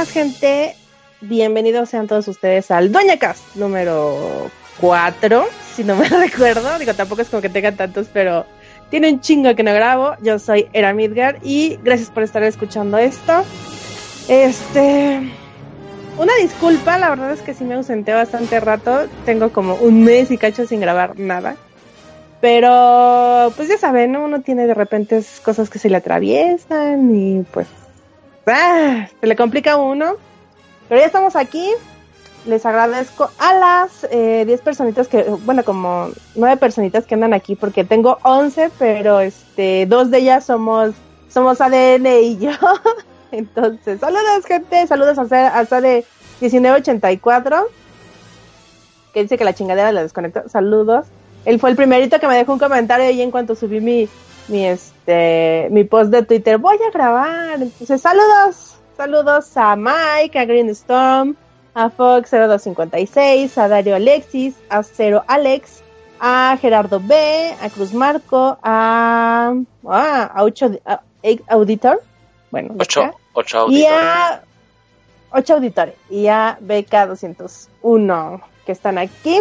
[0.00, 0.76] Buenos días, gente.
[1.20, 4.50] Bienvenidos sean todos ustedes al Doña Cast número
[4.80, 6.78] 4, si no me recuerdo.
[6.78, 8.46] Digo, tampoco es como que tenga tantos, pero
[8.88, 10.14] tiene un chingo que no grabo.
[10.22, 13.44] Yo soy Era Midgar y gracias por estar escuchando esto.
[14.26, 15.20] Este.
[16.16, 19.06] Una disculpa, la verdad es que sí me ausenté bastante rato.
[19.26, 21.56] Tengo como un mes y cacho sin grabar nada.
[22.40, 27.66] Pero, pues ya saben, uno tiene de repente cosas que se le atraviesan y pues
[28.46, 30.16] Ah, se le complica uno.
[30.88, 31.70] Pero ya estamos aquí.
[32.46, 37.54] Les agradezco a las 10 eh, personitas que, bueno, como 9 personitas que andan aquí,
[37.54, 40.94] porque tengo 11, pero este, dos de ellas somos,
[41.28, 42.52] somos ADN y yo.
[43.30, 44.86] Entonces, saludos, gente.
[44.86, 46.04] Saludos a, a de
[46.40, 47.66] 1984,
[49.12, 50.48] que dice que la chingadera la desconectó.
[50.48, 51.06] Saludos.
[51.44, 54.08] Él fue el primerito que me dejó un comentario y en cuanto subí mi,
[54.48, 54.92] mi, este,
[55.70, 57.62] mi post de Twitter, voy a grabar.
[57.62, 61.36] Entonces, saludos, saludos a Mike, a Green Storm,
[61.74, 65.82] a Fox0256, a Dario Alexis, a Cero Alex,
[66.20, 69.54] a Gerardo B, a Cruz Marco, a,
[69.86, 70.80] ah, a 8
[71.48, 72.02] Auditor,
[72.50, 74.42] bueno, 8, 8 y a
[75.32, 79.40] 8 auditores y a BK201 que están aquí,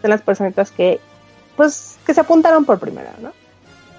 [0.00, 1.00] son las personitas que
[1.56, 3.32] pues que se apuntaron por primera, ¿no?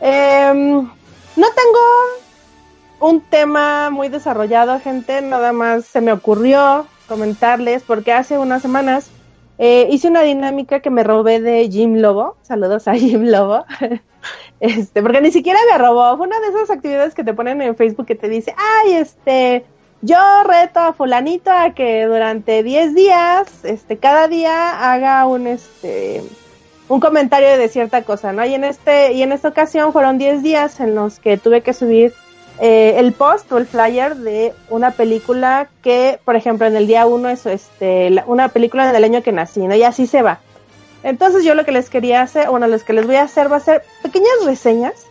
[0.01, 8.13] Em, no tengo un tema muy desarrollado, gente, nada más se me ocurrió comentarles porque
[8.13, 9.09] hace unas semanas
[9.57, 12.37] eh, hice una dinámica que me robé de Jim Lobo.
[12.41, 13.65] Saludos a Jim Lobo.
[14.59, 16.17] este, porque ni siquiera me robó.
[16.17, 19.65] Fue una de esas actividades que te ponen en Facebook que te dice, ay, este,
[20.01, 26.21] yo reto a fulanito a que durante 10 días, este, cada día haga un, este,
[26.87, 28.45] un comentario de cierta cosa, ¿no?
[28.45, 31.73] Y en este y en esta ocasión fueron 10 días en los que tuve que
[31.73, 32.13] subir
[32.59, 37.05] eh, el post o el flyer de una película que, por ejemplo, en el día
[37.05, 39.75] 1 es este una película del año que nací, ¿no?
[39.75, 40.39] Y así se va.
[41.03, 43.57] Entonces yo lo que les quería hacer, bueno, lo que les voy a hacer va
[43.57, 45.05] a ser pequeñas reseñas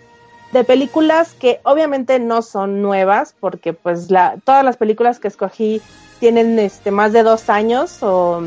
[0.52, 5.82] de películas que obviamente no son nuevas, porque pues la, todas las películas que escogí
[6.20, 8.42] tienen este más de dos años o,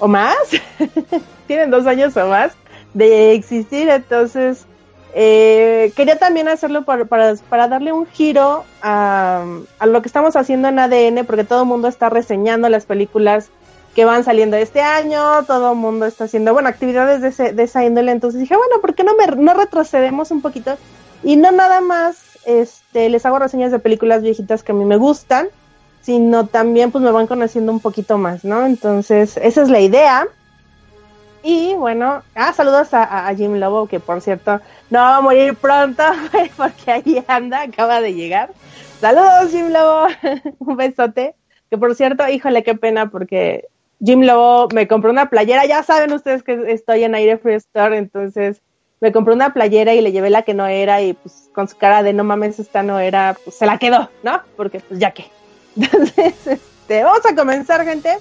[0.00, 0.36] o más.
[1.46, 2.52] tienen dos años o más
[2.94, 4.66] de existir, entonces
[5.14, 9.44] eh, quería también hacerlo para, para, darle un giro a,
[9.84, 13.48] lo que estamos haciendo en ADN, porque todo el mundo está reseñando las películas
[13.94, 17.64] que van saliendo este año, todo el mundo está haciendo, bueno, actividades de, ese, de
[17.64, 20.76] esa índole, entonces dije, bueno, ¿por qué no, me, no retrocedemos un poquito?
[21.24, 24.96] Y no nada más este, les hago reseñas de películas viejitas que a mí me
[24.96, 25.48] gustan,
[26.00, 28.64] sino también pues me van conociendo un poquito más, ¿no?
[28.66, 30.26] Entonces, esa es la idea.
[31.42, 36.02] Y bueno, ah, saludos a, Jim Lobo, que por cierto no va a morir pronto,
[36.56, 38.50] porque ahí anda, acaba de llegar.
[39.00, 40.06] Saludos, Jim Lobo,
[40.58, 41.34] un besote.
[41.70, 43.68] Que por cierto, híjole, qué pena, porque
[44.04, 45.64] Jim Lobo me compró una playera.
[45.66, 48.60] Ya saben ustedes que estoy en Aire Free Store, entonces
[49.00, 51.76] me compró una playera y le llevé la que no era, y pues con su
[51.78, 54.42] cara de no mames, esta no era, pues se la quedó, ¿no?
[54.56, 55.24] Porque pues ya que.
[55.80, 58.18] Entonces, este, vamos a comenzar, gente.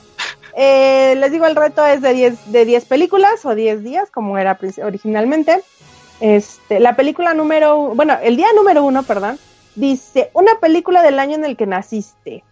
[0.55, 4.37] Eh, les digo, el reto es de 10 de 10 películas o 10 días, como
[4.37, 5.61] era originalmente.
[6.19, 9.39] Este, la película número, bueno, el día número uno, perdón,
[9.75, 12.43] dice una película del año en el que naciste.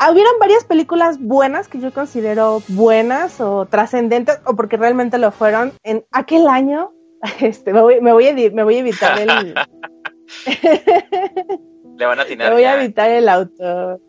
[0.00, 5.72] Hubieron varias películas buenas que yo considero buenas o trascendentes o porque realmente lo fueron
[5.82, 6.92] en aquel año.
[7.40, 9.54] Este, me voy a evitar el.
[12.00, 12.52] le van a atinar.
[12.52, 14.00] Voy a evitar el auto.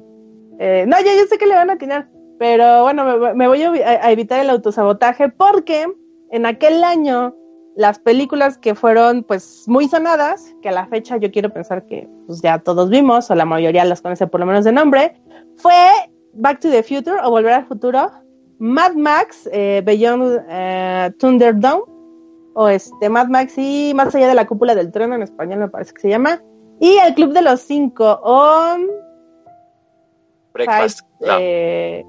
[0.60, 2.10] Eh, no, ya yo sé que le van a atinar.
[2.40, 5.86] Pero bueno, me, voy a, evitar el autosabotaje porque
[6.32, 7.36] en aquel año
[7.76, 12.10] las películas que fueron pues muy sonadas, que a la fecha yo quiero pensar que
[12.26, 15.22] pues ya todos vimos, o la mayoría las conoce por lo menos de nombre,
[15.58, 15.76] fue
[16.34, 18.10] Back to the Future o Volver al Futuro,
[18.58, 21.84] Mad Max, eh, Beyond eh, Thunderdome,
[22.54, 25.70] o este Mad Max y Más allá de la cúpula del trono en español me
[25.70, 26.42] parece que se llama,
[26.82, 28.76] y El Club de los Cinco, o...
[30.54, 31.38] Breakfast Club.
[31.40, 32.04] Eh,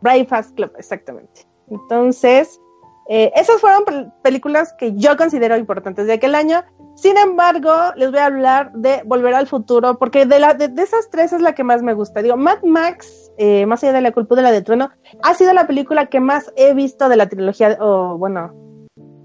[0.00, 1.46] Breakfast Club, exactamente.
[1.68, 2.60] Entonces,
[3.06, 6.64] Eh, esas fueron pel- películas que yo considero importantes de aquel año.
[6.94, 10.82] Sin embargo, les voy a hablar de Volver al Futuro, porque de, la, de, de
[10.82, 12.22] esas tres es la que más me gusta.
[12.22, 14.88] Digo, Mad Max, eh, más allá de la culpa de la de Trueno,
[15.22, 18.54] ha sido la película que más he visto de la trilogía, o bueno,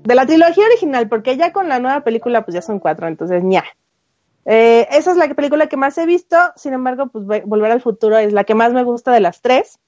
[0.03, 3.41] de la trilogía original, porque ya con la nueva película pues ya son cuatro, entonces
[3.47, 3.63] ya.
[4.45, 7.81] Eh, esa es la película que más he visto, sin embargo, pues Ve- Volver al
[7.81, 9.79] Futuro es la que más me gusta de las tres.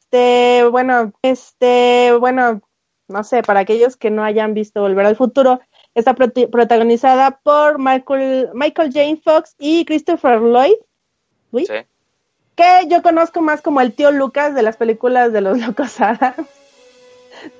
[0.00, 2.60] Este, bueno, este, bueno,
[3.08, 5.60] no sé, para aquellos que no hayan visto Volver al Futuro,
[5.94, 10.74] está protagonizada por Michael, Michael Jane Fox y Christopher Lloyd,
[11.52, 11.66] ¿sí?
[11.66, 11.74] Sí.
[12.54, 16.48] que yo conozco más como el tío Lucas de las películas de los Locos Adams,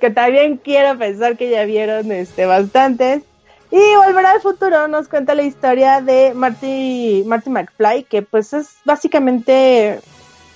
[0.00, 3.22] que también quiero pensar que ya vieron este bastantes.
[3.70, 8.76] Y Volver al Futuro nos cuenta la historia de Marty, Marty McFly, que pues es
[8.84, 10.00] básicamente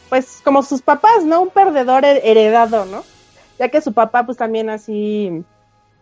[0.09, 1.43] pues como sus papás, ¿no?
[1.43, 3.05] Un perdedor her- heredado, ¿no?
[3.59, 5.45] Ya que su papá pues también así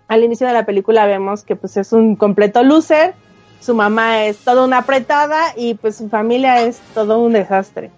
[0.07, 3.15] al inicio de la película vemos que pues es un completo loser,
[3.61, 7.91] su mamá es toda una apretada y pues su familia es todo un desastre.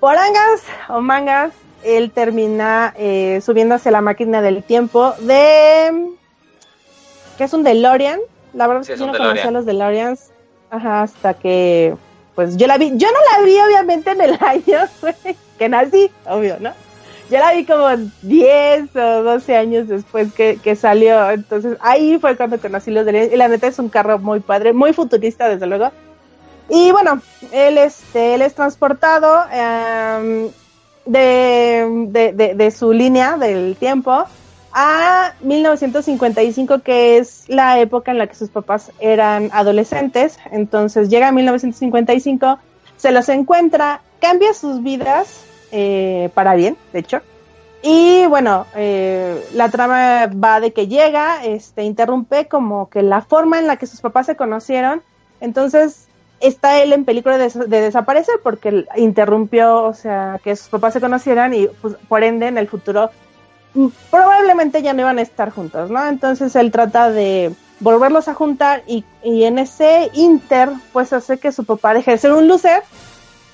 [0.00, 1.52] Por angas o mangas,
[1.84, 6.12] él termina eh, subiendo hacia la máquina del tiempo de...
[7.38, 8.18] que es un DeLorean.
[8.54, 10.30] La verdad Sí, es que yo no conocía los DeLoreans.
[10.70, 11.94] Ajá, hasta que
[12.34, 14.88] pues yo la vi, yo no la vi obviamente en el año
[15.58, 16.72] que nací, obvio, ¿no?
[17.30, 17.88] Yo la vi como
[18.22, 23.32] 10 o 12 años después que, que salió, entonces ahí fue cuando conocí los DeLorean
[23.32, 25.90] y la neta es un carro muy padre, muy futurista desde luego.
[26.68, 27.20] Y bueno,
[27.52, 29.44] él, este, él es transportado
[31.04, 34.24] de, de, de, de su línea del tiempo
[34.72, 40.38] a 1955, que es la época en la que sus papás eran adolescentes.
[40.50, 42.58] Entonces llega a 1955,
[42.96, 47.20] se los encuentra, cambia sus vidas eh, para bien, de hecho.
[47.82, 53.58] Y bueno, eh, la trama va de que llega, este, interrumpe como que la forma
[53.58, 55.02] en la que sus papás se conocieron.
[55.40, 56.06] Entonces
[56.40, 61.00] está él en peligro de, de desaparecer porque interrumpió, o sea, que sus papás se
[61.00, 63.10] conocieran y pues, por ende en el futuro
[64.10, 66.06] probablemente ya no iban a estar juntos, ¿no?
[66.06, 71.52] Entonces él trata de volverlos a juntar y, y en ese inter pues hace que
[71.52, 72.82] su papá deje de ser un loser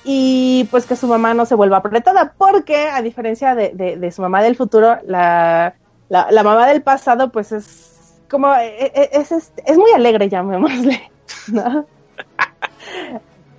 [0.03, 4.11] y pues que su mamá no se vuelva apretada porque a diferencia de, de, de
[4.11, 5.73] su mamá del futuro, la,
[6.09, 11.09] la, la, mamá del pasado pues es como, es, es, es, es muy alegre, llamémosle,
[11.47, 11.85] ¿no?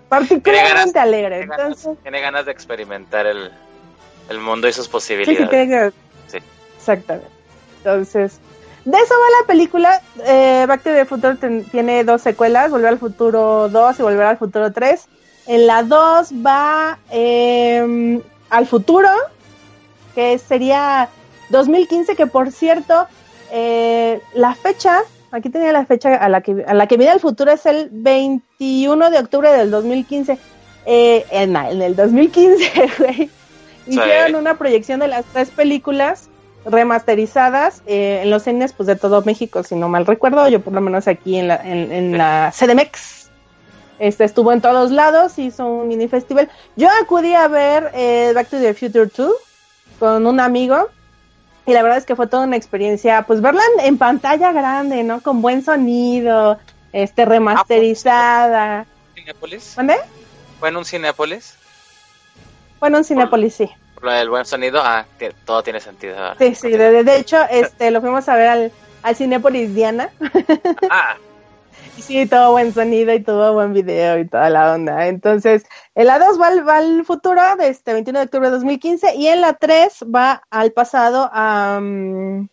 [0.08, 1.38] particularmente alegre.
[1.38, 3.50] Tiene ganas, Entonces, tiene ganas de experimentar el,
[4.28, 5.38] el mundo y sus posibilidades.
[5.38, 5.96] Sí, sí, tiene sí.
[6.80, 7.30] Exactamente.
[7.78, 8.40] Entonces,
[8.84, 10.00] de eso va la película.
[10.24, 14.26] Eh, Back to the Future ten, tiene dos secuelas, Volver al Futuro 2 y Volver
[14.26, 15.06] al Futuro 3.
[15.46, 19.08] En la 2 va eh, al futuro,
[20.14, 21.08] que sería
[21.50, 23.06] 2015, que por cierto,
[23.50, 25.00] eh, la fecha,
[25.30, 27.88] aquí tenía la fecha a la que, a la que viene el futuro, es el
[27.90, 30.38] 21 de octubre del 2015.
[30.86, 33.30] Eh, en, en, el 2015, güey,
[33.86, 34.34] hicieron sí.
[34.34, 36.29] una proyección de las tres películas
[36.64, 40.72] remasterizadas eh, en los cines pues de todo México, si no mal recuerdo, yo por
[40.72, 43.30] lo menos aquí en la, en, en la CDMX.
[43.98, 46.50] Este estuvo en todos lados, hizo un mini festival.
[46.76, 49.32] Yo acudí a ver eh, Back to the Future 2
[49.98, 50.88] con un amigo
[51.66, 55.02] y la verdad es que fue toda una experiencia, pues verla en, en pantalla grande,
[55.02, 55.20] ¿no?
[55.20, 56.58] Con buen sonido,
[56.92, 58.87] este remasterizada.
[59.76, 59.96] ¿Dónde?
[60.58, 61.54] ¿Fue en un Cinépolis?
[62.78, 63.70] Fue en un Cinépolis, sí.
[64.02, 65.04] Lo del buen sonido, ah,
[65.45, 66.16] todo tiene sentido.
[66.16, 66.37] Ahora.
[66.38, 70.11] Sí, sí, de, de, hecho, este, lo fuimos a ver al, al Cinépolis Diana.
[70.90, 71.16] Ah.
[71.99, 75.07] y sí, todo buen sonido y todo buen video y toda la onda.
[75.07, 75.64] Entonces,
[75.95, 79.16] en la 2 va, al, va al futuro, de este 21 de octubre de 2015,
[79.16, 82.49] y en la 3 va al pasado a um,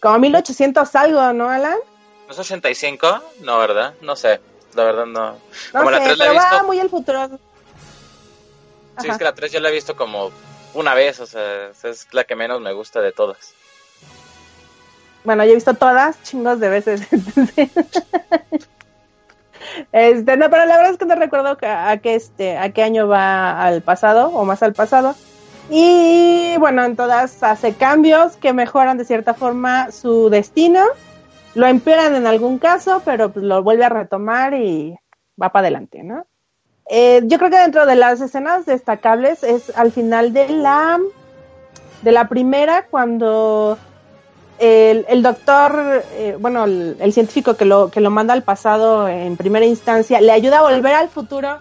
[0.00, 1.78] como 1800 algo, ¿no, Alan?
[2.26, 3.22] ¿No es 85?
[3.40, 3.94] No, ¿verdad?
[4.02, 4.38] No sé,
[4.74, 5.32] la verdad no.
[5.32, 5.38] No
[5.72, 6.56] como sé, la 3 la pero he visto...
[6.56, 7.28] va muy al futuro.
[7.28, 7.38] Sí,
[8.96, 9.12] Ajá.
[9.12, 10.30] es que la 3 yo la he visto como
[10.74, 13.54] una vez, o sea, es la que menos me gusta de todas.
[15.24, 17.00] Bueno, yo he visto todas chingos de veces.
[19.92, 22.82] este, no, pero la verdad es que no recuerdo a, a, qué este, a qué
[22.82, 25.14] año va al pasado o más al pasado.
[25.70, 30.84] Y bueno, en todas hace cambios que mejoran de cierta forma su destino.
[31.54, 34.98] Lo empeoran en algún caso, pero lo vuelve a retomar y
[35.40, 36.26] va para adelante, ¿no?
[36.88, 41.00] Eh, yo creo que dentro de las escenas destacables es al final de la
[42.02, 43.78] de la primera cuando
[44.58, 49.64] el, doctor, eh, bueno, el, científico que lo, que lo manda al pasado en primera
[49.66, 51.58] instancia, le ayuda a volver al futuro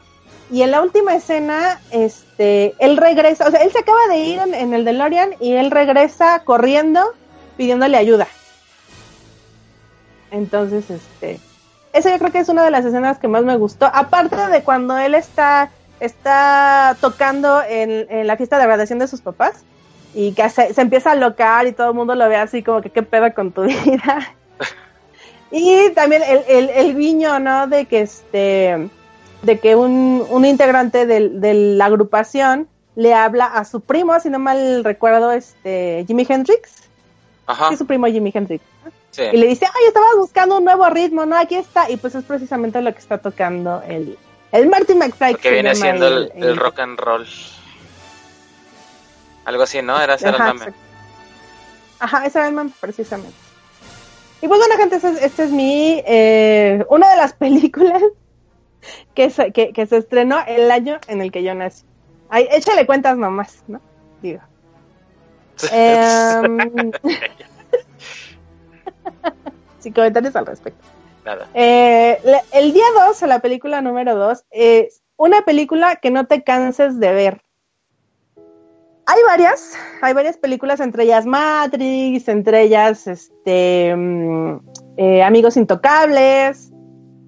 [0.51, 4.39] y en la última escena, este, él regresa, o sea, él se acaba de ir
[4.39, 7.01] en el DeLorean y él regresa corriendo
[7.57, 8.27] pidiéndole ayuda.
[10.29, 11.39] Entonces, este,
[11.93, 13.85] esa yo creo que es una de las escenas que más me gustó.
[13.85, 19.21] Aparte de cuando él está, está tocando en, en la fiesta de graduación de sus
[19.21, 19.63] papás
[20.13, 22.81] y que se, se empieza a locar y todo el mundo lo ve así como
[22.81, 24.35] que qué pedo con tu vida.
[25.51, 27.67] y también el, el, el guiño, ¿no?
[27.67, 28.89] De que este,
[29.43, 34.39] de que un, un integrante de, la agrupación le habla a su primo, si no
[34.39, 36.83] mal recuerdo, este, Jimi Hendrix.
[37.45, 38.63] Ajá, Sí, su primo Jimi Hendrix.
[39.13, 39.23] Sí.
[39.31, 41.37] Y le dice, ay, estaba buscando un nuevo ritmo, ¿no?
[41.37, 41.89] Aquí está.
[41.89, 44.17] Y pues es precisamente lo que está tocando el,
[44.51, 45.35] el Marty McFly.
[45.35, 47.25] Que viene siendo el, el rock and roll.
[49.45, 49.99] Algo así, ¿no?
[49.99, 50.73] Era ese era el Ajá.
[51.99, 53.35] Ajá, ese era el mame, precisamente.
[54.41, 56.03] Y pues bueno, gente, este es, este es mi...
[56.05, 58.03] eh, una de las películas
[59.15, 61.85] que se, que, que se estrenó el año en el que yo nací.
[62.29, 63.79] Ay, échale cuentas nomás, ¿no?
[64.21, 64.41] Digo.
[65.71, 66.91] Em,
[69.79, 70.83] sin comentarios al respecto.
[71.25, 71.47] Nada.
[71.53, 72.19] Eh,
[72.51, 76.99] el día 2, o la película número 2, es una película que no te canses
[76.99, 77.41] de ver.
[79.05, 84.59] Hay varias, hay varias películas, entre ellas Matrix, entre ellas este, mm,
[84.97, 86.71] eh, Amigos Intocables.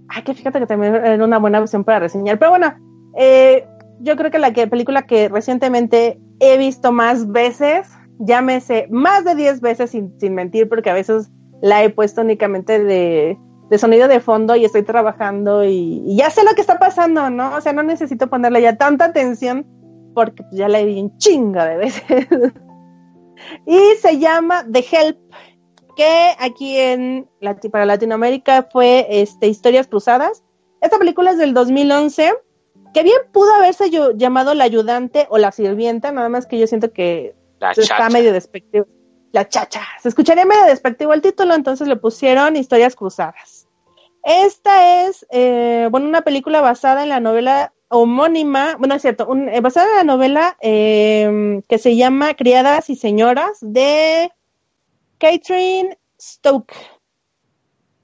[0.07, 2.39] Ay, que fíjate que también era una buena opción para reseñar.
[2.39, 2.73] Pero bueno,
[3.17, 3.67] eh,
[3.99, 7.89] yo creo que la que, película que recientemente he visto más veces,
[8.19, 11.29] llámese más de 10 veces sin, sin mentir, porque a veces
[11.61, 13.37] la he puesto únicamente de,
[13.69, 17.29] de sonido de fondo y estoy trabajando y, y ya sé lo que está pasando,
[17.29, 17.55] ¿no?
[17.55, 19.65] O sea, no necesito ponerle ya tanta atención
[20.13, 22.27] porque pues, ya la vi un chingo de veces.
[23.65, 25.17] y se llama The Help,
[25.95, 27.27] que aquí en
[27.71, 30.43] para Latinoamérica fue este, Historias Cruzadas.
[30.81, 32.33] Esta película es del 2011,
[32.93, 36.67] que bien pudo haberse yo- llamado La Ayudante o La Sirvienta, nada más que yo
[36.67, 38.09] siento que La está chacha.
[38.09, 38.85] medio despectivo.
[39.35, 39.81] La chacha.
[40.01, 43.67] Se escucharía medio despectivo el título, entonces le pusieron Historias Cruzadas.
[44.23, 49.49] Esta es, eh, bueno, una película basada en la novela homónima, bueno, es cierto, un-
[49.49, 54.31] eh, basada en la novela eh, que se llama Criadas y Señoras de
[55.17, 56.73] Catherine Stoke.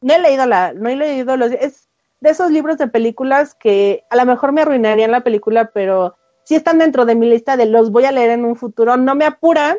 [0.02, 1.88] No he leído la, no he leído los, es
[2.20, 6.56] de esos libros de películas que a lo mejor me arruinarían la película, pero sí
[6.56, 8.98] están dentro de mi lista de los voy a leer en un futuro.
[8.98, 9.78] No me apuran,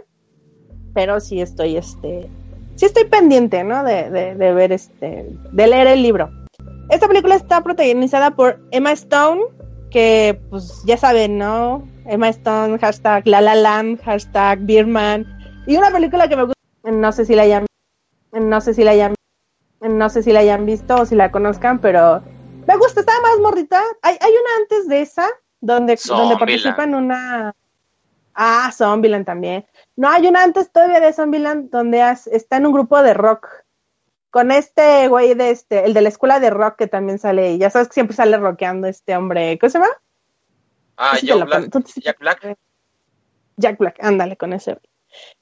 [0.94, 2.28] pero sí estoy, este,
[2.76, 3.84] sí estoy pendiente, ¿no?
[3.84, 6.30] De, de, de ver este, de leer el libro.
[6.90, 9.42] Esta película está protagonizada por Emma Stone,
[9.90, 11.86] que pues ya saben, ¿no?
[12.06, 15.26] Emma Stone, hashtag La La Land, hashtag Birman.
[15.66, 17.66] Y una película que me gusta, no sé si la hayan,
[18.32, 19.14] no sé si la hayan,
[19.80, 22.22] no sé si la hayan visto o si la conozcan, pero
[22.66, 23.80] me gusta, está más morrita.
[24.02, 25.26] Hay, hay una antes de esa,
[25.60, 26.38] donde, donde Zombieland.
[26.38, 27.54] participa en una...
[28.34, 29.64] Ah, Zombieland también.
[30.02, 33.48] No, hay una antes todavía de Zombieland donde has- está en un grupo de rock.
[34.30, 37.58] Con este güey de este, el de la escuela de rock que también sale, y
[37.58, 39.90] ya sabes que siempre sale rockeando este hombre, ¿cómo se llama?
[40.96, 41.70] Ah, la Black.
[42.02, 42.58] Jack Black.
[43.56, 44.78] Jack Black, ándale con ese.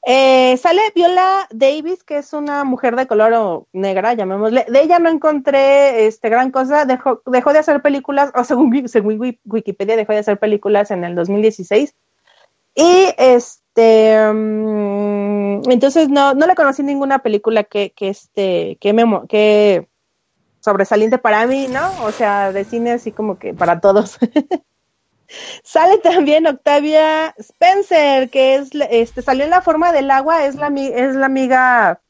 [0.04, 4.66] Eh, sale Viola Davis, que es una mujer de color o negra, llamémosle.
[4.68, 6.84] De ella no encontré este gran cosa.
[6.84, 11.04] Dejó, dejó de hacer películas, o según, según Wi- Wikipedia, dejó de hacer películas en
[11.04, 11.94] el 2016.
[12.74, 19.04] Y este, mm, entonces no, no le conocí ninguna película que, que este, que me,
[19.28, 19.88] que
[20.60, 21.90] sobresaliente para mí, ¿no?
[22.04, 24.18] O sea, de cine así como que para todos.
[25.62, 30.68] Sale también Octavia Spencer, que es, este, salió en la forma del agua, es la,
[30.68, 32.00] es la amiga,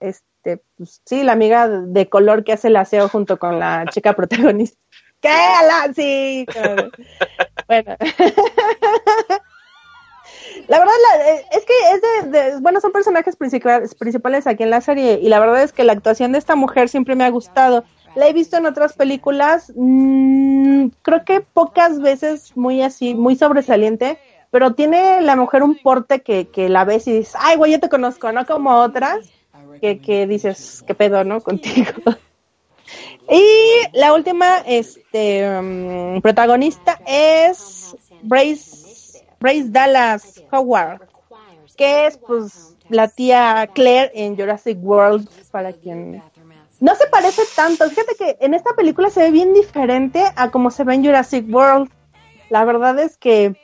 [0.00, 4.14] este, pues, sí, la amiga de color que hace el aseo junto con la chica
[4.14, 4.78] protagonista.
[5.20, 5.30] ¿Qué?
[5.94, 6.46] Sí.
[7.66, 7.96] bueno.
[10.68, 14.62] La verdad, la- eh, es que es de, de- bueno, son personajes principales, principales aquí
[14.62, 17.24] en la serie y la verdad es que la actuación de esta mujer siempre me
[17.24, 17.84] ha gustado.
[18.14, 24.18] La he visto en otras películas, mm, creo que pocas veces muy así, muy sobresaliente,
[24.50, 27.80] pero tiene la mujer un porte que, que la ves y dices, ay, güey, yo
[27.80, 28.46] te conozco, ¿no?
[28.46, 29.18] Como otras
[29.80, 31.40] que, que dices, ¿qué pedo, no?
[31.40, 31.90] Contigo.
[33.30, 33.42] Y
[33.94, 38.83] la última este, mm, protagonista es Brace,
[39.44, 41.02] Brace Dallas Howard,
[41.76, 46.22] que es pues la tía Claire en Jurassic World, para quien
[46.80, 47.86] no se parece tanto.
[47.90, 51.44] Fíjate que en esta película se ve bien diferente a como se ve en Jurassic
[51.54, 51.90] World.
[52.48, 53.54] La verdad es que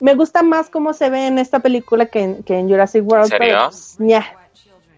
[0.00, 3.32] me gusta más cómo se ve en esta película que en, que en Jurassic World.
[3.32, 3.56] ¿En serio?
[3.56, 3.98] pero, pues.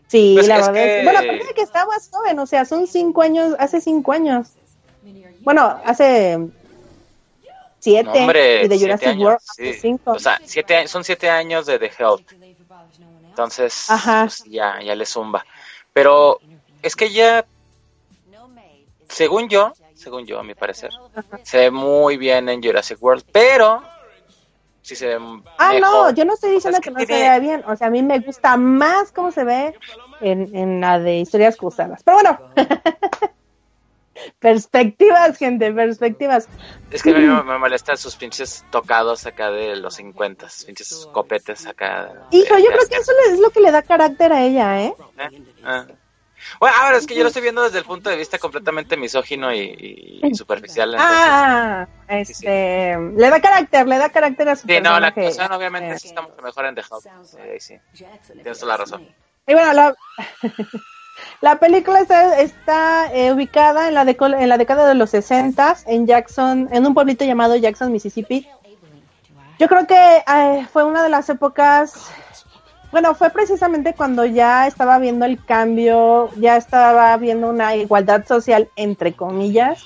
[0.09, 0.83] Sí, Pues la es verdad.
[0.85, 3.81] es que- Bueno, aparte de que está más joven, o sea, son cinco años, hace
[3.81, 4.49] cinco años.
[5.43, 6.39] Bueno, hace
[7.85, 8.11] siete.
[8.13, 9.73] No, hombre, y de siete Jurassic años, World sí.
[9.81, 10.11] cinco.
[10.13, 12.21] O sea, siete, son siete años de The Help.
[13.29, 14.25] Entonces, Ajá.
[14.25, 15.45] pues, ya, ya le zumba.
[15.93, 16.41] Pero
[16.83, 17.45] es que ya
[19.09, 20.91] según yo, según yo, a mi parecer,
[21.43, 23.83] se ve muy bien en Jurassic World, pero
[24.83, 25.15] sí se ve
[25.59, 25.81] Ah, mejor.
[25.81, 27.65] no, yo no estoy diciendo Es que, que no se tiene- vea bien.
[27.67, 29.75] O sea, a mí me gusta más cómo se ve
[30.21, 32.03] en, en la de historias cruzadas.
[32.03, 32.39] Pero bueno.
[34.39, 36.49] perspectivas, gente, perspectivas.
[36.91, 41.67] Es que a mí me, molestan sus pinches tocados acá de los 50, pinches copetes
[41.67, 42.07] acá.
[42.31, 44.43] de- Hijo, yo de creo que eso le- es lo que le da carácter a
[44.43, 44.95] ella, ¿eh?
[45.19, 45.43] ¿Eh?
[45.65, 45.87] Ah.
[46.61, 49.51] Bueno, ahora es que yo lo estoy viendo desde el punto de vista completamente misógino
[49.55, 50.93] y, superficial.
[50.93, 55.51] entonces- Ah, este, le da carácter, le da carácter a su sí, no, la actuación
[55.53, 57.05] obviamente Eh, sí está mucho mejor en The House.
[57.25, 57.39] Sí,
[57.95, 58.05] sí.
[58.35, 59.09] Tienes toda la razón.
[59.47, 59.95] Y bueno, la,
[61.41, 66.07] la película está, está, eh, ubicada en la, en la década de los 60 en
[66.07, 68.49] Jackson, en un pueblito llamado Jackson, Mississippi.
[69.59, 72.11] Yo creo que eh, fue una de las épocas,
[72.91, 78.69] bueno, fue precisamente cuando ya estaba viendo el cambio, ya estaba viendo una igualdad social,
[78.77, 79.85] entre comillas.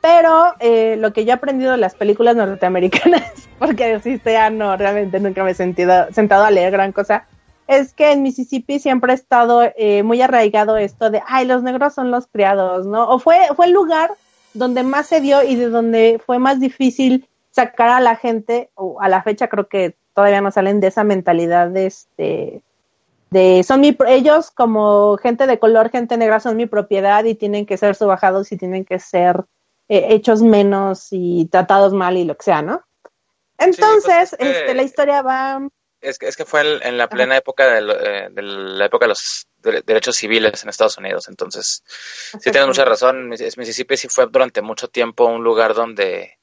[0.00, 4.76] Pero eh, lo que yo he aprendido de las películas norteamericanas, porque existe ya no,
[4.76, 7.26] realmente nunca me he sentido, sentado a leer gran cosa,
[7.68, 11.94] es que en Mississippi siempre ha estado eh, muy arraigado esto de, ay, los negros
[11.94, 13.08] son los criados, ¿no?
[13.08, 14.10] O fue, fue el lugar
[14.54, 19.00] donde más se dio y de donde fue más difícil sacar a la gente, o
[19.00, 22.62] a la fecha creo que todavía no salen de esa mentalidad de este,
[23.30, 27.66] de son mi, ellos como gente de color, gente negra son mi propiedad y tienen
[27.66, 29.44] que ser subajados y tienen que ser
[29.90, 32.80] eh, hechos menos y tratados mal y lo que sea, ¿no?
[33.58, 35.60] Entonces, pues, es que- este, la historia va
[36.00, 39.04] Es que, es que fue en la plena época de, lo- eh, de la época
[39.06, 41.28] de los de- derechos civiles en Estados Unidos.
[41.28, 41.82] Entonces,
[42.40, 43.28] sí tienes mucha razón.
[43.28, 46.38] Miss- Mississippi sí fue durante mucho tiempo un lugar donde,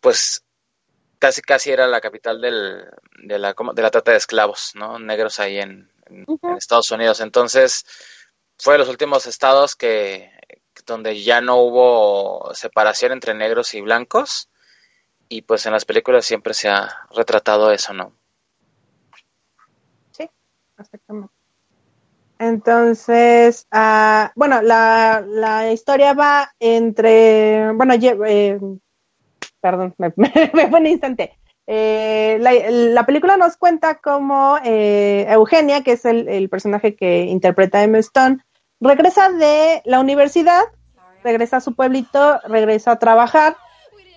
[0.00, 0.44] pues,
[1.18, 2.84] casi casi era la capital del,
[3.22, 4.98] de, la, de la trata de esclavos, ¿no?
[4.98, 6.26] Negros ahí en, en
[6.56, 7.20] Estados Unidos.
[7.20, 7.84] Entonces,
[8.58, 10.30] fue de los últimos estados que
[10.86, 14.50] donde ya no hubo separación entre negros y blancos.
[15.28, 18.16] Y pues en las películas siempre se ha retratado eso, ¿no?
[22.38, 28.60] Entonces, ah, bueno, la, la historia va entre, bueno, eh,
[29.60, 31.38] perdón, me, me fue un instante.
[31.66, 37.22] Eh, la, la película nos cuenta cómo eh, Eugenia, que es el, el personaje que
[37.22, 38.38] interpreta Emma Stone,
[38.80, 40.62] regresa de la universidad,
[41.24, 43.56] regresa a su pueblito, regresa a trabajar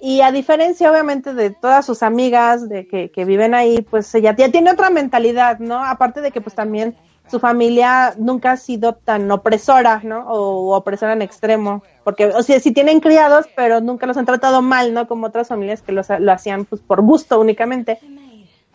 [0.01, 4.49] y a diferencia obviamente de todas sus amigas de que, viven ahí, pues ella ya
[4.49, 5.83] tiene otra mentalidad, ¿no?
[5.83, 6.95] Aparte de que pues también
[7.29, 10.27] su familia nunca ha sido tan opresora, ¿no?
[10.29, 14.61] O, opresora en extremo, porque, o sea, sí tienen criados, pero nunca los han tratado
[14.61, 15.07] mal, ¿no?
[15.07, 17.99] Como otras familias que los, lo hacían pues por gusto únicamente.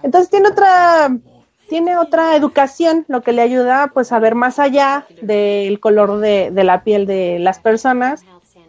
[0.03, 1.17] Entonces tiene otra,
[1.69, 6.65] tiene otra educación, lo que le ayuda pues a ver más allá del color de
[6.65, 8.23] la piel de las personas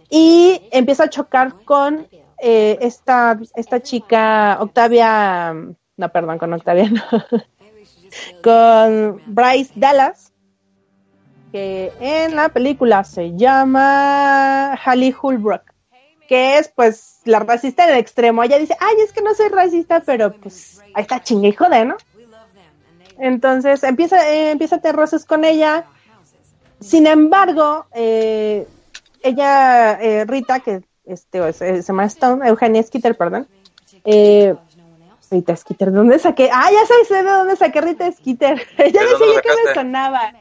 [0.10, 2.08] y empieza a chocar con
[2.38, 6.90] eh, esta, esta chica, Octavia, no, perdón, con Octavia,
[8.44, 10.34] con Bryce Dallas,
[11.52, 15.64] que en la película se llama Hallie Holbrook,
[16.28, 18.44] que es pues la racista en el extremo.
[18.44, 21.86] Ella dice, ay, es que no soy racista, pero pues ahí está chingue y jode,
[21.86, 21.96] ¿no?
[23.18, 25.86] Entonces empieza, eh, a tener roces con ella.
[26.82, 28.68] Sin embargo, eh,
[29.24, 33.48] ella, Rita, que este, se, se llama Stone, Eugenia Skeeter, perdón.
[34.04, 34.56] Eh,
[35.32, 36.50] Rita Skeeter, ¿dónde saqué?
[36.52, 38.58] Ah, ya sé de dónde saqué Rita Skeeter.
[38.78, 40.34] ya ¿De dónde decía yo que me sonaba.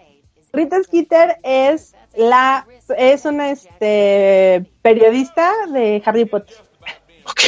[0.52, 6.56] Rita Skeeter es la, es una este, periodista de Harry Potter.
[7.24, 7.42] Ok,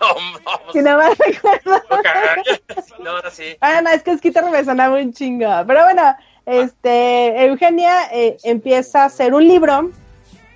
[0.00, 0.50] no.
[0.72, 1.82] Si no me recuerdo.
[2.98, 3.56] No, sí.
[3.60, 5.48] Ah, no, es que Skeeter me sonaba un chingo.
[5.66, 6.14] Pero bueno,
[6.44, 9.90] este, Eugenia eh, empieza a hacer un libro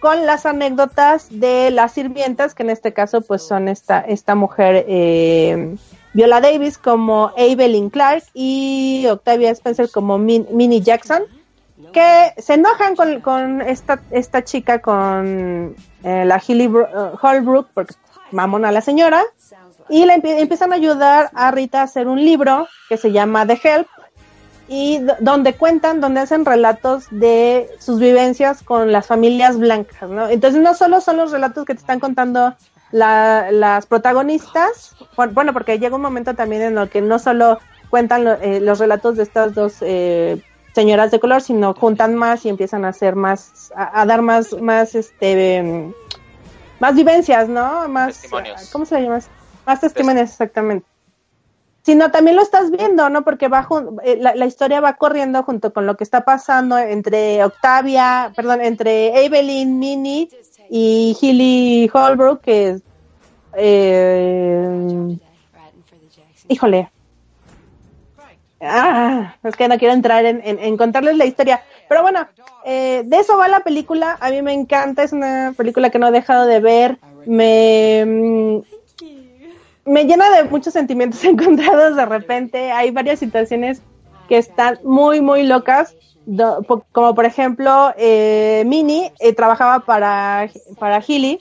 [0.04, 4.84] con las anécdotas de las sirvientas, que en este caso pues son esta, esta mujer
[4.86, 5.76] eh,
[6.12, 11.22] Viola Davis como Evelyn Clark y Octavia Spencer como Min- Minnie Jackson,
[11.94, 16.86] que se enojan con, con esta, esta chica, con eh, la Hilly eh,
[17.22, 17.94] Holbrook, porque
[18.30, 19.24] mamona la señora,
[19.88, 23.46] y le empie- empiezan a ayudar a Rita a hacer un libro que se llama
[23.46, 23.86] The Help
[24.68, 30.28] y donde cuentan, donde hacen relatos de sus vivencias con las familias blancas, ¿no?
[30.28, 32.54] Entonces no solo son los relatos que te están contando
[32.92, 37.58] la- las protagonistas, por- bueno, porque llega un momento también en el que no solo
[37.90, 40.40] cuentan lo- eh, los relatos de estas dos eh,
[40.74, 44.52] señoras de color, sino juntan más y empiezan a hacer más, a, a dar más,
[44.60, 45.92] más, este,
[46.80, 47.86] más vivencias, ¿no?
[47.88, 48.70] Más, Testimonios.
[48.72, 49.20] ¿cómo se llama?
[49.66, 50.86] Más testimonios, exactamente.
[51.84, 53.24] Sino también lo estás viendo, ¿no?
[53.24, 53.68] Porque va
[54.04, 58.62] eh, la, la, historia va corriendo junto con lo que está pasando entre Octavia, perdón,
[58.62, 60.30] entre Evelyn, Minnie
[60.70, 62.82] y Hilly Holbrook, que es,
[63.56, 65.18] eh,
[66.48, 66.90] híjole,
[68.62, 72.26] ah, es que no quiero entrar en, en, contarles la historia, pero bueno,
[72.64, 76.08] eh, de eso va la película, a mí me encanta, es una película que no
[76.08, 78.73] he dejado de ver, me mm,
[79.86, 82.72] me llena de muchos sentimientos encontrados de repente.
[82.72, 83.82] Hay varias situaciones
[84.28, 85.94] que están muy, muy locas.
[86.92, 91.40] como por ejemplo, eh, Minnie eh, trabajaba para, para Hilly.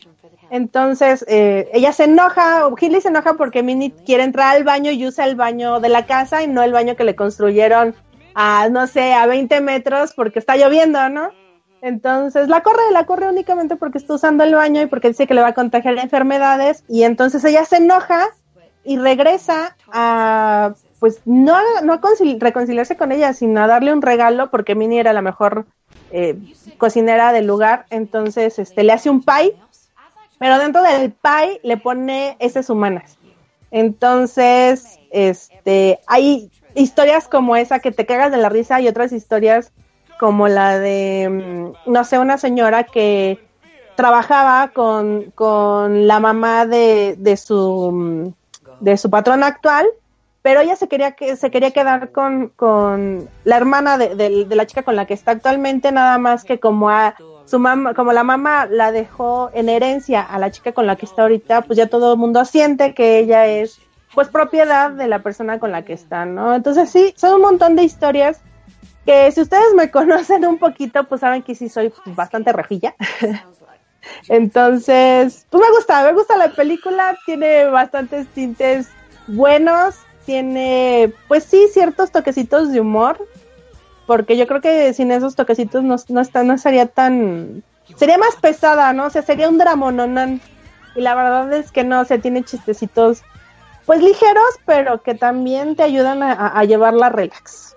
[0.50, 5.08] Entonces, eh, ella se enoja, Hilly se enoja porque Minnie quiere entrar al baño y
[5.08, 7.96] usa el baño de la casa y no el baño que le construyeron
[8.36, 11.30] a, no sé, a 20 metros porque está lloviendo, ¿no?
[11.84, 15.34] Entonces la corre, la corre únicamente porque está usando el baño y porque dice que
[15.34, 18.30] le va a contagiar enfermedades y entonces ella se enoja
[18.86, 22.02] y regresa a, pues no a, no a
[22.40, 25.66] reconciliarse con ella, sino a darle un regalo porque Minnie era la mejor
[26.14, 26.38] eh,
[26.78, 29.54] cocinera del lugar, entonces este le hace un pie,
[30.40, 33.18] pero dentro del pie le pone heces humanas.
[33.72, 39.74] Entonces, este, hay historias como esa que te cagas de la risa y otras historias
[40.24, 43.46] como la de, mm, no sé, una señora que
[43.98, 48.34] trabajaba con, con la mamá de, de su mm,
[48.80, 49.86] de su patrón actual,
[50.42, 54.66] pero ella se quería que se quería quedar con, con la hermana de, de, la
[54.66, 58.24] chica con la que está actualmente, nada más que como a su mamá, como la
[58.24, 61.88] mamá la dejó en herencia a la chica con la que está ahorita, pues ya
[61.88, 63.82] todo el mundo siente que ella es
[64.16, 66.56] pues propiedad de la persona con la que está, ¿no?
[66.56, 68.40] Entonces sí, son un montón de historias
[69.06, 72.96] que si ustedes me conocen un poquito, pues saben que sí soy bastante rejilla.
[74.28, 78.90] Entonces, pues me gusta, me gusta la película, tiene bastantes tintes
[79.28, 83.28] buenos, tiene, pues sí, ciertos toquecitos de humor,
[84.06, 87.64] porque yo creo que sin esos toquecitos no, no, está, no sería tan,
[87.96, 89.06] sería más pesada, ¿no?
[89.06, 90.42] O sea, sería un dramononán.
[90.96, 93.24] Y la verdad es que no, o sea, tiene chistecitos,
[93.86, 97.73] pues ligeros, pero que también te ayudan a, a llevarla relax.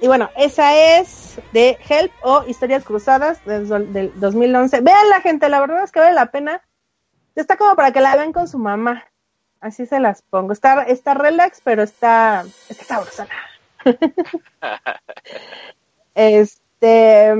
[0.00, 4.80] Y bueno, esa es de Help o Historias Cruzadas del, 2011.
[4.80, 6.62] Vean la gente, la verdad es que vale la pena.
[7.34, 9.04] Está como para que la vean con su mamá.
[9.60, 10.52] Así se las pongo.
[10.52, 13.28] Está, está relax, pero está, está sabrosa.
[16.14, 17.34] este,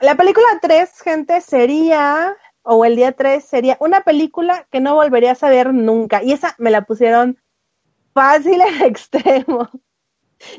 [0.00, 5.42] la película 3, gente, sería, o el día 3 sería una película que no volverías
[5.42, 6.22] a ver nunca.
[6.22, 7.36] Y esa me la pusieron
[8.14, 9.68] fácil en extremo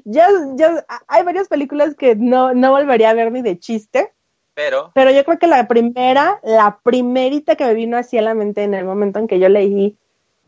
[0.06, 0.24] yo,
[0.56, 0.68] yo,
[1.08, 4.14] hay varias películas que no, no volvería a ver ni de chiste.
[4.54, 4.92] Pero.
[4.96, 8.64] Pero yo creo que la primera, la primerita que me vino así a la mente
[8.64, 9.98] en el momento en que yo leí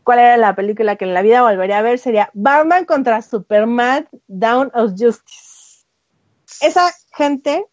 [0.02, 4.08] cuál era la película que en la vida volvería a ver sería Batman contra Superman
[4.26, 5.84] Down of Justice.
[6.60, 7.64] Esa gente,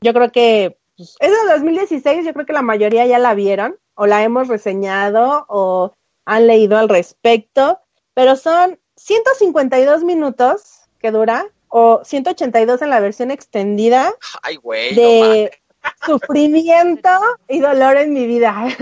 [0.00, 3.76] yo creo que pues, es de 2016, yo creo que la mayoría ya la vieron
[3.94, 5.92] o la hemos reseñado o
[6.24, 7.80] han leído al respecto,
[8.14, 14.12] pero son 152 minutos que dura, o 182 en la versión extendida.
[14.42, 14.96] Ay, güey.
[14.96, 15.52] De
[16.04, 17.10] sufrimiento
[17.48, 18.66] y dolor en mi vida.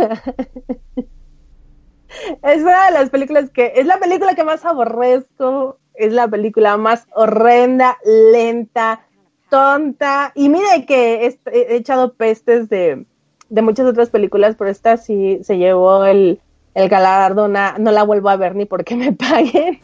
[2.42, 3.74] es una de las películas que.
[3.76, 5.76] Es la película que más aborrezco.
[5.92, 7.98] Es la película más horrenda,
[8.32, 9.06] lenta,
[9.50, 10.32] tonta.
[10.34, 13.04] Y mire que he, echado pestes de,
[13.50, 16.40] de muchas otras películas, pero esta sí se llevó el,
[16.72, 17.52] el galardón.
[17.52, 19.82] No la vuelvo a ver ni porque me paguen.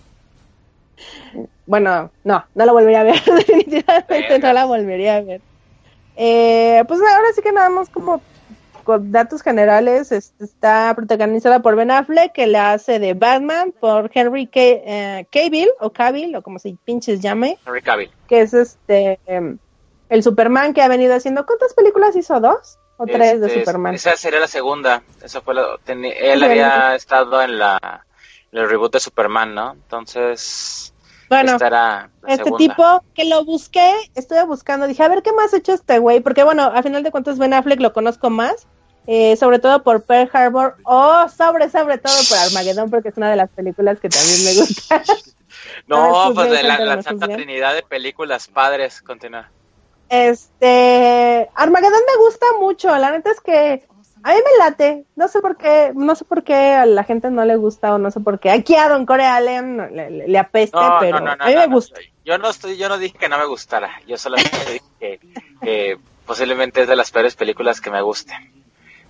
[1.67, 5.41] Bueno, no, no la volvería a ver, definitivamente no la volvería a ver.
[6.17, 8.21] Eh, pues ahora sí que nada más como
[8.85, 14.47] con datos generales, está protagonizada por Ben Affleck, que la hace de Batman, por Henry
[14.47, 17.59] K eh, Cavill, o Cavill, o como se pinches llame.
[17.67, 18.11] Henry Cavill.
[18.29, 19.59] Que es este, em,
[20.09, 22.41] el Superman que ha venido haciendo, ¿cuántas películas hizo?
[22.41, 22.79] ¿Dos?
[22.97, 23.95] ¿O tres de este, Superman?
[23.95, 28.05] Esa sería la segunda, esa fue él había estado en la,
[28.53, 29.73] en el reboot de Superman, ¿no?
[29.73, 30.90] Entonces
[31.31, 31.57] bueno,
[32.27, 36.01] este tipo que lo busqué, estuve buscando, dije, a ver qué más ha hecho este
[36.01, 38.67] güey, porque bueno, a final de cuentas Ben Affleck lo conozco más,
[39.07, 43.31] eh, sobre todo por Pearl Harbor, o sobre, sobre todo por Armageddon, porque es una
[43.31, 45.03] de las películas que también me gusta.
[45.87, 49.49] no, pues de la, Santa Trinidad de películas padres, continúa.
[50.09, 53.87] Este, Armageddon me gusta mucho, la neta es que
[54.23, 57.31] a mí me late, no sé por qué, no sé por qué a la gente
[57.31, 58.51] no le gusta o no sé por qué.
[58.51, 62.01] Aquí a Don Core Allen le, le, apeste, pero a mí me gusta.
[62.25, 65.21] Yo no estoy, yo no dije que no me gustara, yo solamente dije
[65.61, 68.53] que, posiblemente es de las peores películas que me gusten.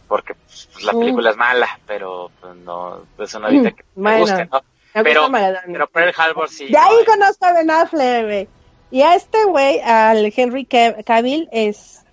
[0.06, 4.46] Porque pues, la película es mala, pero pues, no, eso no dice que me guste,
[4.46, 4.62] ¿no?
[4.94, 5.28] Me Pero,
[5.66, 6.66] pero Pearl Harbor sí.
[6.66, 7.04] De ahí eh.
[7.06, 8.48] conozco a Ben Affleck, güey.
[8.90, 11.48] Y a este güey, al Henry Cav- Cavill,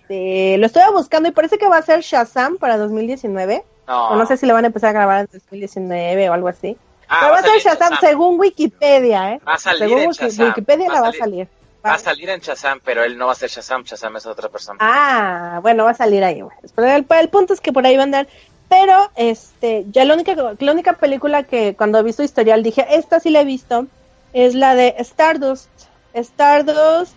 [0.08, 3.64] este, lo estoy buscando y parece que va a ser Shazam para 2019.
[3.86, 4.08] no.
[4.08, 6.76] O no sé si lo van a empezar a grabar en 2019 o algo así.
[7.08, 9.40] Ah, Pero va a ser Shazam, según Wikipedia, ¿eh?
[9.46, 10.46] Va a salir según en Shazam.
[10.48, 11.48] Wikipedia Va la va a salir.
[11.84, 13.82] Va a salir en Shazam, pero él no va a ser Shazam.
[13.84, 14.78] Shazam es otra persona.
[14.80, 16.42] Ah, bueno, va a salir ahí.
[16.74, 18.28] Pero el, el punto es que por ahí va a andar.
[18.68, 23.20] Pero, este, ya la única, la única película que cuando he visto historial dije, esta
[23.20, 23.86] sí la he visto,
[24.34, 25.70] es la de Stardust.
[26.12, 27.14] Stardust,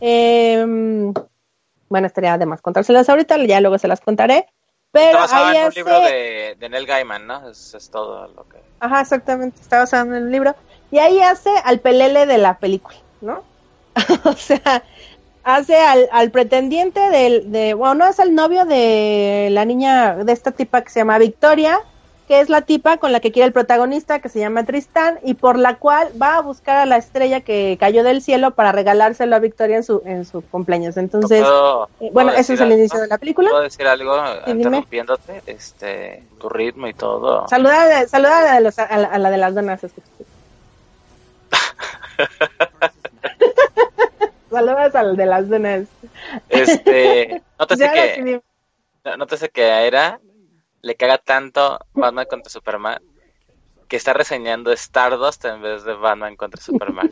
[0.00, 1.14] em,
[1.92, 4.46] bueno, estaría de más contárselas ahorita, ya luego se las contaré.
[4.90, 7.50] Pero Está basado en un libro de, de Neil Gaiman, ¿no?
[7.50, 8.56] Es, es todo lo que...
[8.80, 10.54] Ajá, exactamente, está basado en el libro.
[10.90, 13.44] Y ahí hace al pelele de la película, ¿no?
[14.24, 14.82] o sea,
[15.44, 20.32] hace al, al pretendiente del, de, bueno, no es el novio de la niña, de
[20.32, 21.78] esta tipa que se llama Victoria,
[22.32, 25.34] que es la tipa con la que quiere el protagonista, que se llama Tristán, y
[25.34, 29.36] por la cual va a buscar a la estrella que cayó del cielo para regalárselo
[29.36, 30.96] a Victoria en su, en su cumpleaños.
[30.96, 32.78] Entonces, ¿Puedo- eh, bueno, puedo ese es el algo?
[32.78, 33.50] inicio de la película.
[33.50, 34.16] ¿Puedo decir algo
[34.46, 34.62] dime.
[34.62, 35.42] interrumpiéndote?
[35.44, 37.46] Este, tu ritmo y todo.
[37.48, 39.80] Saluda, saluda a, la de los- a la, a la de las donas.
[44.50, 45.82] Saludas al de las donas.
[46.48, 48.40] Este, Ya ahora sí que, dime.
[49.04, 50.18] no- nótese que a Era
[50.82, 53.00] le caga tanto Batman contra Superman
[53.88, 57.10] que está reseñando Stardust en vez de Batman contra Superman.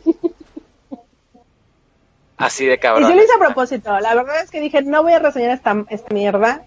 [2.37, 3.09] Así de Y cabrón.
[3.09, 3.99] sí lo hice a propósito.
[3.99, 6.63] La verdad es que dije, no voy a reseñar esta, esta mierda.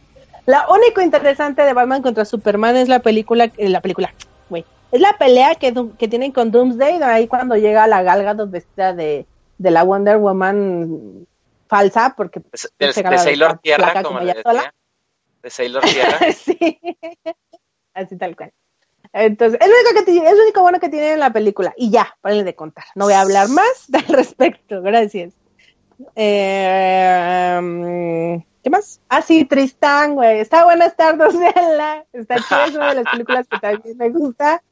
[0.47, 4.15] La único interesante de Batman contra Superman es la película, eh, la película,
[4.49, 4.65] güey.
[4.93, 9.27] Es la pelea que, que tienen con Doomsday, ahí cuando llega la galga vestida de,
[9.59, 11.27] de la Wonder Woman
[11.67, 12.41] falsa, porque
[12.79, 14.73] De, Sailor Tierra, como le decía.
[15.45, 16.19] De Sailor Tierra.
[16.37, 16.81] sí,
[17.93, 18.53] así tal cual.
[19.13, 21.73] Entonces, es lo único que tiene- es lo único bueno que tiene en la película.
[21.77, 22.85] Y ya, párenle de contar.
[22.97, 24.81] No voy a hablar más al respecto.
[24.83, 25.35] Gracias.
[26.17, 27.61] Eh,
[28.63, 29.01] ¿Qué más?
[29.11, 30.41] Ah, sí, Tristán, güey.
[30.41, 32.05] Está buena estar veanla.
[32.13, 34.63] Está chida, es una de las películas que también me gusta.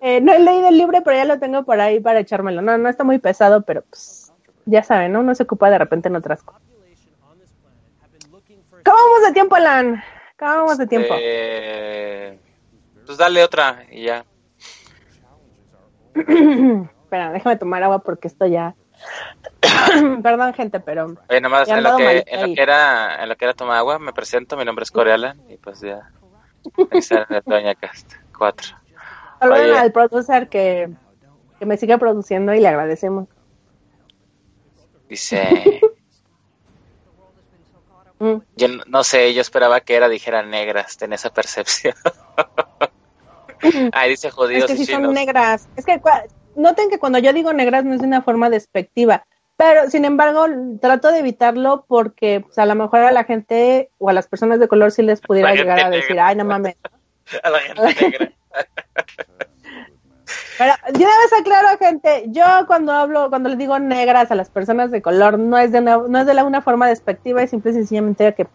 [0.00, 2.62] Eh, no he leído el libro, pero ya lo tengo por ahí para echármelo.
[2.62, 4.32] No, no está muy pesado, pero pues,
[4.64, 5.20] ya saben, ¿no?
[5.20, 6.62] Uno se ocupa de repente en otras cosas.
[8.84, 10.02] ¿Cómo vamos de tiempo, Alan?
[10.42, 11.14] ¿Cómo vamos de tiempo?
[11.16, 12.36] Eh,
[13.06, 14.24] pues dale otra y ya.
[16.16, 18.74] Espera, déjame tomar agua porque esto ya.
[20.22, 21.14] Perdón, gente, pero.
[21.30, 24.00] Oye, nomás en lo, que, en lo que era en lo que era tomar agua,
[24.00, 26.10] me presento, mi nombre es Corealan y pues ya.
[27.46, 28.76] Doña Cast, cuatro.
[29.38, 29.78] Saluden Oye.
[29.78, 30.90] al producer que,
[31.60, 33.28] que me sigue produciendo y le agradecemos.
[35.08, 35.80] Dice,
[38.22, 38.40] Mm.
[38.54, 41.94] yo no- sé, yo esperaba que era dijera negras, tenía esa percepción.
[43.92, 45.68] Ahí dice Es judíos que sí son negras.
[45.74, 46.00] Es que
[46.54, 49.26] noten que cuando yo digo negras no es de una forma despectiva.
[49.56, 50.46] Pero, sin embargo,
[50.80, 54.60] trato de evitarlo porque pues, a lo mejor a la gente o a las personas
[54.60, 56.28] de color sí les pudiera llegar a decir, negra.
[56.28, 56.76] ay, no mames.
[57.42, 58.32] A la gente negra.
[60.58, 64.48] Pero yo una vez aclaro, gente, yo cuando hablo, cuando les digo negras a las
[64.50, 67.50] personas de color, no es de una, no es de la- una forma despectiva, es
[67.50, 68.46] simple y sencillamente que,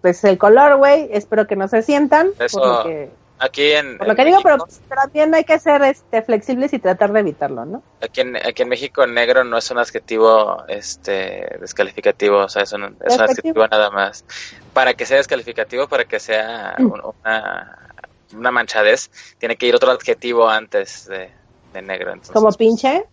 [0.00, 3.98] pues el color, güey, espero que no se sientan, Eso, por lo que, Aquí en,
[3.98, 7.20] por lo en que digo, pero, también hay que ser este, flexibles y tratar de
[7.20, 7.82] evitarlo, ¿no?
[8.00, 12.72] aquí, en, aquí en México negro no es un adjetivo este descalificativo, o sea, es
[12.72, 14.24] un, es un adjetivo nada más.
[14.72, 17.76] Para que sea descalificativo, para que sea un- una,
[18.34, 21.30] una manchadez, tiene que ir otro adjetivo antes de,
[21.72, 22.12] de negro.
[22.12, 23.04] Entonces, Como pinche.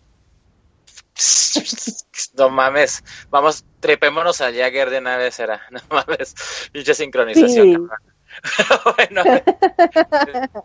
[2.37, 5.61] No mames, vamos, trepémonos a Jagger de una vez, era.
[5.71, 6.35] No mames,
[6.71, 7.89] pinche sincronización.
[7.89, 8.09] Sí.
[8.97, 9.23] bueno,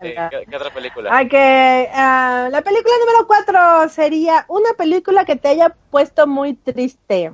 [0.01, 1.29] ¿qué, qué otra película?
[1.29, 7.33] Que ah, la película número cuatro sería una película que te haya puesto muy triste.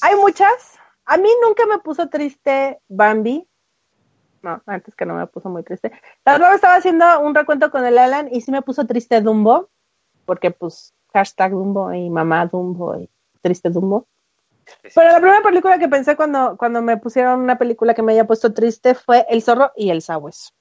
[0.00, 0.78] Hay muchas.
[1.04, 3.46] A mí nunca me puso triste Bambi.
[4.42, 5.90] No, antes que no me puso muy triste.
[6.24, 9.68] La vez estaba haciendo un recuento con el Alan y sí me puso triste Dumbo.
[10.24, 13.08] Porque pues hashtag Dumbo y mamá Dumbo y
[13.40, 14.06] triste Dumbo.
[14.94, 18.26] Pero la primera película que pensé cuando, cuando me pusieron una película que me haya
[18.26, 20.52] puesto triste fue El zorro y el sabueso.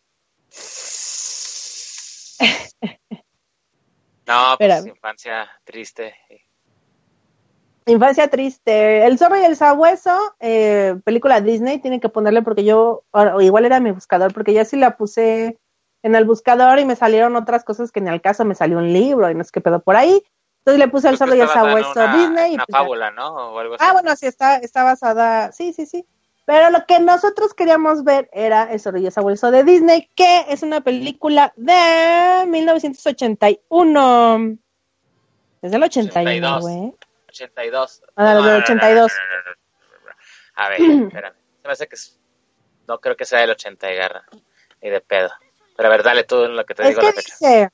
[4.27, 4.89] No, pues Espérame.
[4.89, 6.13] infancia triste.
[7.87, 9.05] Infancia triste.
[9.05, 13.65] El zorro y el sabueso, eh, película Disney, tienen que ponerle porque yo, o igual
[13.65, 15.57] era mi buscador, porque ya sí la puse
[16.03, 18.91] en el buscador y me salieron otras cosas que en el caso me salió un
[18.91, 20.21] libro y no sé qué pedo por ahí.
[20.59, 22.51] Entonces le puse el zorro y el sabueso una, Disney.
[22.51, 23.53] y Una pues fábula, ¿no?
[23.53, 23.85] O algo así.
[23.87, 26.05] ah, bueno, sí, está, está basada, sí, sí, sí.
[26.45, 30.45] Pero lo que nosotros queríamos ver era El zorro y el sabueso de Disney, que
[30.49, 34.57] es una película de 1981.
[35.61, 36.93] Es del 81, güey.
[37.43, 38.03] 82.
[38.15, 39.11] Ah, del 82.
[40.55, 41.35] A ver, espérame.
[41.61, 42.19] Se me hace que es...
[42.87, 44.25] No creo que sea del 80 y garra.
[44.81, 45.29] Ni de pedo.
[45.75, 47.35] Pero a ver, dale tú en lo que te Es digo que la fecha.
[47.39, 47.71] dice,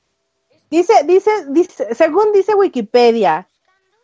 [0.70, 3.48] dice, dice, dice, según dice Wikipedia,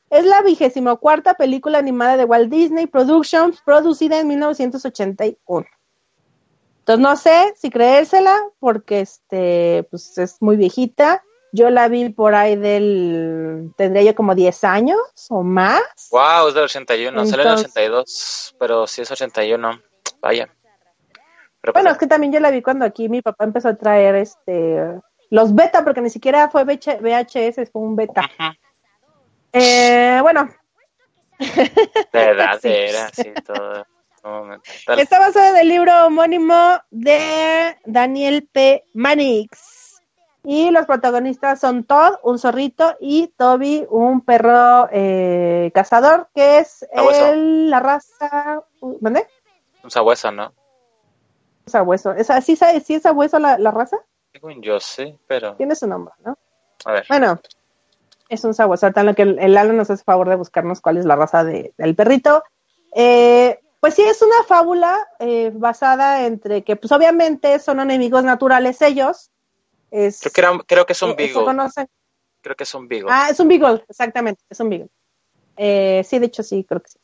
[0.10, 5.68] es la vigésimo cuarta película animada de Walt Disney Productions, producida en 1981.
[6.80, 11.24] Entonces no sé si creérsela, porque este, pues es muy viejita.
[11.52, 15.82] Yo la vi por ahí del, tendría yo como 10 años o más.
[16.12, 17.26] Wow, es del 81.
[17.26, 19.82] Sale en el Entonces- 82, pero sí es 81.
[20.22, 20.48] Vaya.
[21.62, 23.76] Pero Bueno, pues, es que también yo la vi cuando aquí mi papá empezó a
[23.76, 24.78] traer este
[25.32, 28.30] los beta, porque ni siquiera fue VH VHS, fue un beta.
[29.52, 30.50] Eh, bueno,
[32.14, 32.68] de edad Sí.
[32.70, 33.86] era, sí, todo.
[34.98, 38.84] Está basada en el libro homónimo de Daniel P.
[38.94, 39.79] Mannix.
[40.44, 46.88] Y los protagonistas son Todd, un zorrito, y Toby, un perro eh, cazador, que es
[47.32, 48.64] el, la raza.
[48.82, 49.28] ¿Dónde?
[49.84, 50.54] Un sabueso, ¿no?
[51.66, 52.12] Sabueso.
[52.14, 53.98] ¿Es, ¿Sí, sabe- sí es sabueso la, la raza?
[54.32, 55.56] Según yo sí, pero.
[55.56, 56.38] Tiene su nombre, ¿no?
[56.86, 57.06] A ver.
[57.10, 57.40] Bueno,
[58.30, 58.88] es un sabueso.
[58.88, 61.44] En lo que el, el Alan nos hace favor de buscarnos cuál es la raza
[61.44, 62.44] de- del perrito.
[62.96, 68.82] Eh, pues sí, es una fábula eh, basada entre que, pues obviamente son enemigos naturales
[68.82, 69.32] ellos.
[69.92, 71.88] Es, Creo que, era, creo que es un eh, Beagle.
[72.42, 73.10] Creo que es un Beagle.
[73.12, 74.90] Ah, es un Beagle, exactamente, es un Beagle.
[75.58, 76.98] Eh, sí, de hecho sí, creo que sí.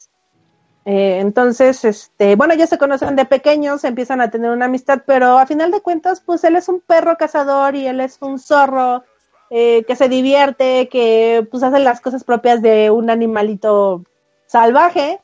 [0.86, 5.40] Eh, entonces, este, bueno, ya se conocen de pequeños, empiezan a tener una amistad, pero
[5.40, 9.04] a final de cuentas, pues él es un perro cazador y él es un zorro
[9.50, 14.04] eh, que se divierte, que pues hace las cosas propias de un animalito
[14.46, 15.20] salvaje.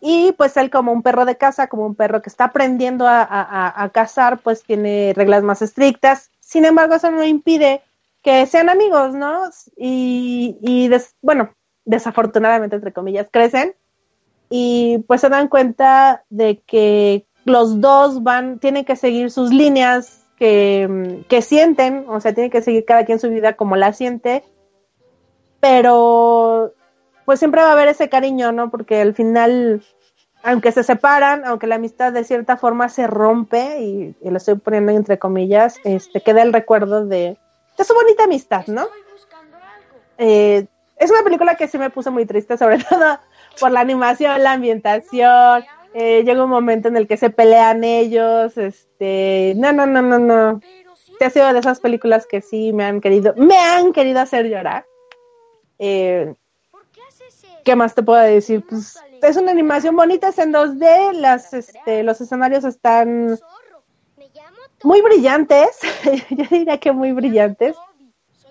[0.00, 3.22] Y pues él como un perro de casa, como un perro que está aprendiendo a-
[3.22, 6.30] a- a cazar, pues tiene reglas más estrictas.
[6.54, 7.82] Sin embargo, eso no impide
[8.22, 9.42] que sean amigos, ¿no?
[9.76, 11.50] Y, y des- bueno,
[11.84, 13.74] desafortunadamente, entre comillas, crecen
[14.50, 20.22] y pues se dan cuenta de que los dos van, tienen que seguir sus líneas
[20.38, 24.44] que, que sienten, o sea, tienen que seguir cada quien su vida como la siente,
[25.60, 26.72] pero
[27.24, 28.70] pues siempre va a haber ese cariño, ¿no?
[28.70, 29.82] Porque al final,
[30.44, 34.56] aunque se separan, aunque la amistad de cierta forma se rompe, y, y lo estoy
[34.56, 37.38] poniendo entre comillas, este, queda el recuerdo de,
[37.78, 38.86] de su bonita amistad, ¿no?
[40.18, 43.18] Eh, es una película que sí me puso muy triste, sobre todo
[43.58, 45.64] por la animación, la ambientación.
[45.94, 50.18] Eh, llega un momento en el que se pelean ellos, este, no, no, no, no,
[50.18, 50.60] no.
[51.18, 54.46] Sí ha sido de esas películas que sí me han querido, me han querido hacer
[54.46, 54.84] llorar.
[55.78, 56.34] Eh,
[57.64, 58.62] ¿Qué más te puedo decir?
[58.68, 58.98] Pues
[59.28, 63.38] es una animación bonita, es en 2D, las, este, los escenarios están
[64.82, 65.78] muy brillantes,
[66.30, 67.76] yo diría que muy brillantes,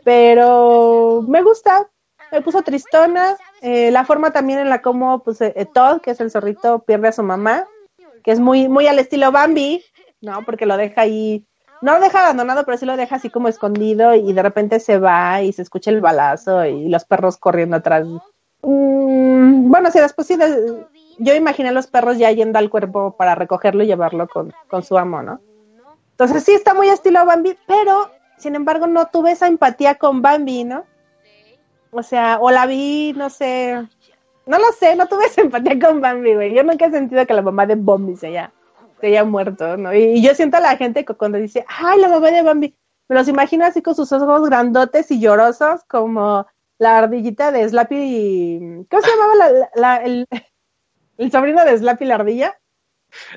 [0.04, 1.90] pero me gusta,
[2.32, 6.20] me puso tristona, eh, la forma también en la como pues eh, Todd, que es
[6.20, 7.68] el zorrito, pierde a su mamá,
[8.24, 9.84] que es muy, muy al estilo Bambi,
[10.22, 10.44] ¿no?
[10.44, 11.46] Porque lo deja ahí,
[11.82, 14.98] no lo deja abandonado, pero sí lo deja así como escondido y de repente se
[14.98, 18.08] va y se escucha el balazo y los perros corriendo atrás.
[18.64, 20.86] Mm, bueno, después sí, de-
[21.20, 24.84] yo imaginé a los perros ya yendo al cuerpo para recogerlo y llevarlo con, con
[24.84, 25.42] su amo, ¿no?
[26.12, 30.64] Entonces sí está muy estilo Bambi, pero sin embargo no tuve esa empatía con Bambi,
[30.64, 30.86] ¿no?
[31.92, 33.88] O sea, o la vi, no sé,
[34.46, 36.54] no lo sé, no tuve esa empatía con Bambi, güey.
[36.54, 38.54] Yo nunca he sentido que la mamá de Bambi se haya,
[39.00, 39.94] se haya muerto, ¿no?
[39.94, 42.76] Y, yo siento a la gente cuando dice, ay, la mamá de Bambi,
[43.10, 46.48] me los imagino así con sus ojos grandotes y llorosos, como
[46.84, 50.28] la ardillita de Slappy, ¿cómo se llamaba la, la- la- el,
[51.18, 52.58] el sobrino de Slappy la ardilla?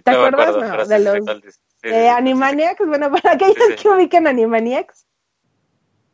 [0.04, 0.48] ¿Te No acuerdas?
[0.56, 1.42] acuerdo, No, de los.
[1.82, 2.08] Sí, eh, sí.
[2.08, 5.06] Animaniacs, bueno, para aquellos Sí, que ubican Animaniacs,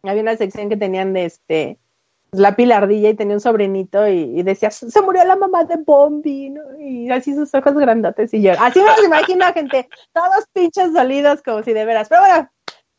[0.02, 1.78] había una sección que tenían de este
[2.32, 6.48] la pilardilla y tenía un sobrinito y, y decía, se murió la mamá de Bombi,
[6.50, 6.62] ¿no?
[6.80, 11.42] Y así sus ojos grandotes y yo, así me los imagino gente, todos pinches dolidos
[11.42, 12.50] como si de veras, pero bueno,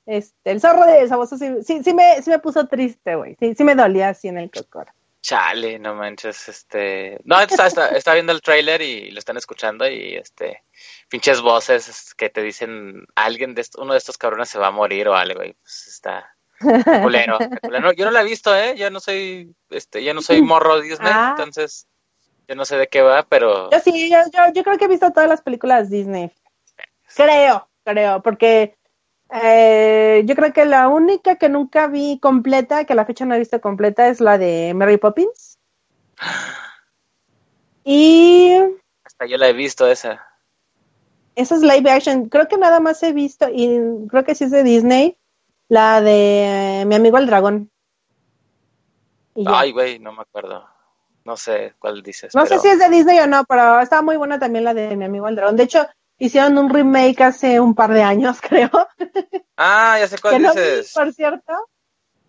[0.06, 3.56] este, el zorro de Saboso sí, sí, sí me, sí me puso triste, güey, sí,
[3.56, 4.92] sí me dolía así en el cocoro.
[5.22, 7.18] Chale, no manches, este...
[7.24, 10.64] No, está, está, está viendo el tráiler y lo están escuchando y, este...
[11.08, 15.08] Pinches voces que te dicen, alguien de uno de estos cabrones se va a morir
[15.08, 16.36] o algo y pues está...
[16.60, 17.94] Culero, culero.
[17.94, 18.76] Yo no la he visto, ¿eh?
[18.78, 21.36] Yo no soy, este, yo no soy morro Disney, Ah.
[21.38, 21.88] entonces
[22.48, 24.90] yo no sé de qué va, pero Yo sí, yo, yo, yo creo que he
[24.90, 26.32] visto todas las películas Disney.
[27.16, 28.76] Creo, creo, porque
[29.34, 33.34] eh, yo creo que la única que nunca vi completa, que a la fecha no
[33.34, 35.58] he visto completa, es la de Mary Poppins.
[37.84, 38.54] Y
[39.04, 40.26] hasta yo la he visto esa.
[41.36, 42.30] Esa es live action.
[42.30, 45.18] Creo que nada más he visto, y creo que sí es de Disney,
[45.68, 47.72] la de Mi amigo el dragón.
[49.48, 50.66] Ay, güey, no me acuerdo.
[51.26, 52.36] No sé cuál dices.
[52.36, 54.96] No sé si es de Disney o no, pero estaba muy buena también la de
[54.96, 55.56] Mi amigo el dragón.
[55.56, 55.88] De hecho,
[56.18, 58.70] hicieron un remake hace un par de años, creo.
[59.58, 60.92] Ah, ya sé cuál dices.
[60.94, 61.54] por cierto.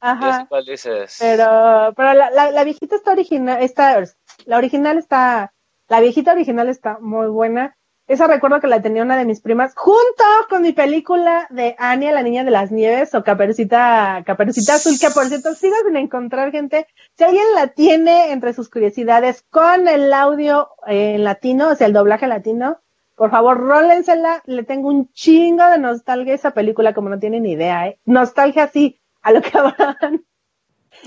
[0.01, 0.31] Ajá.
[0.31, 1.17] Ya sé cuál dices.
[1.19, 4.03] Pero, pero la, la, la viejita está original, está,
[4.45, 5.55] la original está,
[5.89, 7.77] la viejita original está muy buena.
[8.07, 12.13] Esa recuerdo que la tenía una de mis primas, junto con mi película de Anya,
[12.13, 16.53] la niña de las nieves, o Caperucita, Caperucita Azul, que por cierto sigo sin encontrar
[16.53, 16.87] gente.
[17.17, 21.95] Si alguien la tiene entre sus curiosidades con el audio en latino, o sea, el
[21.95, 22.79] doblaje latino,
[23.15, 24.43] por favor, rólensela.
[24.47, 27.99] Le tengo un chingo de nostalgia a esa película, como no tienen ni idea, ¿eh?
[28.05, 30.25] Nostalgia así, a lo que van.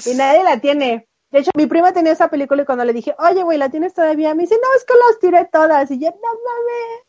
[0.06, 1.08] y nadie la tiene.
[1.32, 3.94] De hecho, mi prima tenía esa película y cuando le dije, oye, güey, ¿la tienes
[3.94, 4.34] todavía?
[4.34, 5.92] Me dice, no, es que las tiré todas.
[5.92, 7.08] Y yo, no mames.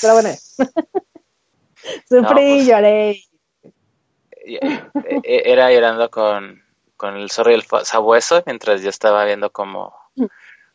[0.00, 0.28] Pero bueno,
[2.08, 3.10] sufrí y pues, lloré.
[4.42, 4.58] E,
[5.24, 6.62] e, era llorando con,
[6.96, 9.94] con el zorro y el sabueso mientras yo estaba viendo cómo,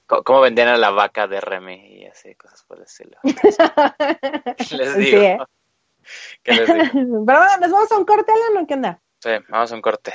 [0.05, 3.17] cómo vendían a la vaca de Remy y así, cosas por el estilo.
[4.71, 5.21] les digo.
[5.21, 5.37] ¿eh?
[6.43, 7.25] ¿Qué les digo?
[7.25, 9.01] Pero bueno, ¿nos vamos a un corte, Alan, o qué onda?
[9.19, 10.13] Sí, vamos a un corte.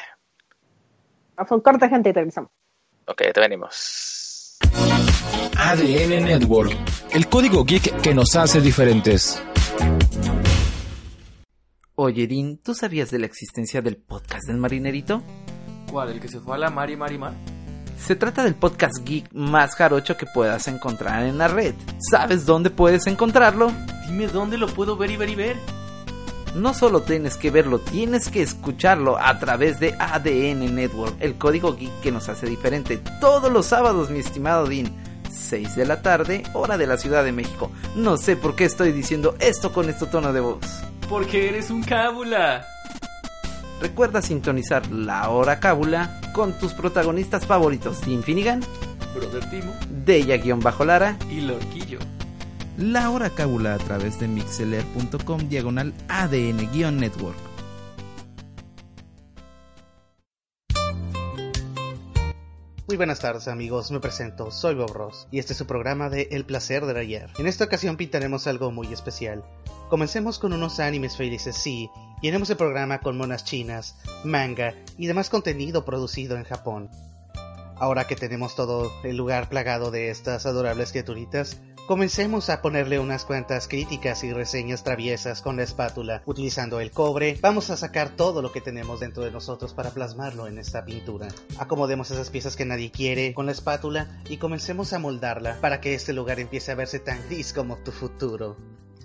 [1.36, 2.50] Vamos a un corte, gente, y regresamos.
[3.06, 4.58] Ok, te venimos.
[5.58, 6.72] ADN Network,
[7.12, 9.42] el código geek que nos hace diferentes.
[11.96, 15.22] Oye, Din, ¿tú sabías de la existencia del podcast del marinerito?
[15.90, 16.12] ¿Cuál?
[16.12, 17.34] ¿El que se fue a la mar y mar y mar?
[18.04, 21.74] Se trata del podcast geek más jarocho que puedas encontrar en la red.
[22.10, 23.70] ¿Sabes dónde puedes encontrarlo?
[24.06, 25.56] Dime dónde lo puedo ver y ver y ver.
[26.54, 31.76] No solo tienes que verlo, tienes que escucharlo a través de ADN Network, el código
[31.76, 33.00] geek que nos hace diferente.
[33.20, 34.90] Todos los sábados, mi estimado Dean.
[35.30, 37.70] 6 de la tarde, hora de la Ciudad de México.
[37.94, 40.58] No sé por qué estoy diciendo esto con este tono de voz.
[41.08, 42.66] Porque eres un cábula.
[43.80, 48.60] Recuerda sintonizar la hora cábula con tus protagonistas favoritos, Tim Finnegan,
[49.14, 49.72] Brother Timo,
[50.04, 51.98] Deya-Lara y Lorquillo
[52.80, 57.36] la hora cábula a través de mixeler.com diagonal ADN-network.
[62.88, 66.28] Muy buenas tardes amigos, me presento, soy Bob Ross y este es su programa de
[66.32, 67.30] El placer del ayer.
[67.38, 69.44] En esta ocasión pintaremos algo muy especial.
[69.90, 71.88] Comencemos con unos animes felices, sí,
[72.22, 76.90] llenemos el programa con monas chinas, manga y demás contenido producido en Japón.
[77.76, 81.58] Ahora que tenemos todo el lugar plagado de estas adorables criaturitas,
[81.90, 86.22] Comencemos a ponerle unas cuantas críticas y reseñas traviesas con la espátula.
[86.24, 90.46] Utilizando el cobre, vamos a sacar todo lo que tenemos dentro de nosotros para plasmarlo
[90.46, 91.26] en esta pintura.
[91.58, 95.94] Acomodemos esas piezas que nadie quiere con la espátula y comencemos a moldarla para que
[95.94, 98.56] este lugar empiece a verse tan gris como tu futuro.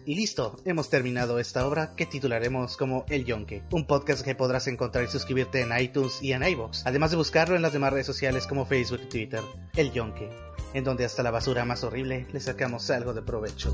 [0.05, 4.67] Y listo, hemos terminado esta obra que titularemos como El Yonke, un podcast que podrás
[4.67, 8.05] encontrar y suscribirte en iTunes y en iVoox, además de buscarlo en las demás redes
[8.05, 9.41] sociales como Facebook y Twitter.
[9.75, 10.29] El Yonke
[10.75, 13.73] en donde hasta la basura más horrible le sacamos algo de provecho.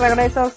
[0.00, 0.54] Regresos,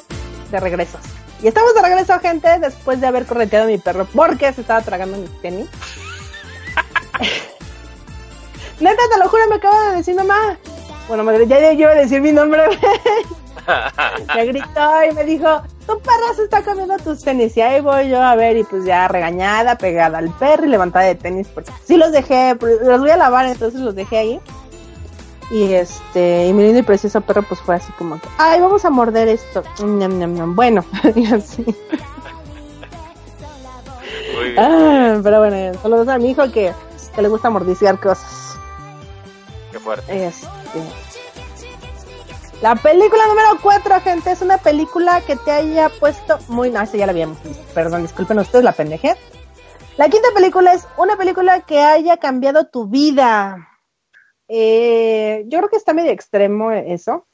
[0.52, 1.02] de regresos.
[1.41, 4.82] Y estamos de regreso, gente, después de haber correteado a mi perro porque se estaba
[4.82, 5.68] tragando mi tenis.
[8.80, 10.58] Neta, te lo juro, me acaba de decir mamá.
[11.08, 12.64] Bueno, madre, ya yo iba a decir mi nombre.
[14.36, 17.56] me gritó y me dijo, tu perro se está comiendo tus tenis.
[17.58, 21.06] Y ahí voy yo a ver, y pues ya regañada, pegada al perro y levantada
[21.06, 21.48] de tenis.
[21.54, 24.41] Porque sí los dejé, los voy a lavar, entonces los dejé ahí.
[25.52, 28.86] Y este, y mi lindo y precioso perro pues fue así como que, ay, vamos
[28.86, 29.64] a morder esto.
[30.48, 30.84] Bueno,
[31.16, 31.66] y así.
[34.58, 36.74] Ah, pero bueno, saludos a mi hijo que,
[37.16, 38.58] que le gusta mordiciar cosas.
[40.08, 40.48] Este,
[42.64, 46.70] la película número 4, gente, es una película que te haya puesto muy...
[46.70, 47.62] No, ya la habíamos visto.
[47.74, 49.18] Perdón, disculpen ustedes la pendeje.
[49.98, 53.72] La quinta película es una película que haya cambiado tu vida.
[54.48, 57.28] Eh, yo creo que está medio extremo eso.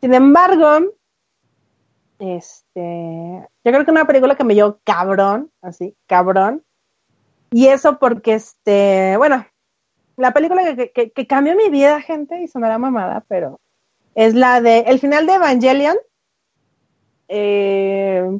[0.00, 0.94] Sin embargo,
[2.18, 6.64] este, yo creo que una película que me dio cabrón, así, cabrón.
[7.50, 9.44] Y eso porque, este, bueno,
[10.16, 13.60] la película que, cambió mi vida, gente, y sonará mamada, pero
[14.14, 15.96] es la de el final de Evangelion.
[17.28, 18.38] Eh,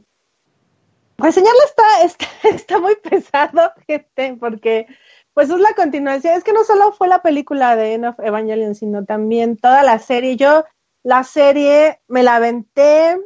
[1.16, 4.86] reseñarla está, está, muy pesado, gente, porque
[5.34, 6.34] pues es la continuación.
[6.34, 10.36] Es que no solo fue la película de Evangelion, sino también toda la serie.
[10.36, 10.64] Yo
[11.02, 13.18] la serie me la aventé,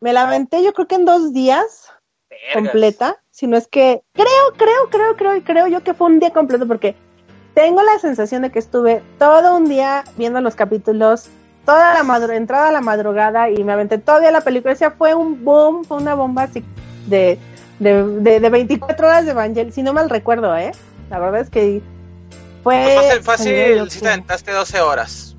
[0.00, 1.90] me la aventé yo creo que en dos días
[2.30, 2.54] Vergas.
[2.54, 4.26] completa, si no es que creo,
[4.56, 6.96] creo, creo, creo, creo yo que fue un día completo porque
[7.54, 11.28] tengo la sensación de que estuve todo un día viendo los capítulos,
[11.64, 14.92] toda la madru entrada a la madrugada y me aventé todavía la película, o sea,
[14.92, 16.64] fue un boom, fue una bomba así
[17.06, 17.38] de,
[17.82, 20.72] de, de, de 24 horas de Evangel, si no mal recuerdo, ¿eh?
[21.10, 21.82] La verdad es que
[22.62, 22.94] fue...
[22.94, 25.36] Fácil, fácil, si te aventaste 12 horas.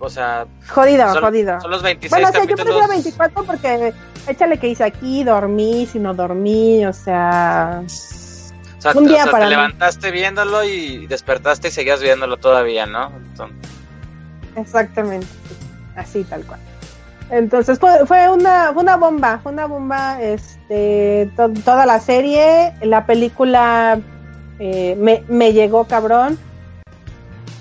[0.00, 1.60] O sea, Jodido, son, jodido.
[1.60, 3.92] son los 26 Bueno, o sea, yo prefiero 24 porque
[4.28, 7.82] échale que hice aquí, dormí, si no dormí, o sea...
[7.84, 9.56] O sea, un día o sea, para te mí.
[9.56, 13.10] levantaste viéndolo y despertaste y seguías viéndolo todavía, ¿no?
[13.16, 13.56] Entonces,
[14.54, 15.26] Exactamente,
[15.96, 16.60] así tal cual.
[17.30, 22.72] Entonces fue, fue una fue una bomba, fue una bomba este to- toda la serie,
[22.80, 23.98] la película
[24.58, 26.38] eh, me, me llegó cabrón.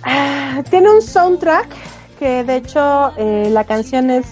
[0.03, 1.68] Ah, tiene un soundtrack
[2.20, 4.26] que de hecho eh, la canción es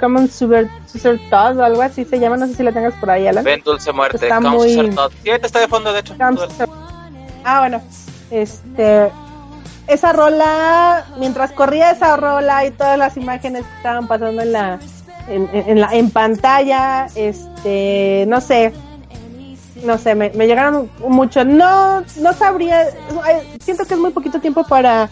[0.00, 3.08] Common Super, Super Todd o algo así se llama, no sé si la tengas por
[3.10, 3.44] ahí, Alan.
[3.44, 4.16] ven Dulce Muerte.
[4.26, 5.12] Está muy- Sugar Todd.
[5.22, 6.14] Sí, está de fondo, de hecho.
[7.44, 7.80] Ah, bueno,
[8.30, 9.10] este,
[9.92, 14.78] esa rola, mientras corría esa rola y todas las imágenes que estaban pasando en la,
[15.28, 18.72] en, en- la, en pantalla, este, no sé,
[19.84, 21.44] no sé, me, me llegaron mucho.
[21.44, 22.86] No, no sabría,
[23.60, 25.08] siento que es muy poquito tiempo para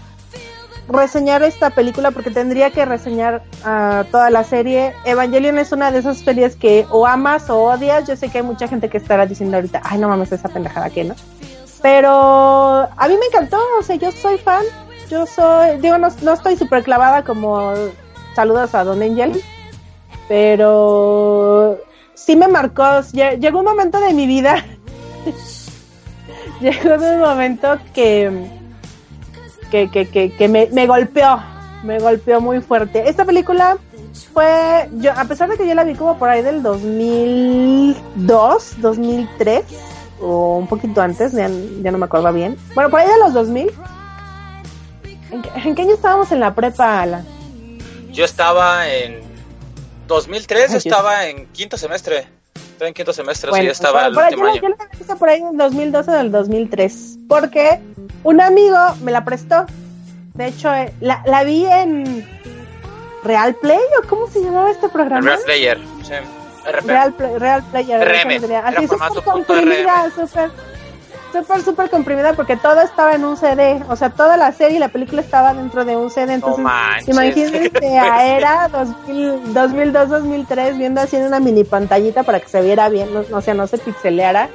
[0.89, 4.93] reseñar esta película porque tendría que reseñar ah, toda la serie.
[5.05, 8.09] Evangelion es una de esas series que o amas o odias.
[8.09, 10.91] Yo sé que hay mucha gente que estará diciendo ahorita, ay, no mames, esa pendejada
[10.91, 11.15] que no.
[11.83, 14.65] Pero a mí me encantó, o sea, yo soy fan.
[15.09, 17.73] Yo soy, digo, no, no estoy súper clavada como
[18.37, 19.43] saludos a Don Angel,
[20.29, 21.79] pero
[22.15, 22.85] sí me marcó.
[23.13, 24.65] Lle- Llegó un momento de mi vida,
[26.61, 28.31] llegó un momento que,
[29.71, 31.41] que, que, que, que me, me golpeó,
[31.83, 33.09] me golpeó muy fuerte.
[33.09, 33.79] Esta película
[34.33, 39.65] fue, yo, a pesar de que yo la vi como por ahí del 2002, 2003,
[40.21, 42.57] o un poquito antes, ya, ya no me acuerdo bien.
[42.75, 43.71] Bueno, por ahí de los 2000.
[45.31, 47.25] ¿En qué, en qué año estábamos en la prepa, Alan?
[48.13, 49.21] Yo estaba en
[50.09, 50.87] 2003, yo Ay, Dios.
[50.87, 52.27] estaba en quinto semestre.
[52.55, 54.77] Estaba en quinto semestre, sí, Bueno, yo estaba por- el por ahí último yo, año.
[54.99, 57.19] yo la por ahí en el 2012 o del 2003.
[57.29, 57.81] Porque
[58.25, 59.67] un amigo me la prestó.
[60.35, 62.27] De hecho, eh, la, la vi en
[63.23, 65.21] Real Play o cómo se llamaba este El programa.
[65.27, 65.79] Real Player.
[66.03, 66.15] Sí.
[66.65, 66.87] RP.
[66.87, 68.01] Real, Real Player.
[68.27, 70.51] RM, era Así súper comprimida, súper,
[71.33, 73.83] súper, súper comprimida porque todo estaba en un CD.
[73.89, 76.27] O sea, toda la serie y la película estaba dentro de un CD.
[76.27, 77.09] No Entonces, manches.
[77.09, 82.61] imagínense a era 2000, 2002, 2003 viendo así en una mini pantallita para que se
[82.63, 84.49] viera bien, no, o sea, no se pixeleara.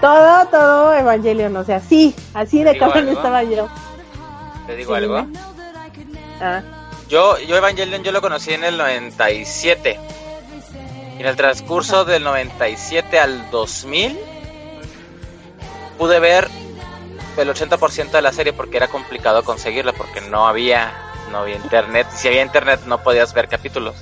[0.00, 3.68] Todo, todo Evangelion, o sea, sí, así de cabrón estaba yo.
[4.66, 5.26] Te digo Sí, algo.
[6.40, 6.60] Ah,
[7.08, 9.98] Yo, yo Evangelion yo lo conocí en el 97.
[11.18, 14.18] Y en el transcurso del 97 al 2000
[15.98, 16.48] pude ver
[17.36, 20.92] el 80% de la serie porque era complicado conseguirla porque no había
[21.30, 22.06] no había internet.
[22.14, 23.94] Y si había internet no podías ver capítulos.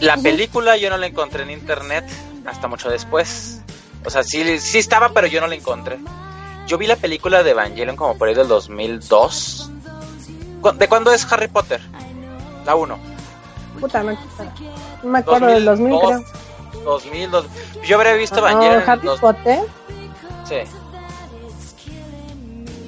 [0.00, 2.04] La película yo no la encontré en internet
[2.46, 3.60] hasta mucho después.
[4.04, 5.98] O sea, sí, sí estaba, pero yo no la encontré.
[6.66, 9.70] Yo vi la película de Evangelion como por ahí del 2002.
[10.60, 11.80] ¿Cu- ¿De cuándo es Harry Potter?
[12.66, 12.98] La 1.
[13.80, 14.12] puta, no,
[15.04, 16.24] no me acuerdo del 2000, creo.
[16.84, 17.46] 2000, dos-
[17.86, 19.60] Yo habría visto Oh, Evangelion en Harry dos- Potter.
[20.48, 20.56] Sí.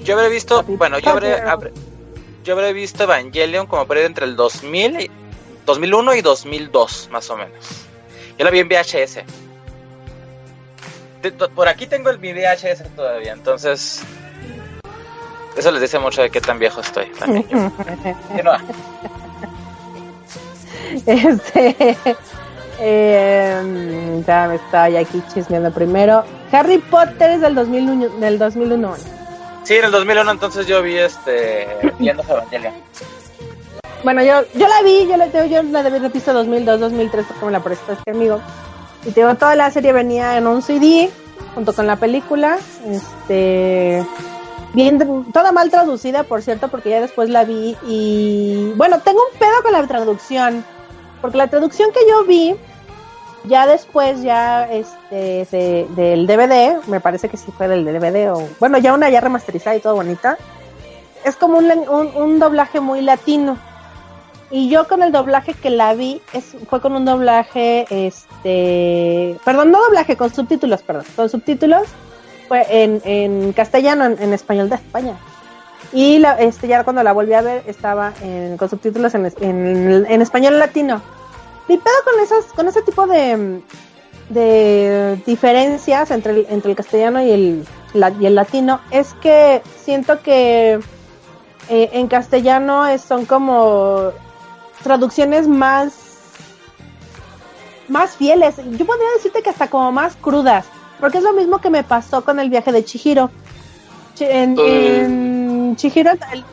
[0.04, 1.48] Yo habría visto, Harry bueno, yo habré, Potter.
[1.48, 1.72] habré-
[2.44, 5.10] yo habré visto Evangelion como ahí entre el 2000 y
[5.64, 7.52] 2001 y 2002, más o menos.
[8.38, 9.24] Yo la vi en VHS.
[11.22, 14.02] De- to- por aquí tengo el mi VHS todavía, entonces
[15.56, 17.06] eso les dice mucho de qué tan viejo estoy.
[17.18, 18.52] también yo.
[21.06, 21.96] Este.
[22.78, 26.24] Eh, ya me estaba ya aquí chismeando primero.
[26.52, 28.08] Harry Potter es del 2001.
[28.20, 28.94] Del 2001.
[29.64, 31.66] Sí, en el 2001 entonces yo vi este
[31.98, 32.74] viendo Evangelion.
[34.04, 37.44] Bueno, yo, yo la vi, yo la, yo, yo la debí visto 2002, 2003 porque
[37.46, 38.40] me la prestó este amigo.
[39.04, 41.10] Y te digo, toda la serie venía en un CD
[41.54, 42.58] junto con la película.
[42.86, 44.06] Este.
[44.74, 44.98] Bien,
[45.32, 48.72] toda mal traducida, por cierto, porque ya después la vi y.
[48.76, 50.64] Bueno, tengo un pedo con la traducción.
[51.26, 52.54] Porque la traducción que yo vi,
[53.46, 58.48] ya después, ya este, de- del DVD, me parece que sí fue del DVD, o
[58.60, 60.38] bueno, ya una ya remasterizada y todo bonita,
[61.24, 63.58] es como un, un, un doblaje muy latino.
[64.52, 69.72] Y yo con el doblaje que la vi, es, fue con un doblaje, este, perdón,
[69.72, 71.88] no doblaje, con subtítulos, perdón, con subtítulos,
[72.46, 75.14] fue en, en castellano, en, en español de España.
[75.92, 80.06] Y la, este, ya cuando la volví a ver estaba en- con subtítulos en, en,
[80.08, 81.00] en español latino.
[81.68, 83.60] Mi pedo con, esas, con ese tipo de,
[84.30, 89.62] de diferencias entre el, entre el castellano y el, la- y el latino es que
[89.84, 90.78] siento que
[91.68, 94.10] eh, en castellano es- son como
[94.82, 95.92] traducciones más
[97.88, 98.56] más fieles.
[98.56, 100.66] Yo podría decirte que hasta como más crudas,
[101.00, 103.30] porque es lo mismo que me pasó con el viaje de Chihiro.
[104.16, 105.00] Chi- En, Eh.
[105.04, 106.44] en Chihiro, el-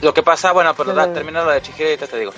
[0.00, 1.06] Lo que pasa, bueno, pero Eh.
[1.08, 2.32] termina lo de Chihiro y ahorita te digo.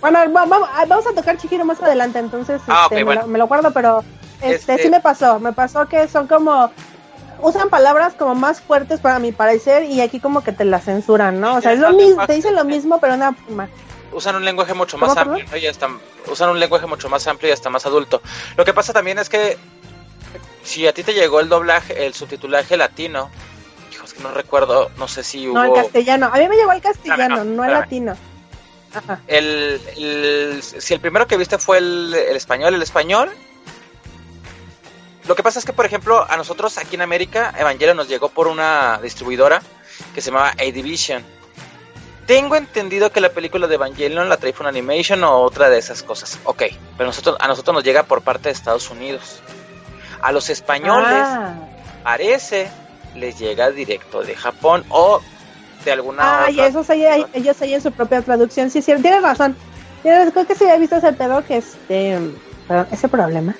[0.00, 3.22] Bueno, va- va- vamos a tocar Chihiro más adelante, entonces Ah, este, me, bueno.
[3.22, 4.04] lo, me lo guardo, pero
[4.40, 6.70] este, Este- sí me pasó, me pasó que son como
[7.42, 11.40] usan palabras como más fuertes para mi parecer y aquí como que te las censuran,
[11.40, 11.56] ¿no?
[11.56, 13.68] O sea, es lo mismo, te dicen lo mismo, pero una forma.
[14.12, 15.56] Usan un lenguaje mucho ¿Cómo, más amplio ¿no?
[15.56, 15.88] y hasta,
[16.30, 18.20] usan un lenguaje mucho más amplio y hasta más adulto.
[18.56, 19.56] Lo que pasa también es que
[20.64, 23.30] si a ti te llegó el doblaje, el subtitulaje latino,
[23.92, 26.26] hijo, es que no recuerdo, no sé si hubo No, el castellano.
[26.32, 28.16] A mí me llegó el castellano, no, no, el latino.
[29.26, 33.30] El, el- si el primero que viste fue el, el español, el español.
[35.26, 38.30] Lo que pasa es que, por ejemplo, a nosotros aquí en América, Evangelion nos llegó
[38.30, 39.62] por una distribuidora
[40.14, 41.24] que se llamaba A-Division.
[42.26, 46.38] Tengo entendido que la película de Evangelion la trae Animation o otra de esas cosas.
[46.44, 46.64] Ok,
[46.96, 49.40] pero nosotros, a nosotros nos llega por parte de Estados Unidos.
[50.22, 51.54] A los españoles, Ah.
[52.02, 52.70] parece,
[53.14, 55.20] les llega directo de Japón o
[55.84, 57.04] de alguna Ah, y eso sí,
[57.34, 58.70] ellos sellan su propia traducción.
[58.70, 59.56] Sí, sí, tienes razón.
[60.02, 62.18] Tienes- creo que sí he visto ese pedo que este,
[62.66, 63.54] perdón, ese problema.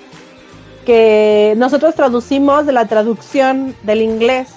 [0.85, 4.49] Que nosotros traducimos de la traducción del inglés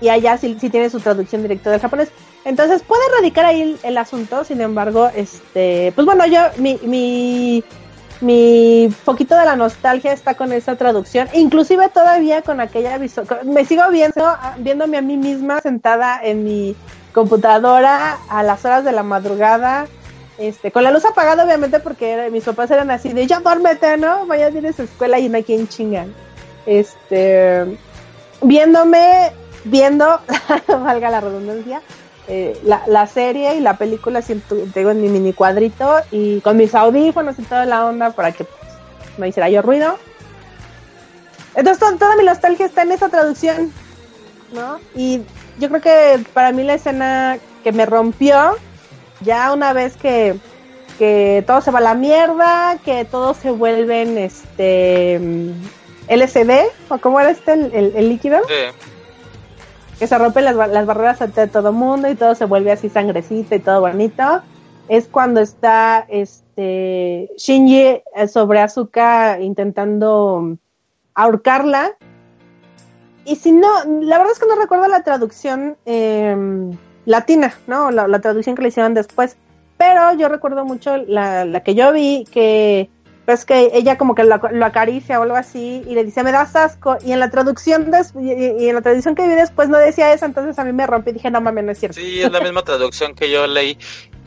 [0.00, 2.08] y allá sí, sí tiene su traducción directa del japonés.
[2.44, 7.64] Entonces puede radicar ahí el, el asunto, sin embargo, este, pues bueno, yo, mi, mi,
[8.20, 13.64] mi poquito de la nostalgia está con esa traducción, inclusive todavía con aquella con- me
[13.64, 16.76] sigo viendo, viéndome a mí misma sentada en mi
[17.12, 19.86] computadora a las horas de la madrugada,
[20.38, 24.26] este, con la luz apagada obviamente porque mis papás eran así de ya duérmete, ¿no?
[24.26, 26.12] Vaya tienes escuela y no hay quien chingan.
[26.66, 27.78] Este,
[28.42, 29.32] viéndome,
[29.64, 30.20] viendo,
[30.68, 31.82] valga la redundancia,
[32.28, 36.56] eh, la, la serie y la película siento, tengo en mi mini cuadrito y con
[36.56, 38.72] mis audífonos y toda la onda para que pues,
[39.18, 39.98] no hiciera yo ruido.
[41.54, 43.72] Entonces to- toda mi nostalgia está en esa traducción,
[44.52, 44.78] ¿no?
[44.94, 45.20] Y
[45.58, 48.56] yo creo que para mí la escena que me rompió,
[49.20, 50.34] ya una vez que,
[50.98, 55.50] que todo se va a la mierda, que todos se vuelven este mm,
[56.08, 58.54] LCD, o cómo era este el, el- el líquido, Sí.
[60.04, 62.90] Que se rompen las, ba- las barreras ante todo mundo y todo se vuelve así
[62.90, 64.42] sangrecita y todo bonito.
[64.86, 70.58] Es cuando está este Shinji eh, sobre Asuka intentando
[71.14, 71.96] ahorcarla.
[73.24, 73.66] Y si no,
[74.02, 76.36] la verdad es que no recuerdo la traducción eh,
[77.06, 77.90] latina, ¿no?
[77.90, 79.38] La, traducción que le hicieron después.
[79.78, 82.90] Pero yo recuerdo mucho la que yo vi, que
[83.26, 86.30] pues que ella como que lo, lo acaricia o algo así y le dice me
[86.32, 89.68] das asco y en la traducción des- y, y- en la traducción que vi después
[89.68, 91.98] no decía eso entonces a mí me rompí y dije no mames no es cierto
[92.00, 93.78] Sí, es la misma traducción que yo leí.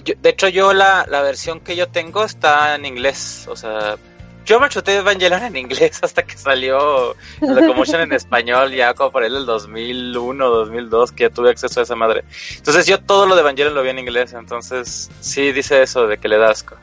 [0.03, 3.45] Yo- de hecho, yo la, la versión que yo tengo está en inglés.
[3.49, 3.97] O sea,
[4.45, 9.11] yo me chuté Evangelion en inglés hasta que salió la Locomotion en español, ya como
[9.11, 12.23] por ahí del 2001, 2002, que ya tuve acceso a esa madre.
[12.55, 14.31] Entonces, yo todo lo de Evangelion lo vi en inglés.
[14.33, 16.77] Entonces, sí dice eso de que le da asco.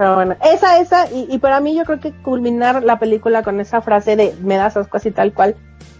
[0.00, 0.34] Pero bueno.
[0.42, 4.16] Esa esa y, y para mí yo creo que culminar la película con esa frase
[4.16, 5.56] de me das asco así tal cual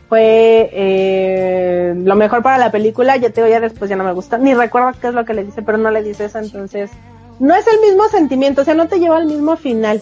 [0.08, 3.18] fue eh, lo mejor para la película.
[3.18, 5.34] Ya te digo ya después ya no me gusta ni recuerdo qué es lo que
[5.34, 6.90] le dice pero no le dice eso entonces
[7.40, 10.00] no es el mismo sentimiento o sea no te lleva al mismo final.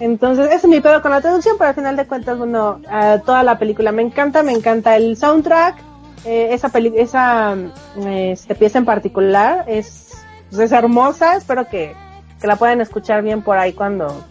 [0.00, 3.20] Entonces, ese es mi pedo con la traducción, pero al final de cuentas, bueno, eh,
[3.24, 5.76] toda la película me encanta, me encanta el soundtrack,
[6.24, 7.56] eh, esa peli esa
[7.96, 11.94] eh, este, pieza en particular es, pues, es hermosa, espero que,
[12.40, 14.24] que la puedan escuchar bien por ahí cuando...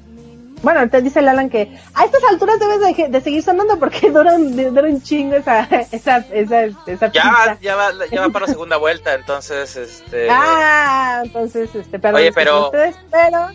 [0.63, 4.09] Bueno, te dice el Alan que a estas alturas debes de, de seguir sonando porque
[4.11, 8.29] dura un, dura un chingo esa, esa, esa, esa Ya va, ya va, ya va
[8.29, 10.27] para la segunda vuelta, entonces, este...
[10.31, 12.21] Ah, entonces, este, perdón.
[12.21, 13.47] Oye, pero- ustedes, pero...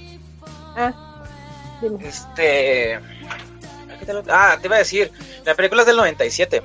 [0.76, 0.92] Ah,
[1.80, 2.06] dime.
[2.06, 3.00] Este.
[3.98, 5.10] ¿qué te lo- Ah, te iba a decir.
[5.44, 6.62] La película es del 97.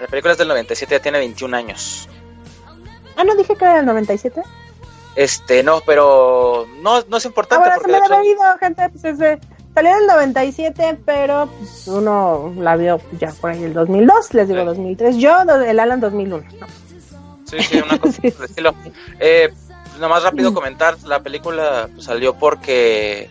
[0.00, 2.08] La película es del 97, ya tiene 21 años.
[3.16, 4.42] Ah, no dije que era el 97.
[5.14, 8.88] Este, no, pero no, no es importante bueno, se me he ido, gente.
[8.88, 9.38] Pues ese,
[9.74, 14.48] salió en el 97, pero pues, uno la vio ya por ahí el 2002, les
[14.48, 14.66] digo Sí.
[14.66, 15.16] 2003.
[15.16, 16.44] Yo, el Alan 2001.
[16.60, 16.66] ¿no?
[17.44, 18.30] Sí, sí, una cosa Sí.
[18.30, 18.74] por estilo.
[19.20, 19.52] Eh,
[20.00, 23.28] nomás rápido comentar, la película pues, salió porque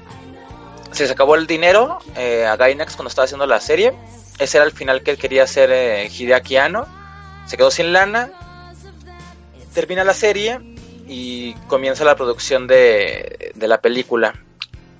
[0.92, 3.94] se acabó el dinero eh, a Gainax cuando estaba haciendo la serie.
[4.38, 6.86] ese era el final que él quería hacer eh, Hideaki Anno.
[7.48, 8.30] Se quedó sin lana,
[9.74, 10.60] termina la serie
[11.08, 14.34] y comienza la producción de, de la película.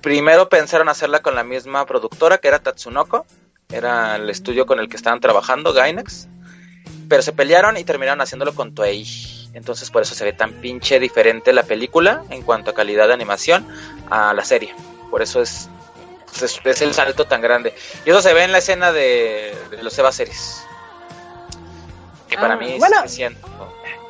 [0.00, 3.24] Primero pensaron hacerla con la misma productora que era Tatsunoko,
[3.70, 6.28] era el estudio con el que estaban trabajando, Gainax,
[7.08, 9.06] pero se pelearon y terminaron haciéndolo con Toei.
[9.54, 13.14] Entonces por eso se ve tan pinche diferente la película en cuanto a calidad de
[13.14, 13.66] animación
[14.10, 14.74] a la serie.
[15.10, 15.68] Por eso es,
[16.42, 17.74] es, es el salto tan grande.
[18.06, 20.64] Y eso se ve en la escena de, de los Eva series.
[22.28, 23.46] Que para Ah, mí bueno, se siento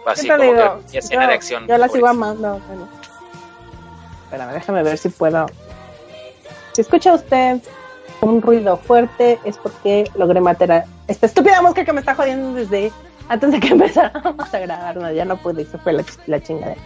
[0.06, 1.66] así como digo, que escena yo- de acción.
[1.66, 2.10] Yo la sigo favorita.
[2.10, 2.60] amando.
[2.68, 2.88] Bueno.
[4.24, 5.46] Espérame, déjame ver si puedo.
[6.72, 7.58] Si escucha usted
[8.22, 12.54] un ruido fuerte, es porque logré matar a esta estúpida mosca que me está jodiendo
[12.54, 12.90] desde
[13.28, 14.96] antes de que empezáramos a grabar.
[14.96, 16.80] No, ya no pude se fue la, la chingadera.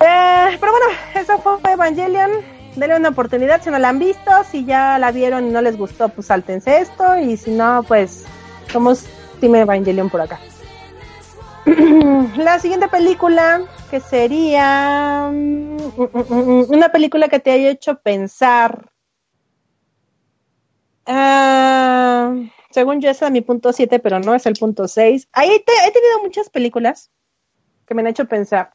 [0.00, 2.30] Eh, pero bueno, eso fue Evangelion.
[2.76, 4.30] Denle una oportunidad si no la han visto.
[4.50, 7.18] Si ya la vieron y no les gustó, pues sáltense esto.
[7.18, 8.24] Y si no, pues
[8.72, 9.04] somos
[9.40, 10.40] Team Evangelion por acá.
[12.36, 13.60] La siguiente película
[13.90, 18.90] que sería mm, mm, mm, una película que te haya hecho pensar.
[21.06, 22.34] Ah,
[22.70, 25.28] según yo, ese es mi punto 7, pero no es el punto 6.
[25.32, 27.10] Ahí he tenido muchas películas
[27.86, 28.72] que me han hecho pensar,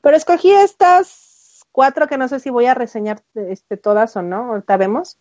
[0.00, 4.50] pero escogí estas cuatro que no sé si voy a reseñar este, todas o no,
[4.50, 5.18] ahorita vemos.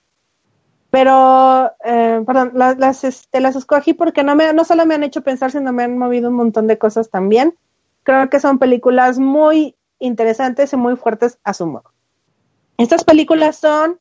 [0.90, 5.04] Pero, eh, perdón, las, las, este, las escogí porque no, me, no solo me han
[5.04, 7.58] hecho pensar, sino me han movido un montón de cosas también.
[8.04, 11.92] Creo que son películas muy interesantes y muy fuertes a su modo.
[12.78, 14.00] Estas películas son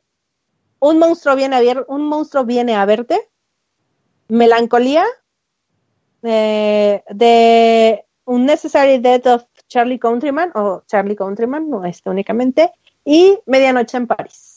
[0.78, 3.18] Un monstruo viene a, ver, un monstruo viene a verte,
[4.28, 5.05] Melancolía,
[6.22, 12.72] eh, de Unnecessary Death of Charlie Countryman, o Charlie Countryman, no este únicamente,
[13.05, 14.56] y Medianoche en París.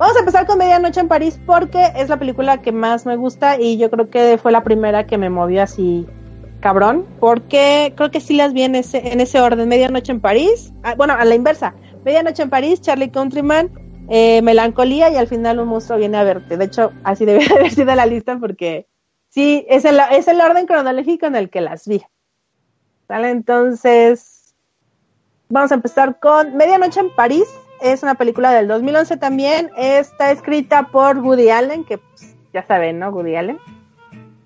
[0.00, 3.60] Vamos a empezar con Medianoche en París porque es la película que más me gusta
[3.60, 6.06] y yo creo que fue la primera que me movió así
[6.62, 9.68] cabrón, porque creo que sí las vi en ese, en ese orden.
[9.68, 11.74] Medianoche en París, ah, bueno, a la inversa.
[12.02, 13.70] Medianoche en París, Charlie Countryman,
[14.08, 16.56] eh, Melancolía y al final un monstruo viene a verte.
[16.56, 18.86] De hecho, así debe de haber sido la lista porque
[19.28, 22.02] sí, es el, es el orden cronológico en el que las vi.
[23.10, 24.54] Entonces,
[25.50, 27.48] vamos a empezar con Medianoche en París.
[27.80, 29.70] Es una película del 2011 también.
[29.76, 33.10] Está escrita por Woody Allen, que pues, ya saben, ¿no?
[33.10, 33.58] Woody Allen.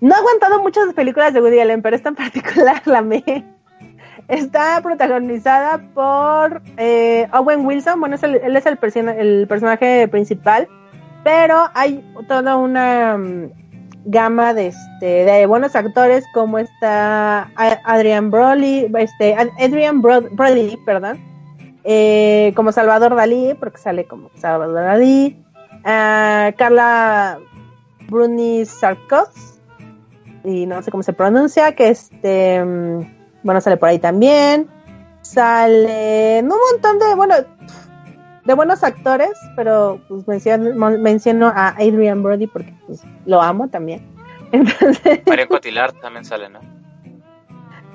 [0.01, 3.23] No he aguantado muchas películas de Woody Allen, pero esta en particular la amé.
[4.27, 7.99] Está protagonizada por eh, Owen Wilson.
[7.99, 8.79] Bueno, es el- él es el,
[9.19, 10.67] el personaje principal,
[11.23, 13.51] pero hay toda una mm,
[14.05, 20.29] gama de, este, de buenos actores como está A- Adrian Brody, este, Ad- Adrian Bro-
[20.31, 21.19] Brody, perdón,
[21.87, 25.37] eh, como Salvador Dalí, porque sale como Salvador Dalí,
[25.83, 27.39] ah, Carla
[28.09, 29.59] Bruni Sarkos,
[30.43, 34.67] y no sé cómo se pronuncia, que este, mm, bueno, sale por ahí también,
[35.21, 37.35] sale un montón de, bueno,
[38.45, 44.03] de buenos actores, pero pues menciono, a Adrian Brody porque pues lo amo también.
[44.51, 46.74] Entonces, Mario Cotillard también sale, ¿no?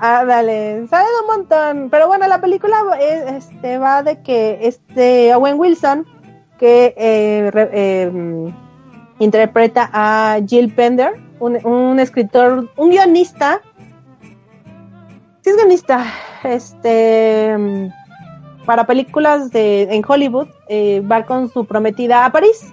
[0.02, 1.90] Ah, dale, sale de un montón.
[1.90, 6.06] Pero bueno, la película es- este, va de que este Owen Wilson,
[6.58, 8.52] que eh, eh,
[9.18, 13.60] interpreta a Jill Pender, un, un escritor, un guionista.
[15.42, 16.04] Sí es guionista,
[16.44, 17.88] este, mm,
[18.66, 22.72] para películas de, en Hollywood, eh, va con su prometida a París.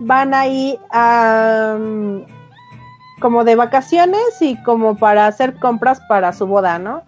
[0.00, 1.76] Van ahí a...
[1.78, 2.39] mm,
[3.20, 7.02] como de vacaciones y como para hacer compras para su boda, ¿no?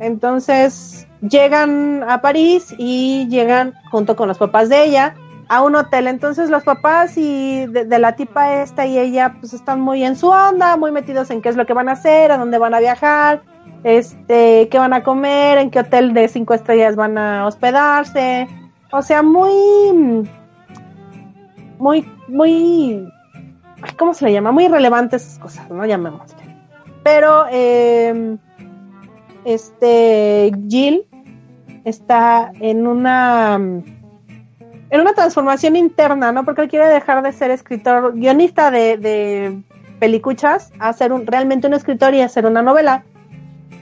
[0.00, 5.14] Entonces llegan a París y llegan junto con los papás de ella
[5.48, 6.06] a un hotel.
[6.06, 10.28] Entonces los papás y de, la tipa esta y ella pues están muy en su
[10.28, 12.80] onda, muy metidos en qué es lo que van a hacer, a dónde van a
[12.80, 13.42] viajar,
[13.84, 18.48] este, qué van a comer, en qué hotel de cinco estrellas van a hospedarse.
[18.92, 20.28] O sea, muy,
[21.78, 23.06] muy, muy
[23.96, 24.52] ¿cómo se le llama?
[24.52, 25.84] Muy relevantes esas cosas, ¿no?
[25.84, 26.38] Llamémosle.
[27.02, 28.36] Pero, eh,
[29.44, 31.06] este, Jill
[31.84, 36.44] está en una, en una transformación interna, ¿no?
[36.44, 39.62] Porque él quiere dejar de ser escritor, guionista de, de
[39.98, 43.04] pelicuchas, a ser un, realmente un escritor y hacer una novela.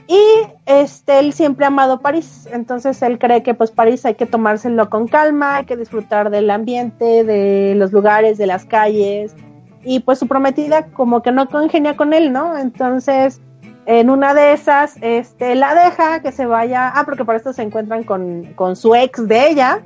[0.07, 0.21] Y
[0.65, 4.89] este, él siempre ha amado París, entonces él cree que pues París hay que tomárselo
[4.89, 9.35] con calma, hay que disfrutar del ambiente, de los lugares, de las calles,
[9.83, 12.57] y pues su prometida como que no congenia con él, ¿no?
[12.57, 13.41] Entonces,
[13.85, 17.63] en una de esas, este, la deja que se vaya, ah, porque por esto se
[17.63, 19.81] encuentran con, con su ex de ella,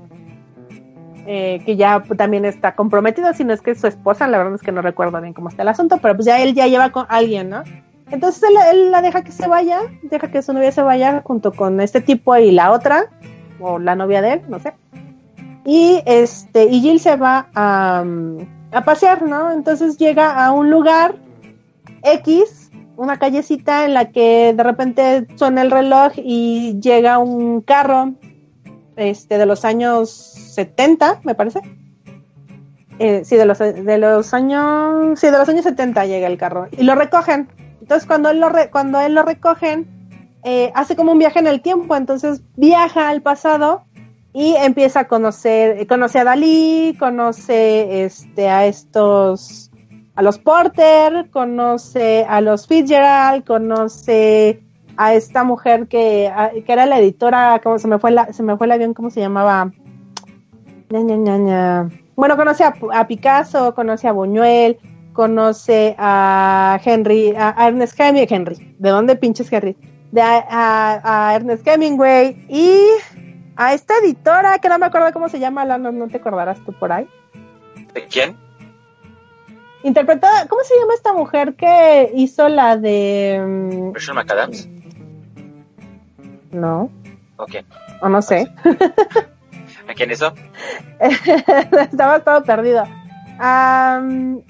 [1.26, 4.62] eh, que ya también está comprometido, sino es que es su esposa, la verdad es
[4.62, 7.06] que no recuerdo bien cómo está el asunto, pero pues ya él ya lleva con
[7.08, 7.64] alguien, ¿no?
[8.12, 11.80] Entonces él, la deja que se vaya, deja que su novia se vaya junto con
[11.80, 13.06] este tipo y la otra,
[13.62, 14.74] o la novia de él, no sé.
[15.66, 18.04] Y este, y Jill se va a,
[18.74, 19.52] a pasear, ¿no?
[19.52, 21.16] Entonces llega a un lugar
[22.04, 28.14] X, una callecita en la que de repente suena el reloj y llega un carro
[28.96, 31.62] este de los años 70, me parece.
[33.00, 36.68] Eh, sí, de los, de los años sí, de los años 70 llega el carro
[36.72, 37.50] y lo recogen.
[37.82, 39.88] Entonces cuando él lo re- cuando él lo recogen
[40.44, 43.86] eh, hace como un viaje en el tiempo, entonces viaja al pasado
[44.34, 49.70] y empieza a conocer, conoce a Dalí, conoce este a estos
[50.16, 54.64] a los Porter, conoce a los Fitzgerald, conoce
[54.98, 56.32] a esta mujer que,
[56.66, 59.10] que era la editora, como se me fue la, se me fue el avión, ¿cómo
[59.10, 59.72] se llamaba?
[60.90, 61.90] Ña, Ña, Ña.
[62.16, 64.78] Bueno, conoce a, Picasso, conoce a Buñuel,
[65.14, 69.76] conoce a Henry, a, a Ernest Hemingway, Henry, ¿de dónde pinches Henry?
[70.12, 72.78] De a Ernest Hemingway y
[73.56, 76.92] a esta editora que no me acuerdo cómo se llama, no te acordarás tú por
[76.92, 77.08] ahí.
[77.94, 78.36] ¿De quién?
[79.84, 83.44] Interpretada, ¿cómo se llama esta mujer que hizo la de...
[83.46, 84.70] mm, ¿Rachel McAdams?
[86.52, 86.90] No,
[87.36, 87.66] ¿O quién?
[88.02, 88.48] o no sé.
[89.90, 90.34] ¿A quién hizo?
[91.02, 92.86] Estaba todo perdido.
[93.40, 94.42] Am,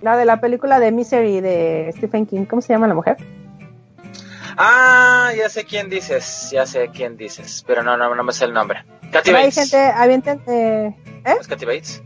[0.00, 2.46] la de la película de Misery de Stephen King.
[2.46, 3.18] ¿Cómo se llama la mujer?
[4.62, 8.44] Ah, ya sé quién dices, ya sé quién dices, pero no, no, no me sé
[8.44, 8.84] el nombre.
[9.10, 9.54] Katy Hay Bates.
[9.54, 10.94] gente, avienten, eh,
[11.24, 11.34] ¿eh?
[11.40, 12.02] ¿Es Katy Bates?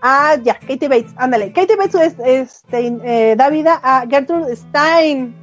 [0.00, 1.52] Ah, ya, Katie Bates, ándale.
[1.52, 5.34] Katie Bates es, este, eh, da vida a Gertrude Stein.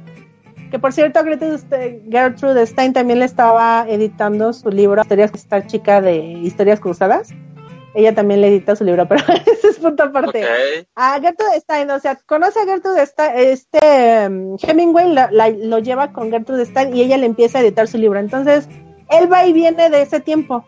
[0.70, 6.16] Que por cierto, Gertrude Stein también le estaba editando su libro, Historias, esta chica de
[6.16, 7.34] Historias Cruzadas.
[7.94, 10.42] Ella también le edita su libro, pero ese es punto aparte.
[10.96, 15.78] A Gertrude Stein, o sea, conoce a Gertrude Stein, este um, Hemingway la- la- lo
[15.78, 18.18] lleva con Gertrude Stein y ella le empieza a editar su libro.
[18.18, 18.68] Entonces,
[19.10, 20.64] él va y viene de ese tiempo.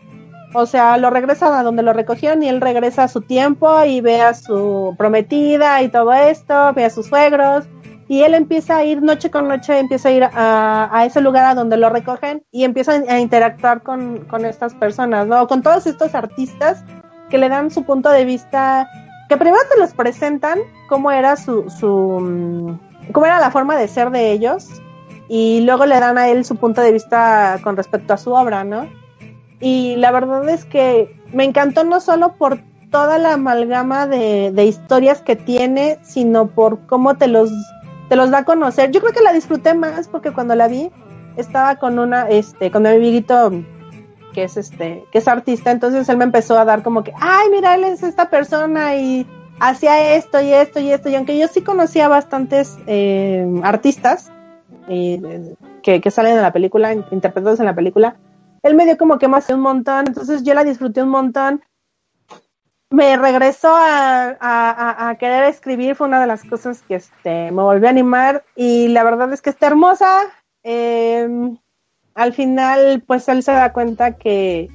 [0.55, 4.01] O sea, lo regresa a donde lo recogieron y él regresa a su tiempo y
[4.01, 7.65] ve a su prometida y todo esto, ve a sus suegros.
[8.09, 11.45] Y él empieza a ir noche con noche, empieza a ir a, a ese lugar
[11.45, 15.49] a donde lo recogen y empieza a interactuar con, con estas personas, ¿no?
[15.49, 16.85] Con todos estos artistas
[17.31, 18.89] que le dan su punto de vista,
[19.29, 20.59] que primero te los presentan
[20.89, 21.89] cómo era su, su
[22.21, 24.69] mm, cómo era la forma de ser de ellos
[25.29, 28.65] y luego le dan a él su punto de vista con respecto a su obra,
[28.65, 28.89] ¿no?
[29.61, 32.61] Y la verdad es que me encantó no solo por
[32.91, 37.51] toda la amalgama de, de historias que tiene, sino por cómo te los,
[38.09, 38.91] te los da a conocer.
[38.91, 40.91] Yo creo que la disfruté más porque cuando la vi
[41.37, 43.51] estaba con una, este, con mi amiguito
[44.37, 47.49] que es este, que es artista, entonces él me empezó a dar como que, ay,
[47.51, 49.27] mira, él es esta persona y
[49.61, 54.31] hacía esto y esto y esto, y aunque yo sí conocía bastantes eh, artistas
[54.89, 58.17] eh, que, que salen en la película, interpretados en la película,
[58.63, 61.63] él me dio como que más un montón, entonces yo la disfruté un montón.
[62.91, 67.63] Me regresó a, a, a- querer escribir, fue una de las cosas que este, me
[67.63, 70.21] volvió a animar y la verdad es que está hermosa.
[70.63, 71.27] Eh,
[72.17, 74.71] al final, pues él se da cuenta que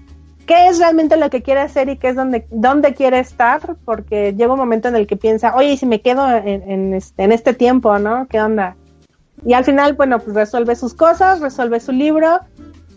[0.45, 4.33] qué es realmente lo que quiere hacer y qué es donde, dónde quiere estar, porque
[4.33, 7.31] llega un momento en el que piensa, oye, ¿y si me quedo en, este, en
[7.31, 8.27] este tiempo, ¿no?
[8.27, 8.75] ¿Qué onda?
[9.43, 12.41] Y al final, bueno, pues resuelve sus cosas, resuelve su libro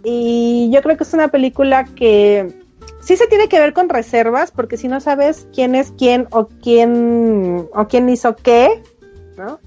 [0.05, 2.55] y yo creo que es una película que
[3.01, 6.49] sí se tiene que ver con reservas, porque si no sabes quién es quién o
[6.49, 8.83] quién o quién hizo qué,
[9.39, 9.59] ¿no?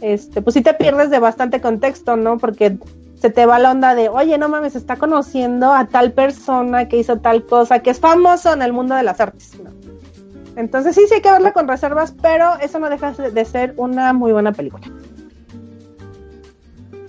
[0.00, 2.38] Este, pues sí te pierdes de bastante contexto, ¿no?
[2.38, 2.78] Porque
[3.22, 6.96] se te va la onda de, oye, no mames, está conociendo a tal persona que
[6.96, 9.70] hizo tal cosa, que es famoso en el mundo de las artes, ¿no?
[10.56, 14.12] Entonces sí, sí hay que verla con reservas, pero eso no deja de ser una
[14.12, 14.88] muy buena película.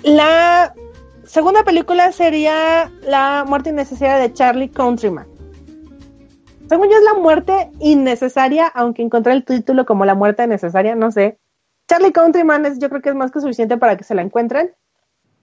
[0.03, 0.75] La
[1.23, 5.25] segunda película sería La muerte innecesaria de Charlie Countryman.
[6.69, 11.11] Según yo es la muerte innecesaria, aunque encontré el título como La muerte necesaria, no
[11.11, 11.39] sé.
[11.87, 14.75] Charlie Countryman es, yo creo que es más que suficiente para que se la encuentren.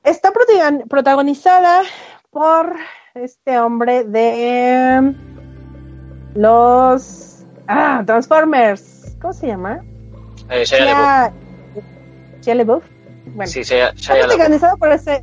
[0.05, 1.83] Está protagon- protagonizada
[2.31, 2.75] por
[3.15, 5.15] este hombre de
[6.35, 9.17] los ah, Transformers.
[9.21, 9.81] ¿Cómo se llama?
[10.49, 10.65] Eh,
[12.41, 12.85] Shia LaBeouf.
[13.35, 15.23] Bueno, Sí, Shia, está Shia protagonizado por este,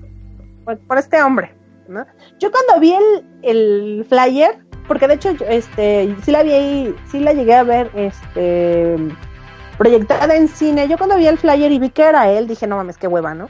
[0.63, 1.53] por, por este hombre,
[1.87, 2.05] ¿no?
[2.39, 7.19] Yo cuando vi el, el flyer, porque de hecho yo, este sí la vi, sí
[7.19, 8.95] la llegué a ver este
[9.77, 10.87] proyectada en cine.
[10.87, 13.33] Yo cuando vi el flyer y vi que era él, dije, no mames, qué hueva,
[13.33, 13.49] ¿no?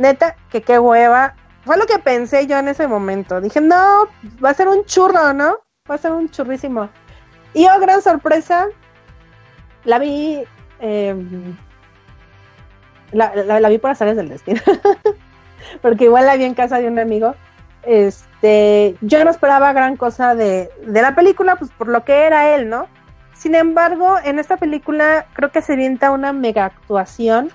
[0.00, 1.34] Neta, que qué hueva.
[1.64, 3.40] Fue lo que pensé yo en ese momento.
[3.40, 4.08] Dije, no,
[4.42, 5.58] va a ser un churro, ¿no?
[5.90, 6.88] va a ser un churrísimo.
[7.52, 8.68] Y oh, gran sorpresa,
[9.84, 10.42] la vi,
[10.78, 11.16] eh,
[13.12, 14.60] la, la, vi por áreas del destino,
[15.82, 17.34] porque igual la vi en casa de un amigo.
[17.82, 22.54] Este, yo no esperaba gran cosa de, de la película, pues por lo que era
[22.54, 22.86] él, ¿no?
[23.34, 27.50] Sin embargo, en esta película creo que se vienta una mega actuación.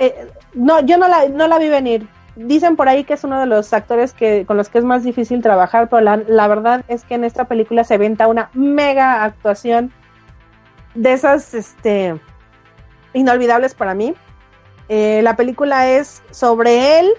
[0.00, 2.08] Eh, no, yo no la, no la vi venir.
[2.34, 5.04] Dicen por ahí que es uno de los actores que, con los que es más
[5.04, 9.92] difícil trabajar, pero la, verdad es que en esta película se venta una mega actuación
[10.94, 12.18] de esas este,
[13.12, 14.14] inolvidables para mí.
[14.88, 17.10] Eh, la película es sobre él,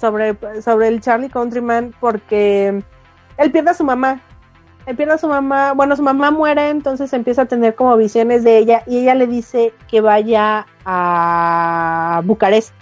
[0.00, 2.82] sobre, sobre el Charlie Countryman, porque
[3.36, 4.20] él pierde a su mamá
[4.86, 8.42] él pierde a su mamá, bueno, su mamá muere, entonces empieza a tener como visiones
[8.42, 12.74] de ella y ella le dice que vaya a Bucarest.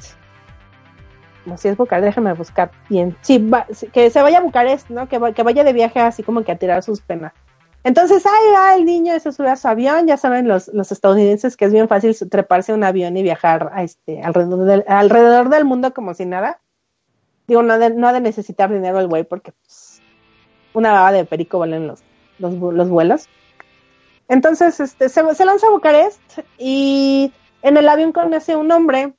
[1.46, 3.16] No si es Bucarest, déjame buscar bien.
[3.22, 5.08] Sí, va, que se vaya a Bucarest, ¿no?
[5.08, 7.32] Que, que, vaya de viaje así como que a tirar sus penas.
[7.82, 11.56] Entonces, ahí va el niño, se sube a su avión, ya saben los, los estadounidenses
[11.56, 15.48] que es bien fácil treparse a un avión y viajar a este, alrededor, del, alrededor
[15.48, 16.60] del mundo como si nada.
[17.46, 20.02] Digo, no, no ha de necesitar dinero el güey porque pues,
[20.74, 22.02] una baba de perico valen los,
[22.38, 23.28] los, los vuelos.
[24.28, 26.20] Entonces, este, se, lanza a Bucarest
[26.56, 27.32] y
[27.62, 29.14] en el avión conoce a un hombre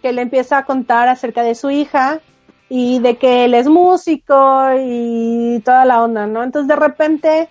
[0.00, 2.20] que le empieza a contar acerca de su hija
[2.68, 6.42] y de que él es músico y toda la onda, ¿no?
[6.42, 7.48] Entonces, de repente,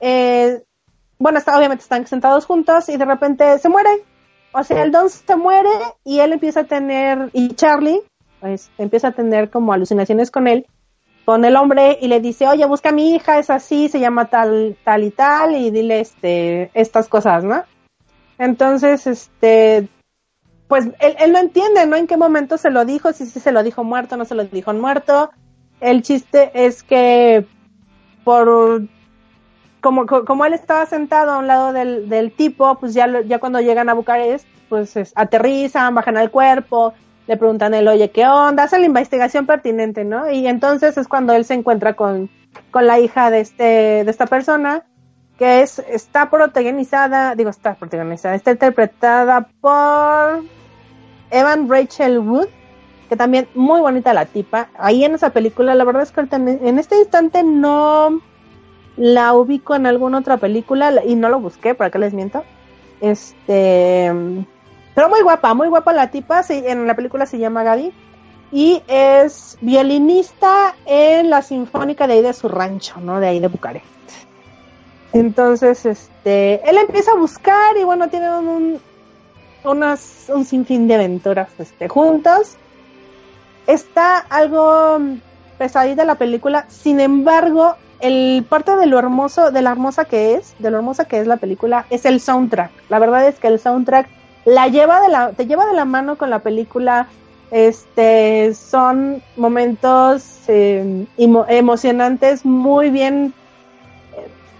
[0.00, 0.62] eh,
[1.18, 3.90] bueno, está, obviamente están sentados juntos y de repente se muere.
[4.52, 5.70] O sea, el Don se muere
[6.04, 8.00] y él empieza a tener, y Charlie,
[8.40, 10.66] pues, empieza a tener como alucinaciones con él
[11.28, 14.30] con el hombre y le dice, oye, busca a mi hija, es así, se llama
[14.30, 17.64] tal, tal y tal, y dile este, estas cosas, ¿no?
[18.38, 19.88] Entonces, este,
[20.68, 21.96] pues él, él no entiende, ¿no?
[21.96, 24.72] En qué momento se lo dijo, si, se lo dijo muerto, no se lo dijo
[24.74, 25.30] muerto.
[25.80, 27.46] El chiste es que
[28.24, 28.82] por
[29.80, 33.60] como, como él estaba sentado a un lado del, del tipo, pues ya, ya cuando
[33.60, 36.94] llegan a Bucarest, pues es, aterrizan, bajan al cuerpo,
[37.26, 38.64] le preguntan a él, oye, ¿qué onda?
[38.64, 40.30] Hace la investigación pertinente, ¿no?
[40.30, 42.28] Y entonces es cuando él se encuentra con,
[42.70, 43.64] con la hija de este,
[44.04, 44.84] de esta persona,
[45.38, 50.42] que es, está protagonizada, digo, está protagonizada, está interpretada por
[51.30, 52.48] Evan Rachel Wood,
[53.08, 54.68] que también muy bonita la tipa.
[54.76, 58.20] Ahí en esa película, la verdad es que en este instante no
[58.96, 62.42] la ubico en alguna otra película y no lo busqué, para que les miento.
[63.00, 64.12] Este,
[64.94, 66.42] pero muy guapa, muy guapa la tipa.
[66.42, 67.92] Sí, en la película se llama Gaby.
[68.50, 73.20] Y es violinista en la sinfónica de ahí de su rancho, ¿no?
[73.20, 73.97] De ahí de Bucarest.
[75.12, 78.80] Entonces, este, él empieza a buscar y bueno, tienen un,
[79.64, 82.56] unas, un sinfín de aventuras este, juntos.
[83.66, 84.98] Está algo
[85.58, 90.54] pesadita la película, sin embargo, el parte de lo hermoso, de la hermosa que es,
[90.58, 92.70] de lo hermosa que es la película, es el soundtrack.
[92.88, 94.08] La verdad es que el soundtrack
[94.44, 97.08] la lleva de la, te lleva de la mano con la película.
[97.50, 103.32] Este, son momentos eh, emocionantes, muy bien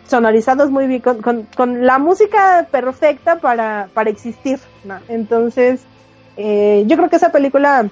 [0.08, 4.58] sonorizados, muy bien, con, con, con, la música perfecta para, para existir.
[5.08, 5.80] Entonces,
[6.36, 7.86] eh, yo creo que esa película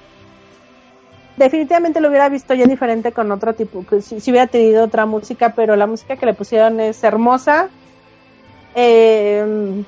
[1.36, 5.52] definitivamente lo hubiera visto ya diferente con otro tipo, si, si, hubiera tenido otra música,
[5.54, 7.68] pero la música que le pusieron es hermosa.
[8.74, 9.84] Eh,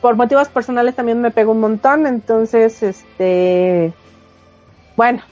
[0.00, 3.92] por motivos personales también me pegó un montón, entonces, este,
[4.96, 5.22] bueno,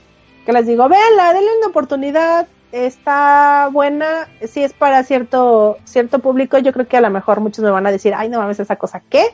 [0.47, 0.89] ¿qué les digo?
[0.89, 6.97] Véanla, denle una oportunidad, está buena, si es para cierto, cierto público, yo creo que
[6.97, 9.27] a lo mejor muchos me van a decir, ay, no mames, esa cosa, ¿qué?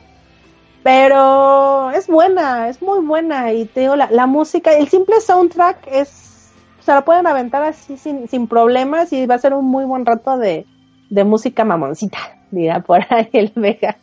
[0.83, 5.87] Pero es buena, es muy buena, y te digo, la, la música, el simple soundtrack
[5.91, 9.85] es, se la pueden aventar así sin, sin problemas y va a ser un muy
[9.85, 10.65] buen rato de,
[11.09, 12.17] de música mamoncita,
[12.51, 13.97] dirá por ahí el Vega.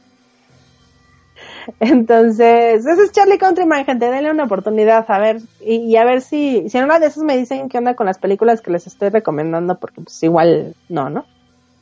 [1.80, 6.20] Entonces, ese es Charlie Countryman, gente, denle una oportunidad a ver y, y, a ver
[6.20, 8.86] si, si en una de esas me dicen qué onda con las películas que les
[8.86, 11.26] estoy recomendando, porque pues igual no, ¿no?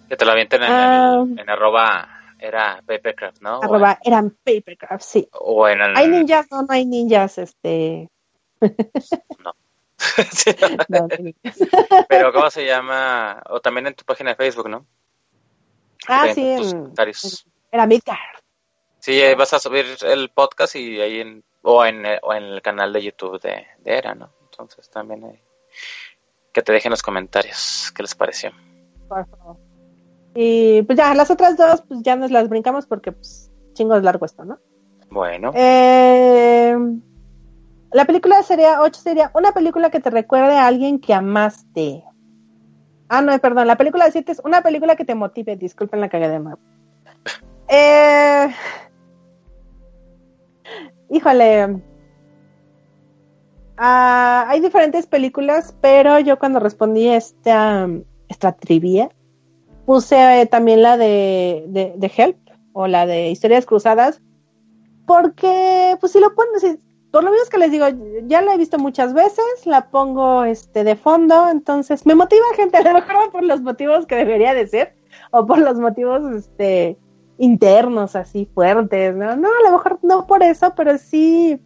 [0.08, 2.08] Que te lo avienten en, uh, en, en arroba
[2.38, 3.60] era Papercraft, ¿no?
[3.62, 5.28] Arroba en, eran Papercraft, sí.
[5.32, 5.96] O en el...
[5.96, 6.50] ¿Hay ninjas?
[6.50, 8.10] No, no hay ninjas, este...
[8.60, 9.54] no.
[10.88, 11.08] no,
[12.08, 13.40] Pero ¿cómo se llama?
[13.48, 14.84] O también en tu página de Facebook, ¿no?
[16.08, 16.92] Ah, sí, en,
[17.70, 18.41] era Midgard.
[19.02, 22.62] Sí, ahí vas a subir el podcast y ahí en, o en, o en el
[22.62, 24.30] canal de YouTube de, de Era, ¿no?
[24.44, 25.42] Entonces también hay,
[26.52, 28.52] que te dejen los comentarios qué les pareció.
[29.08, 29.56] Por favor.
[30.36, 34.04] Y pues ya, las otras dos, pues ya nos las brincamos porque pues chingo es
[34.04, 34.60] largo esto, ¿no?
[35.10, 35.50] Bueno.
[35.52, 36.76] Eh,
[37.90, 42.04] la película sería 8 sería una película que te recuerde a alguien que amaste.
[43.08, 45.56] Ah, no, perdón, la película de 7 es una película que te motive.
[45.56, 46.60] Disculpen la cagué de nuevo.
[47.74, 48.54] Eh,
[51.12, 51.82] híjole.
[53.76, 57.88] Ah, hay diferentes películas, pero yo cuando respondí esta,
[58.28, 59.10] esta trivia,
[59.86, 62.38] puse eh, también la de, de, Help
[62.72, 64.20] o la de Historias Cruzadas,
[65.06, 66.78] porque pues si lo ponen,
[67.10, 67.86] por lo menos que les digo,
[68.24, 72.76] ya la he visto muchas veces, la pongo este de fondo, entonces me motiva gente,
[72.78, 74.94] a lo mejor por los motivos que debería de ser,
[75.30, 76.96] o por los motivos este
[77.42, 79.34] internos así fuertes, ¿no?
[79.36, 81.60] No, a lo mejor no por eso, pero sí,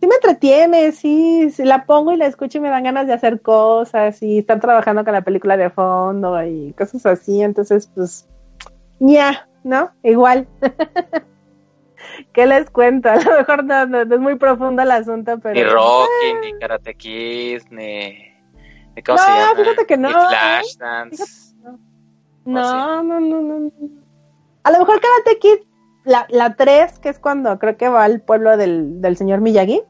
[0.00, 3.12] sí me entretiene, sí, sí la pongo y la escucho y me dan ganas de
[3.12, 8.28] hacer cosas y estar trabajando con la película de fondo y cosas así, entonces pues
[8.98, 9.90] ya, ¿no?
[10.02, 10.48] Igual.
[12.32, 13.08] ¿Qué les cuento?
[13.10, 15.54] A lo mejor no, no- no es muy profundo el asunto, pero...
[15.54, 18.18] Ni Rocky, ni Karate Kid, ni.
[19.06, 19.54] ¿Cómo No, se llama?
[19.56, 20.18] fíjate que no, Ni ¿eh?
[20.28, 21.54] Flashdance.
[22.44, 23.58] No, no, no, no.
[23.60, 23.70] no.
[24.64, 25.58] A lo mejor Karate Kid,
[26.04, 29.82] la, la 3, que es cuando creo que va al pueblo del, del señor Miyagi.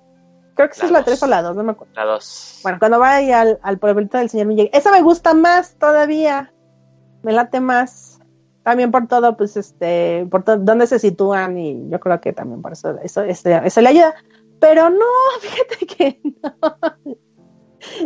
[0.54, 1.06] Creo que esa es la dos.
[1.06, 1.94] 3 o la 2, no me acuerdo.
[1.94, 2.60] La dos.
[2.62, 4.70] Bueno, cuando va ahí al, al pueblito del señor Miyagi.
[4.72, 6.52] Esa me gusta más todavía.
[7.22, 8.20] Me late más.
[8.62, 12.62] También por todo, pues, este, por to- dónde se sitúan y yo creo que también
[12.62, 14.14] por eso, eso, este, eso le ayuda.
[14.60, 15.04] Pero no,
[15.40, 16.66] fíjate que no.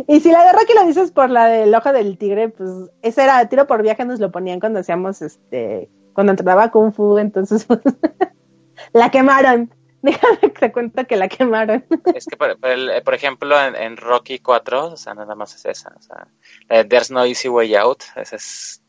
[0.07, 2.69] Y si la de Rocky lo dices por la del ojo del tigre, pues
[3.03, 7.19] ese era tiro por viaje, nos lo ponían cuando hacíamos, este, cuando entrenaba Kung Fu,
[7.19, 7.79] entonces pues,
[8.93, 9.71] la quemaron.
[10.01, 11.85] Déjame que te cuento que la quemaron.
[12.15, 15.53] Es que, por, por el- por ejemplo, en, en Rocky 4, o sea, nada más
[15.53, 15.93] es esa.
[15.95, 16.27] O sea,
[16.69, 18.01] la de There's no easy way out.
[18.15, 18.81] Esa es.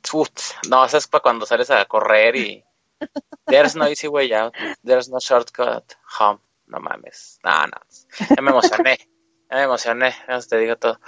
[0.70, 2.64] No, esa es para cuando sales a correr y.
[3.44, 4.54] There's no easy way out.
[4.82, 5.84] There's no shortcut
[6.18, 6.40] home.
[6.66, 7.38] No mames.
[7.44, 7.76] No, no.
[8.34, 8.96] Ya me emocioné.
[9.50, 10.14] Ya me emocioné.
[10.26, 10.98] Ya te digo todo.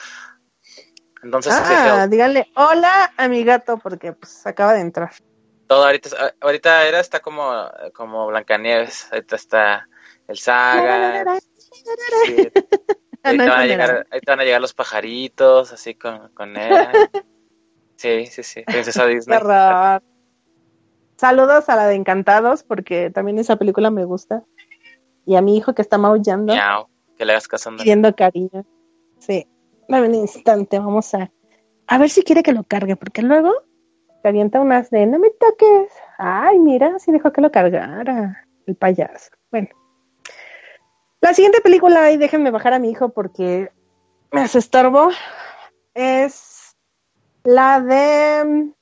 [1.22, 5.12] Entonces, Ah, díganle hola a mi gato porque pues acaba de entrar.
[5.70, 7.48] Todo ahorita, ahorita era está como,
[7.94, 9.06] como Blancanieves.
[9.12, 9.88] Ahorita está
[10.26, 11.38] el Saga.
[12.26, 12.50] Sí,
[13.22, 16.88] Ah, te, van a llegar, van a llegar los pajaritos, así con, con él.
[17.96, 18.62] Sí, sí, sí.
[18.62, 19.38] Princesa Disney.
[21.16, 24.42] Saludos a la de Encantados porque también esa película me gusta.
[25.26, 26.88] Y a mi hijo que está maullando, Miau.
[27.18, 28.64] Que le hagas caso pidiendo cariño.
[29.18, 29.46] Sí,
[29.86, 31.30] dame un instante, vamos a
[31.86, 33.52] a ver si quiere que lo cargue porque luego
[34.22, 35.92] te unas de no me toques.
[36.18, 39.30] Ay, mira, si dejó que lo cargara el payaso.
[39.50, 39.68] Bueno.
[41.20, 43.70] La siguiente película, y déjenme bajar a mi hijo porque
[44.32, 45.10] me hace estorbo,
[45.92, 46.76] es
[47.44, 48.72] la de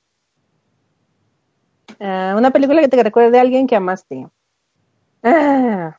[1.99, 4.27] ah, una película que te recuerde a alguien que amaste.
[5.21, 5.97] Ah,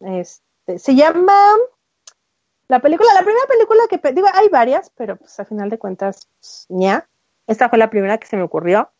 [0.00, 1.36] este, se llama
[2.68, 6.28] la película, la primera película que, digo, hay varias, pero pues a final de cuentas,
[6.68, 7.06] pues.
[7.46, 8.90] Esta fue la primera que se me ocurrió.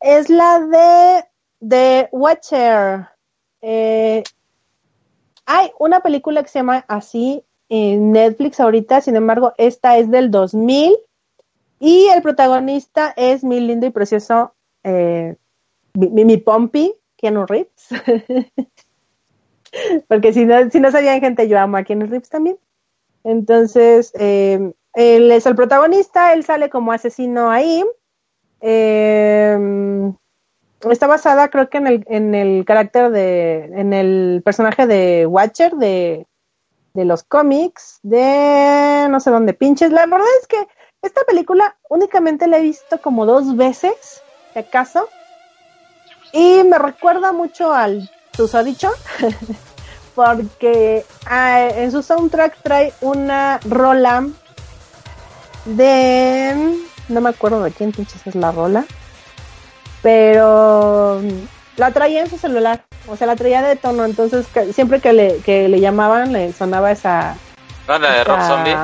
[0.00, 1.24] Es la de
[1.66, 3.08] The Watcher.
[3.60, 4.22] Eh,
[5.46, 10.30] hay una película que se llama así en Netflix ahorita, sin embargo, esta es del
[10.30, 10.96] 2000
[11.80, 14.54] y el protagonista es mi lindo y precioso
[14.84, 15.36] eh,
[15.94, 17.88] mi, mi, Pompi, Keanu Reeves.
[20.08, 22.58] Porque si no, si no sabían gente, yo amo a Keanu Reeves también.
[23.24, 27.84] Entonces, eh, él es el protagonista, él sale como asesino ahí.
[28.60, 29.58] Eh,
[30.90, 35.72] está basada, creo que en el, en el carácter de, en el personaje de Watcher
[35.74, 36.26] de,
[36.94, 39.90] de los cómics, de no sé dónde pinches.
[39.90, 40.66] La verdad es que
[41.02, 44.22] esta película únicamente la he visto como dos veces,
[44.52, 45.08] si acaso,
[46.32, 48.90] y me recuerda mucho al susodicho,
[50.14, 54.26] porque ah, en su soundtrack trae una rola
[55.64, 56.74] de
[57.08, 58.84] no me acuerdo de quién pinches es la rola
[60.02, 61.20] pero
[61.76, 65.12] la traía en su celular o sea la traía de tono entonces que, siempre que
[65.12, 67.36] le, que le llamaban le sonaba esa
[67.88, 67.98] ¿No?
[67.98, 68.76] La de Rob esa- Zombie.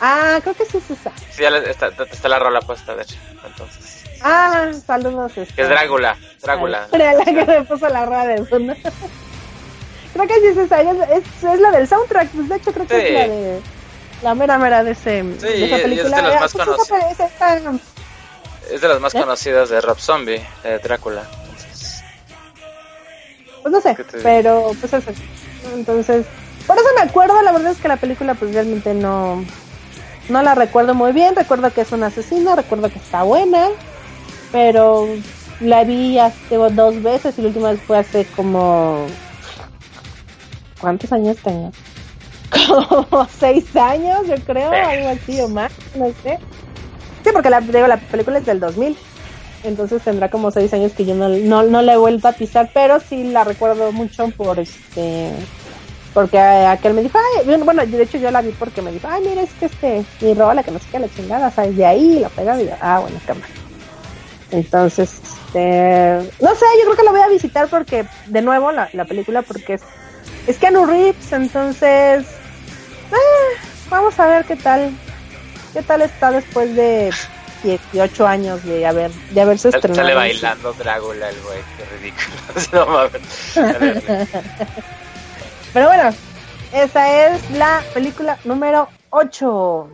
[0.00, 3.16] ah creo que sí es esa Sí, ya está, está la rola puesta, de hecho.
[3.46, 4.04] Entonces.
[4.22, 6.16] ah saludos Que este, es Drácula.
[6.42, 6.88] Drácula.
[6.92, 8.44] Era la que me puso la rola de
[10.12, 12.86] creo que sí es esa, es, es, es la del soundtrack, pues de hecho creo
[12.86, 13.06] que Sí.
[13.06, 13.60] es la de
[14.22, 16.18] la mera mera de, ese, de esa es de película.
[16.18, 17.02] Ah, más pues esa- conocidos.
[17.12, 17.72] esa- esa-
[18.70, 19.20] Es de las más ¿Eh?
[19.20, 21.22] conocidas de Rob Zombie, de Drácula.
[21.42, 22.02] Entonces,
[23.62, 25.10] pues no sé, pero pues eso.
[25.74, 26.26] Entonces,
[26.66, 29.44] por eso me acuerdo, la verdad es que la película pues realmente no
[30.28, 33.68] no la recuerdo muy bien, recuerdo que es una asesina, recuerdo que está buena,
[34.52, 35.08] pero
[35.60, 39.06] la vi hace dos veces y la última vez fue hace como
[40.78, 41.72] ¿cuántos años tengo?
[42.50, 46.38] Como seis años, yo creo, algo así o más, no sé.
[47.24, 48.96] Sí, porque la, digo, la película es del 2000.
[49.64, 52.70] Entonces tendrá como seis años que yo no, no, no la he vuelto a pisar,
[52.72, 55.30] pero sí la recuerdo mucho por este.
[56.14, 59.22] Porque aquel me dijo, ay, bueno, de hecho yo la vi porque me dijo, ay,
[59.26, 61.76] mira, es que este, mi rola que no sé qué, la chingada, ¿sabes?
[61.76, 63.50] De ahí la pegaba y yo, ah, bueno, qué mal.
[64.50, 68.88] Entonces, este, no sé, yo creo que la voy a visitar porque, de nuevo, la,
[68.94, 69.82] la película, porque es,
[70.46, 72.26] es Keanu Reeves, entonces,
[73.12, 73.58] eh,
[73.88, 74.92] vamos a ver qué tal,
[75.72, 77.12] qué tal está después de
[77.62, 80.02] 18 años de haber de haberse estrenado.
[80.02, 82.36] Sale bailando Drácula el güey, qué ridículo.
[82.72, 83.52] No mames.
[85.72, 86.14] Pero bueno,
[86.72, 89.90] esa es la película número 8.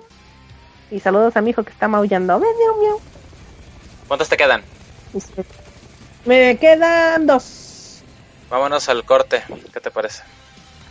[0.91, 2.41] Y saludos a mi hijo que está maullando.
[4.07, 4.62] ¿Cuántas te quedan?
[6.24, 8.03] Me quedan dos.
[8.51, 9.43] Vámonos al corte.
[9.73, 10.23] ¿Qué te parece?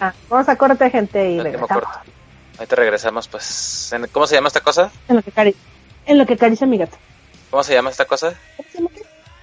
[0.03, 1.83] Ah, vamos a corte, gente, y regresamos.
[2.67, 3.93] te regresamos, pues.
[3.93, 4.91] ¿En- ¿Cómo se llama esta cosa?
[5.07, 5.55] En lo que, cari
[6.05, 6.97] en lo que acaricia mi gato.
[7.49, 8.33] ¿Cómo se llama esta cosa?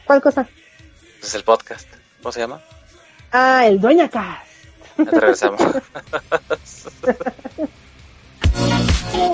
[0.04, 0.46] ¿Cuál cosa?
[1.20, 1.88] Pues el podcast.
[2.20, 2.60] ¿Cómo se llama?
[3.32, 4.40] Ah, el Doña Cas.
[4.98, 5.60] Ya te regresamos.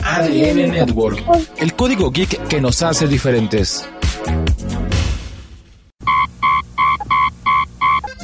[0.04, 1.20] ADN Network,
[1.58, 3.88] el código geek que nos hace diferentes.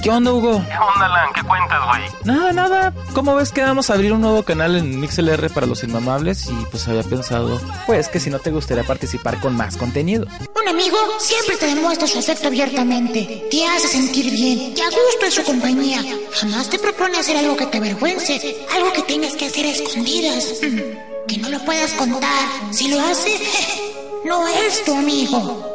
[0.02, 0.60] ¿Qué onda, Hugo?
[0.68, 1.32] ¿Qué onda, Lan?
[1.32, 2.02] ¿Qué cuentas, güey?
[2.24, 2.92] Nada, nada.
[3.14, 6.48] ¿Cómo ves que vamos a abrir un nuevo canal en MixLR para los inmamables?
[6.50, 10.26] Y pues había pensado, pues que si no te gustaría participar con más contenido.
[10.60, 15.26] Un amigo siempre te demuestra su afecto abiertamente, te hace sentir bien y a gusto
[15.26, 16.02] en su compañía.
[16.32, 20.46] Jamás te propone hacer algo que te avergüence, algo que tengas que hacer a escondidas,
[20.62, 22.48] Mm, que no lo puedas contar.
[22.72, 23.38] Si lo hace,
[24.24, 25.68] no es tu amigo.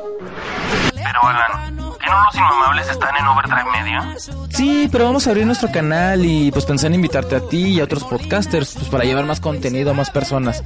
[0.94, 1.77] Pero, Alan,
[2.08, 4.16] ¿que no los inmamables están en Overdrive Media?
[4.50, 7.80] Sí, pero vamos a abrir nuestro canal y pues pensé en invitarte a ti y
[7.80, 10.64] a otros podcasters pues para llevar más contenido a más personas.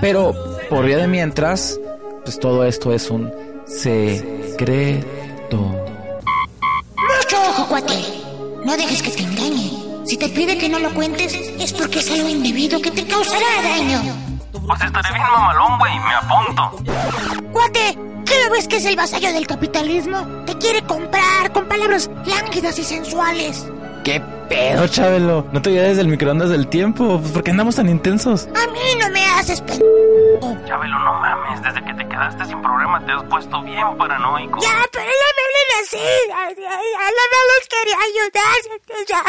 [0.00, 0.34] Pero
[0.70, 1.78] por vía de mientras,
[2.24, 3.32] pues todo esto es un
[3.66, 5.58] secreto.
[5.58, 8.02] Mucho ojo, cuate.
[8.64, 9.72] No dejes que te engañe.
[10.06, 13.46] Si te pide que no lo cuentes, es porque es algo indebido que te causará
[13.62, 14.00] daño.
[14.66, 15.92] Pues estaré bien mamalón, güey.
[15.98, 16.92] Me apunto.
[17.52, 17.98] Cuate,
[18.32, 20.44] ¿qué no ves que es el vasallo del capitalismo?
[20.46, 23.66] Te quiere comprar con palabras lánguidas y sensuales.
[24.04, 25.46] ¿Qué pedo, Chabelo?
[25.52, 27.20] ¿No te olvides del microondas del tiempo?
[27.20, 28.48] Pues, ¿Por qué andamos tan intensos?
[28.48, 29.80] A mí no me haces pen...
[30.66, 31.62] Chabelo, no mames.
[31.62, 34.60] Desde que te quedaste sin programa te has puesto bien paranoico.
[34.60, 35.98] Ya, pero no me hablen así.
[36.34, 39.06] Ay, no los quería ayudar.
[39.08, 39.22] Ya,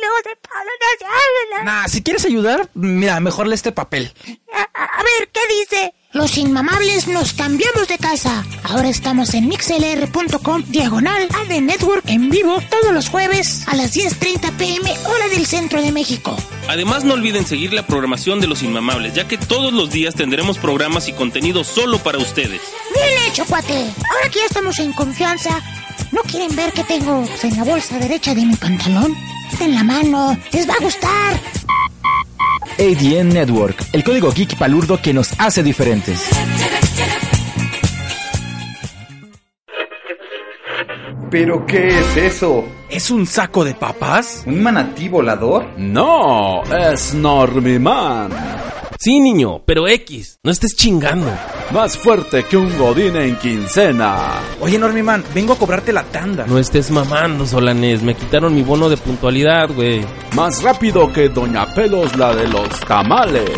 [0.00, 1.64] luego se pagan.
[1.66, 4.12] Nah, si quieres ayudar, mira, mejor lee este papel.
[4.54, 5.94] A, a- a ver, ¿qué dice?
[6.14, 8.46] Los inmamables nos cambiamos de casa.
[8.62, 14.52] Ahora estamos en mixlr.com diagonal AD Network en vivo todos los jueves a las 10.30
[14.52, 16.36] pm hora del centro de México.
[16.68, 20.56] Además, no olviden seguir la programación de Los Inmamables, ya que todos los días tendremos
[20.56, 22.60] programas y contenido solo para ustedes.
[22.94, 23.74] Bien hecho, cuate.
[23.74, 25.60] Ahora que ya estamos en confianza,
[26.12, 29.16] ¿no quieren ver qué tengo en la bolsa derecha de mi pantalón?
[29.50, 30.38] Está en la mano.
[30.52, 31.40] Les va a gustar.
[32.78, 36.28] ADN Network, el código geek palurdo que nos hace diferentes.
[41.30, 42.64] ¿Pero qué es eso?
[42.88, 44.44] ¿Es un saco de papas?
[44.46, 45.66] ¿Un manatí volador?
[45.76, 48.30] No, es Normiman.
[49.04, 51.30] Sí, niño, pero X, no estés chingando.
[51.72, 54.40] Más fuerte que un godín en quincena.
[54.62, 56.46] Oye, Normiman, vengo a cobrarte la tanda.
[56.46, 60.06] No estés mamando, Solanes, me quitaron mi bono de puntualidad, güey.
[60.34, 63.50] Más rápido que Doña Pelos la de los tamales.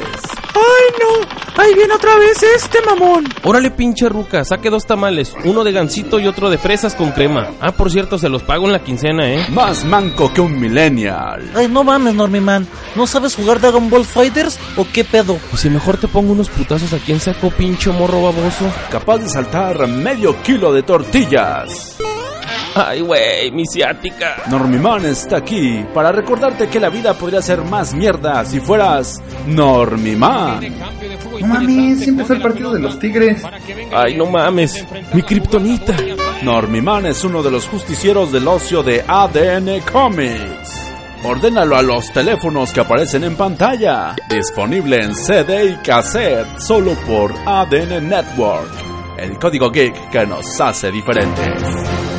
[0.57, 1.62] ¡Ay, no!
[1.62, 3.27] ¡Ahí viene otra vez este mamón!
[3.45, 7.51] Órale, pinche ruca, saque dos tamales, uno de gansito y otro de fresas con crema.
[7.61, 9.47] Ah, por cierto, se los pago en la quincena, ¿eh?
[9.51, 11.51] Más manco que un millennial.
[11.55, 12.66] Ay, no mames, Normiman.
[12.95, 15.39] ¿No sabes jugar Dragon Ball Fighters o qué pedo?
[15.51, 18.73] Pues si mejor te pongo unos putazos aquí en saco, pinche morro baboso.
[18.91, 21.95] Capaz de saltar medio kilo de tortillas.
[22.74, 24.36] Ay, güey, mi ciática.
[24.48, 30.60] Normiman está aquí para recordarte que la vida podría ser más mierda si fueras Normiman.
[31.40, 33.43] No mames, siempre fue el partido de los Tigres.
[33.94, 35.97] Ay, no mames, mi kriptonita.
[36.43, 40.86] Normiman es uno de los justicieros del ocio de ADN Comics.
[41.24, 44.14] Ordénalo a los teléfonos que aparecen en pantalla.
[44.28, 48.70] Disponible en CD y cassette solo por ADN Network.
[49.18, 52.15] El código geek que nos hace diferentes.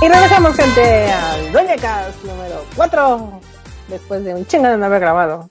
[0.00, 3.40] Y regresamos, gente, al Doña Cas número 4.
[3.88, 5.48] Después de un chingo de no haber grabado.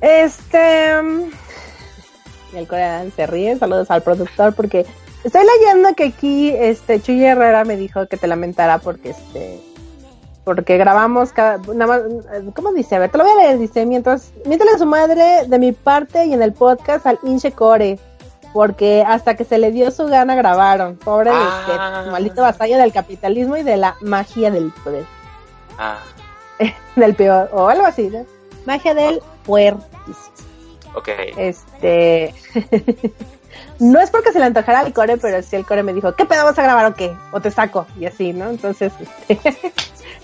[0.00, 1.02] Este.
[1.02, 1.30] mm,
[2.54, 3.56] Y el coreano se ríe.
[3.58, 4.86] Saludos al productor porque
[5.24, 9.60] estoy leyendo que aquí este Chuy Herrera me dijo que te lamentara porque este.
[10.44, 12.02] porque grabamos cada, nada más,
[12.54, 12.96] ¿cómo dice?
[12.96, 16.24] A ver, te lo voy a leer, dice, mientras, mientras su madre de mi parte
[16.24, 17.98] y en el podcast al Inche Core,
[18.56, 22.06] porque hasta que se le dio su gana grabaron, pobre Ah.
[22.10, 25.04] maldito vasallo del capitalismo y de la magia del poder,
[25.78, 25.98] Ah,
[26.96, 28.24] del peor, o algo así, ¿no?
[28.64, 30.30] Magia del dice.
[30.94, 31.08] ok.
[31.36, 32.34] Este.
[33.78, 36.24] no es porque se le antojara al core, pero sí el core me dijo, ¿qué
[36.24, 37.14] pedo vas a grabar o qué?
[37.32, 38.48] O te saco, y así, ¿no?
[38.48, 38.90] Entonces,
[39.28, 39.38] este.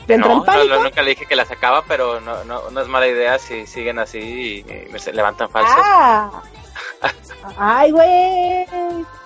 [0.09, 3.07] No, no, no, nunca le dije que la sacaba, pero no, no, no es mala
[3.07, 5.77] idea si siguen así y, y me se levantan falsos.
[5.79, 6.43] ¡Ah!
[7.57, 8.67] ¡Ay, güey!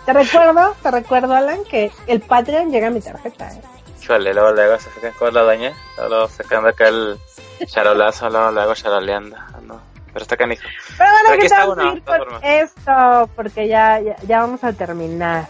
[0.04, 3.60] Te recuerdo, te recuerdo, Alan, que el Patreon llega a mi tarjeta, ¿eh?
[4.02, 5.72] Híjole, luego luego se sacan con la doña,
[6.08, 7.18] luego, sacando acá el
[7.66, 9.36] charolazo, luego luego charoleando.
[9.36, 9.80] Ah, No,
[10.12, 10.62] pero está canijo.
[10.96, 14.62] Pero bueno, que está vamos a uno, todas con esto, porque ya, ya, ya vamos
[14.62, 15.46] a terminar.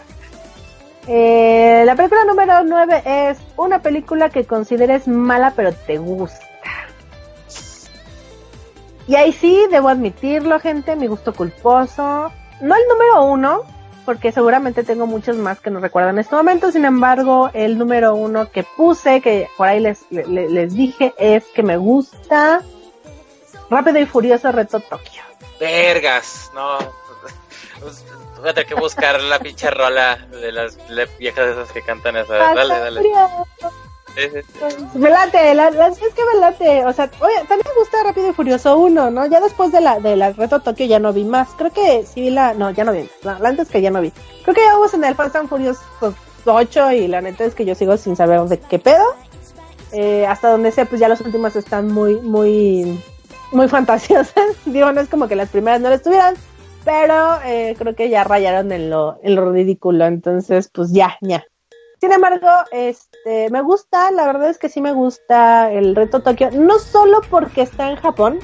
[1.07, 6.46] Eh, la película número 9 es una película que consideres mala pero te gusta.
[9.07, 12.31] Y ahí sí, debo admitirlo, gente, mi gusto culposo.
[12.61, 13.63] No el número uno,
[14.05, 16.71] porque seguramente tengo muchos más que no recuerdo en este momento.
[16.71, 21.45] Sin embargo, el número uno que puse, que por ahí les, le- les dije, es
[21.55, 22.61] que me gusta
[23.69, 25.23] Rápido y Furioso Reto Tokio.
[25.59, 26.77] Vergas, no.
[27.79, 28.03] Pues,
[28.39, 30.77] Voy a tener que buscar la pinche rola de las
[31.17, 32.35] viejas esas que cantan esa.
[32.35, 33.01] Dale, dale.
[34.95, 38.77] Me late, la, es que me o sea, oye, también me gusta Rápido y Furioso
[38.77, 39.25] 1, ¿no?
[39.27, 42.21] Ya después de la, de la Reto Tokio ya no vi más, creo que sí
[42.21, 44.11] vi la, no, ya no vi, la, la antes que ya no vi.
[44.43, 46.15] Creo que ya vamos en el Fast and Furious pues,
[46.45, 49.05] 8 y la neta es que yo sigo sin saber de qué pedo.
[49.91, 53.01] Eh, hasta donde sé, pues ya las últimas están muy, muy,
[53.51, 54.55] muy fantasiosas.
[54.65, 56.35] Digo, no es como que las primeras no lo estuvieran,
[56.83, 61.45] pero eh, creo que ya rayaron en lo, en lo ridículo, entonces pues ya, ya.
[61.99, 66.51] Sin embargo, este, me gusta, la verdad es que sí me gusta el reto Tokio,
[66.51, 68.39] no solo porque está en Japón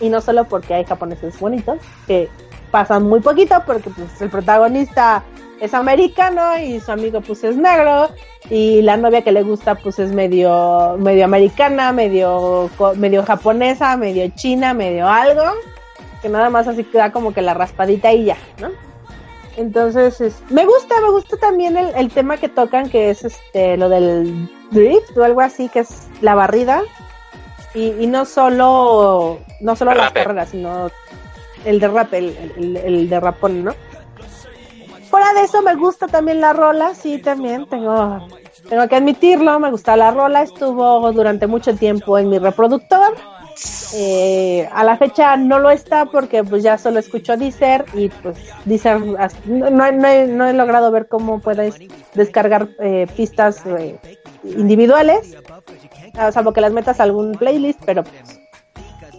[0.00, 2.28] y no solo porque hay japoneses bonitos, que
[2.70, 5.24] pasan muy poquito porque pues el protagonista
[5.60, 8.10] es americano y su amigo pues es negro
[8.50, 14.28] y la novia que le gusta pues es medio medio americana, medio medio japonesa, medio
[14.34, 15.44] china, medio algo,
[16.22, 18.70] que nada más así queda como que la raspadita y ya, ¿no?
[19.56, 23.76] Entonces, es- me gusta, me gusta también el, el tema que tocan, que es este
[23.76, 26.82] lo del drift o algo así, que es la barrida.
[27.74, 30.90] Y, y no solo, no solo las carreras, sino
[31.64, 33.72] el derrape, el, el, el derrapón, ¿no?
[35.10, 38.26] Fuera de eso me gusta también la rola, sí, también tengo,
[38.68, 43.14] tengo que admitirlo, me gusta la rola, estuvo durante mucho tiempo en mi reproductor.
[43.94, 48.36] Eh, a la fecha no lo está porque pues ya solo escucho Deezer y pues
[48.64, 51.76] Deezer no, no, he, no he logrado ver cómo puedes
[52.14, 53.98] descargar eh, pistas eh,
[54.44, 55.36] individuales,
[56.16, 58.40] ah, salvo que las metas a algún playlist, pero pues,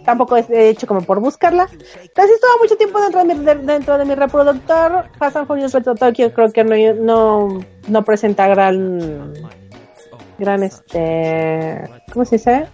[0.04, 1.66] tampoco he hecho como por buscarla.
[1.68, 1.78] Sí
[2.14, 5.06] estuvo mucho tiempo dentro de mi, de- dentro de mi reproductor.
[5.18, 9.32] Fast and Furious Retro Tokyo creo que no, no, no presenta gran,
[10.38, 12.66] gran este, ¿cómo se dice?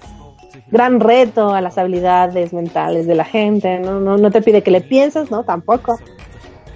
[0.73, 4.01] Gran reto a las habilidades mentales de la gente, ¿no?
[4.01, 5.44] No, no te pide que le pienses, ¿no?
[5.44, 6.01] Tampoco.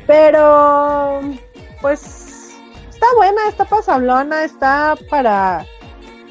[0.06, 1.20] Pero,
[1.80, 2.56] pues,
[2.90, 5.66] está buena, está pasablona, está para,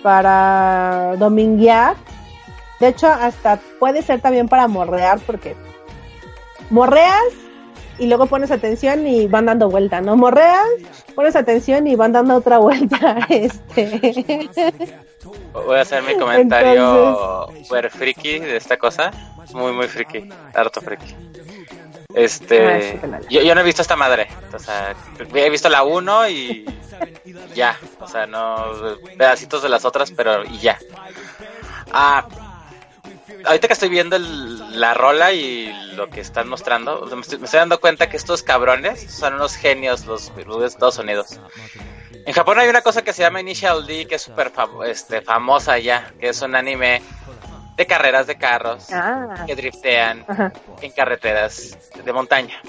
[0.02, 1.96] para dominguear.
[2.80, 5.56] De hecho, hasta puede ser también para morrear, porque
[6.70, 7.34] morreas
[7.98, 10.16] y luego pones atención y van dando vuelta, ¿no?
[10.16, 10.68] Morreas,
[11.16, 13.18] pones atención y van dando otra vuelta.
[13.30, 14.50] Este.
[15.54, 19.12] Voy a hacer mi comentario super friki de esta cosa.
[19.54, 20.30] Muy, muy friki.
[20.54, 21.16] Harto friki.
[21.16, 23.00] Ah, Este.
[23.30, 24.28] Yo, yo no he visto esta madre.
[24.54, 24.94] O sea,
[25.34, 26.66] he visto la 1 y.
[27.56, 27.78] Ya.
[28.00, 28.56] O sea, no.
[29.18, 30.44] Pedacitos de las otras, pero.
[30.46, 30.78] Y ya.
[31.92, 32.28] Ah.
[33.46, 37.22] Ahorita que estoy viendo el- la rola y lo que están mostrando, o sea, me,
[37.22, 40.98] estoy, me estoy dando cuenta que estos cabrones son unos genios, los, los de Estados
[41.00, 41.40] Unidos.
[42.26, 45.22] En Japón hay una cosa que se llama Initial D, que es súper fam- este,
[45.22, 47.02] famosa ya, que es un anime
[47.78, 49.44] de carreras de carros Ah.
[49.46, 50.54] que driftean Ajá.
[50.82, 52.62] en carreteras de montaña.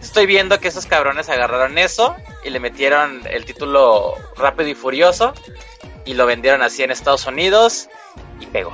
[0.00, 2.14] Estoy viendo que esos cabrones agarraron eso
[2.44, 5.34] y le metieron el título Rápido y Furioso
[6.04, 7.88] y lo vendieron así en Estados Unidos
[8.38, 8.72] y pegó.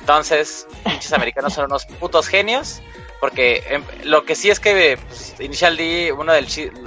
[0.00, 2.82] Entonces, pinches americanos son unos putos genios.
[3.20, 6.46] Porque em, lo que sí es que pues, Initial D, uno del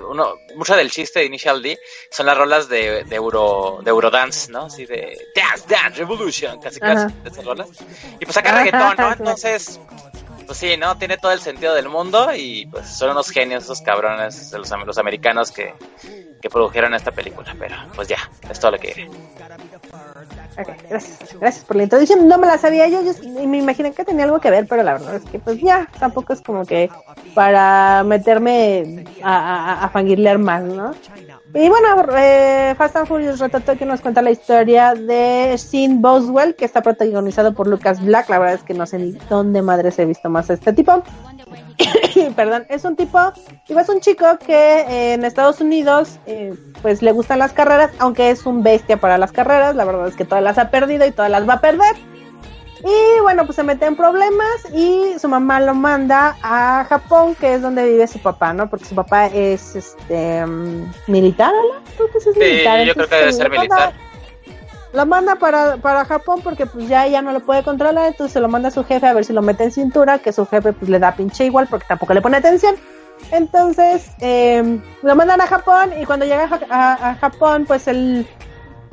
[0.10, 1.78] uno, mucho del chiste de Initial D
[2.10, 4.66] son las rolas de, de Euro de Eurodance, ¿no?
[4.66, 7.14] Así de Dance, Dance, Revolution, casi casi Ajá.
[7.22, 7.70] de esas rolas.
[8.20, 9.12] Y pues saca reggaetón, ¿no?
[9.12, 9.80] Entonces,
[10.48, 10.98] pues sí, ¿no?
[10.98, 14.72] Tiene todo el sentido del mundo y pues son unos genios esos cabrones de los,
[14.72, 15.76] los americanos que,
[16.42, 17.56] que produjeron esta película.
[17.60, 19.10] Pero pues ya, es todo lo que diré.
[20.58, 21.36] Ok, gracias.
[21.40, 22.28] Gracias por la introducción.
[22.28, 23.14] No me la sabía yo, yo
[23.48, 26.34] me imaginé que tenía algo que ver, pero la verdad es que pues ya, tampoco
[26.34, 26.90] es como que
[27.34, 30.94] para meterme a, a, a fangirlear más, ¿no?
[31.56, 36.56] Y bueno, eh, Fast and Furious Rototo que nos cuenta la historia de Sean Boswell,
[36.56, 38.28] que está protagonizado por Lucas Black.
[38.30, 41.04] La verdad es que no sé ni dónde madres he visto más a este tipo.
[42.36, 43.20] Perdón, es un tipo,
[43.68, 47.92] digo, es un chico que eh, en Estados Unidos eh, pues le gustan las carreras,
[48.00, 49.76] aunque es un bestia para las carreras.
[49.76, 51.96] La verdad es que todas las ha perdido y todas las va a perder.
[52.86, 57.54] Y bueno, pues se mete en problemas y su mamá lo manda a Japón, que
[57.54, 58.70] es donde vive su papá, ¿no?
[58.70, 61.82] Porque su papá es este um, militar, ¿no?
[61.96, 62.84] Creo que es Sí, militar.
[62.86, 63.94] yo creo que debe ser manda- militar.
[64.94, 68.40] Lo manda para, para Japón porque pues ya ella no lo puede controlar, entonces se
[68.40, 70.72] lo manda a su jefe a ver si lo mete en cintura, que su jefe
[70.72, 72.76] pues le da pinche igual porque tampoco le pone atención.
[73.32, 77.88] Entonces eh, lo mandan a Japón y cuando llega a, Ja- a- a Japón pues
[77.88, 78.28] él,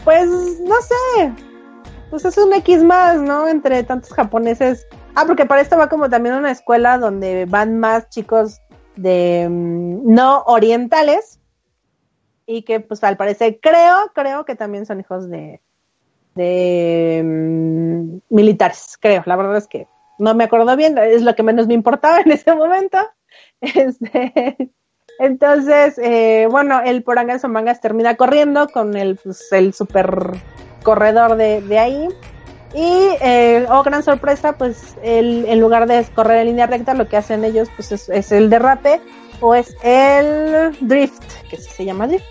[0.04, 0.26] pues
[0.60, 1.32] no sé,
[2.08, 3.46] pues es un X más, ¿no?
[3.48, 4.86] Entre tantos japoneses.
[5.14, 8.60] Ah, porque para esto va como también una escuela donde van más chicos
[8.96, 11.40] de mm, no orientales
[12.46, 15.60] y que pues al parecer creo, creo que también son hijos de
[17.22, 19.22] mm, militares, creo.
[19.26, 19.86] La verdad es que
[20.18, 22.98] no me acuerdo bien, es lo que menos me importaba en ese momento.
[23.62, 24.70] Este,
[25.18, 30.32] entonces, eh, bueno, el por Angas o Mangas termina corriendo con el, pues, el super
[30.82, 32.08] corredor de, de ahí.
[32.74, 37.08] Y, eh, oh, gran sorpresa, pues el, en lugar de correr en línea recta, lo
[37.08, 39.00] que hacen ellos pues es, el derrape
[39.40, 42.24] o es el drift, que se llama drift.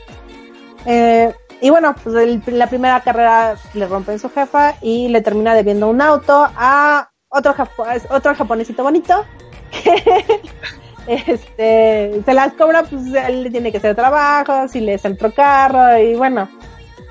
[0.86, 2.16] Eh, y bueno, pues
[2.48, 7.54] la primera carrera le rompen su jefa y le termina debiendo un auto a otro,
[7.54, 9.26] japo- otro japonesito bonito
[11.08, 15.32] este, se las cobra, pues él le tiene que hacer trabajo, si le es otro
[15.34, 16.50] carro, y bueno,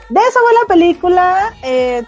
[0.08, 1.54] de eso va la película.
[1.62, 2.02] eh,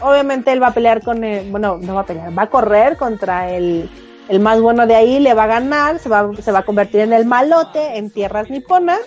[0.00, 2.96] obviamente él va a pelear con el, bueno, no va a pelear, va a correr
[2.96, 3.88] contra el,
[4.28, 7.00] el más bueno de ahí, le va a ganar, se va, se va a convertir
[7.00, 9.00] en el malote en tierras niponas,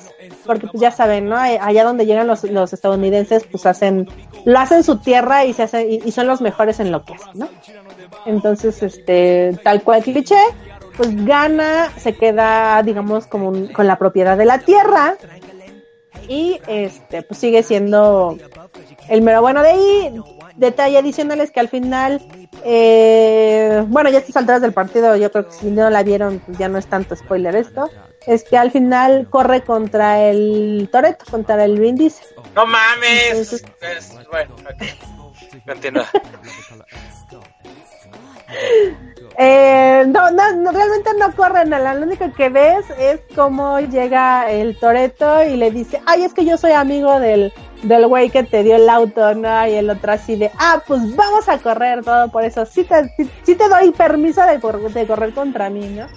[0.46, 1.44] porque pues ya saben, ¿no?
[1.44, 4.08] Eh, Allá donde llegan los, estadounidenses, pues hacen,
[4.46, 7.16] lo hacen su tierra y se hace, y, y son los mejores en lo que
[7.16, 7.50] hacen, ¿no?
[8.26, 10.38] Entonces, este, tal cual cliché,
[10.96, 15.16] pues gana, se queda, digamos, como un- con la propiedad de la tierra
[16.28, 18.38] y este, pues sigue siendo
[19.10, 20.22] el mero bueno de ahí.
[20.58, 22.22] Detalle adicional es que al final,
[22.66, 26.58] eh, bueno, ya estas alturas del partido, yo creo que si no la vieron, pues
[26.58, 27.90] ya no es tanto spoiler esto.
[28.26, 32.26] Es que al final corre contra el Toreto, contra el Diesel.
[32.56, 33.54] ¡No mames!
[33.54, 33.64] Es-
[34.30, 34.84] bueno, ok.
[35.66, 36.06] Continúa.
[39.40, 41.94] Eh, no, no, no, realmente no corre nada.
[41.94, 46.44] Lo único que ves es cómo llega el Toreto y le dice, ay, es que
[46.44, 47.54] yo soy amigo del,
[47.84, 49.68] del güey que te dio el auto, ¿no?
[49.68, 52.66] Y el otro así de, ah, pues vamos a correr todo por eso.
[52.66, 53.12] Sí te,
[53.44, 56.08] sí, te doy permiso de, cor- de correr contra mí, ¿no?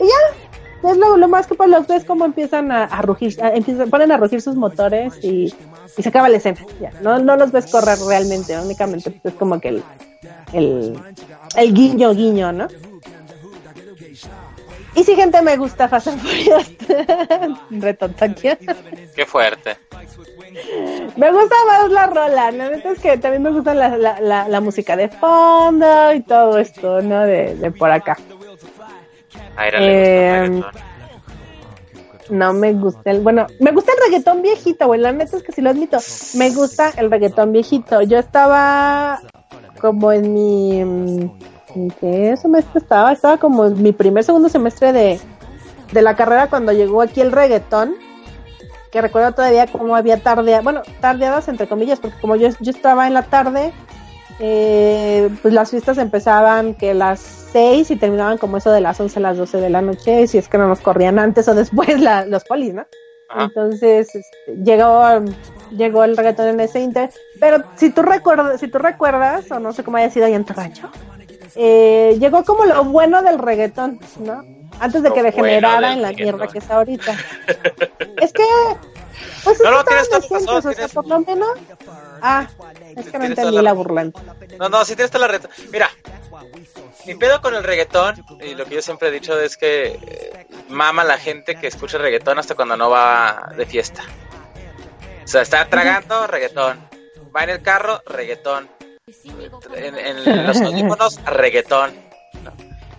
[0.00, 3.50] Y ya, es lo, más que pues los ves cómo empiezan a, a rugir, a-
[3.50, 5.54] empiezan, ponen a rugir sus motores y,
[5.96, 6.58] y se acaba la escena.
[6.80, 9.84] Ya, no, no los ves correr realmente, únicamente pues, es como que el,
[10.52, 10.98] el,
[11.56, 12.68] el guiño guiño, ¿no?
[14.94, 16.72] Y si gente me gusta Fast and Furious,
[17.70, 18.56] reto Tokio.
[19.14, 19.76] Qué fuerte.
[21.16, 24.48] Me gusta más la rola, la neta es que también me gusta la, la, la,
[24.48, 27.20] la música de fondo y todo esto, ¿no?
[27.26, 28.16] De, de por acá.
[29.56, 30.86] A Ira le gusta el reggaetón.
[32.30, 35.52] No me gusta el, bueno, me gusta el reggaetón viejito, güey, la neta es que
[35.52, 35.98] si lo admito,
[36.34, 38.00] me gusta el reggaetón viejito.
[38.02, 39.20] Yo estaba
[39.76, 41.30] como en mi, mm,
[41.74, 43.12] ¿en qué semestre estaba?
[43.12, 45.20] Estaba como en mi primer, segundo semestre de,
[45.92, 47.94] de la carrera cuando llegó aquí el reggaetón,
[48.90, 53.06] que recuerdo todavía cómo había tarde, bueno, tardeadas entre comillas, porque como yo, yo estaba
[53.06, 53.72] en la tarde,
[54.38, 57.20] eh, pues las fiestas empezaban que las
[57.52, 60.38] 6 y terminaban como eso de las 11 a las 12 de la noche, si
[60.38, 62.84] es que no nos corrían antes o después la- los polis, ¿no?
[63.44, 65.02] Entonces este, llegó,
[65.70, 67.10] llegó el reggaetón en ese inter,
[67.40, 70.44] pero si tú recuerdas, si tú recuerdas, o no sé cómo haya sido ahí en
[70.44, 70.90] tu rancho,
[71.54, 74.44] eh, llegó como lo bueno del reggaetón, ¿no?
[74.78, 76.38] Antes de Lo que degenerara en la reggaetón.
[76.38, 77.16] mierda que está ahorita.
[78.20, 78.44] es que,
[79.44, 81.48] pues No, no, es tienes toda la razón, o sea, por lo menos,
[82.20, 82.46] ah,
[82.94, 83.76] es que no entendí la la razón.
[83.76, 84.20] burlante.
[84.58, 85.48] No, no, sí tienes toda la red.
[85.72, 85.90] Mira,
[87.06, 90.46] mi pedo con el reggaetón, y lo que yo siempre he dicho es que eh,
[90.68, 94.02] mama la gente que escucha reggaetón hasta cuando no va de fiesta.
[95.26, 96.78] O sea, está tragando reggaetón.
[97.34, 98.70] Va en el carro, reggaetón.
[99.74, 101.92] En, en los audífonos, reggaetón.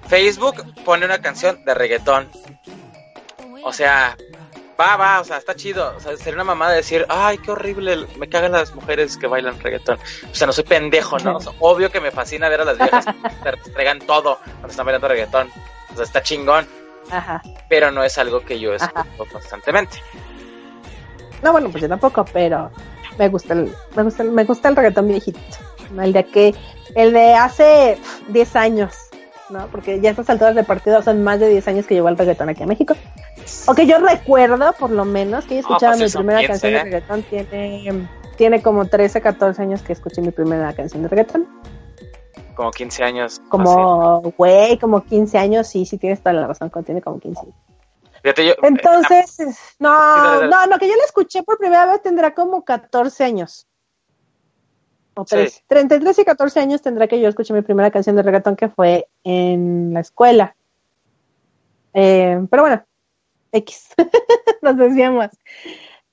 [0.10, 2.30] Facebook pone una canción de reggaetón.
[3.64, 4.18] O sea,
[4.78, 5.96] va, va, o sea, está chido.
[5.96, 9.58] O sea, sería una mamada decir, ay, qué horrible, me cagan las mujeres que bailan
[9.62, 9.98] reggaetón.
[10.30, 11.38] O sea, no soy pendejo, ¿no?
[11.38, 13.06] O sea, obvio que me fascina ver a las viejas
[13.44, 15.50] que entregan todo cuando están bailando reggaetón.
[15.94, 16.68] O sea, está chingón,
[17.10, 17.42] Ajá.
[17.70, 20.04] pero no es algo que yo escucho constantemente.
[21.44, 22.72] No, bueno, pues yo tampoco, pero
[23.18, 25.40] me gusta el, me gusta el, me gusta el reggaetón viejito.
[25.92, 26.04] ¿no?
[26.04, 26.56] El de que,
[26.96, 28.96] el de hace pf, 10 años,
[29.50, 29.68] ¿no?
[29.68, 32.18] Porque ya a estas alturas de partido son más de 10 años que llegó el
[32.18, 32.96] reggaetón aquí a México.
[33.68, 36.72] O que yo recuerdo, por lo menos, que yo escuchaba pues mi primera 15, canción
[36.72, 36.84] de ¿eh?
[36.84, 37.24] reggaetón.
[37.24, 41.48] Tiene, tiene como 13, 14 años que escuché mi primera canción de reggaetón.
[42.56, 43.42] Como 15 años.
[43.50, 47.56] Como, güey, como 15 años, sí, sí tienes toda la razón, tiene como 15 años.
[48.22, 49.38] Fíjate, yo, Entonces,
[49.80, 50.48] no, dale, dale.
[50.50, 53.68] no, no, que yo la escuché por primera vez tendrá como 14 años.
[55.16, 55.36] O Sí.
[55.36, 55.64] 13.
[55.68, 59.08] 33 y 14 años tendrá que yo escuché mi primera canción de reggaetón que fue
[59.24, 60.56] en la escuela.
[61.94, 62.86] Eh, pero bueno,
[63.52, 63.90] X.
[64.62, 65.30] Nos desviamos.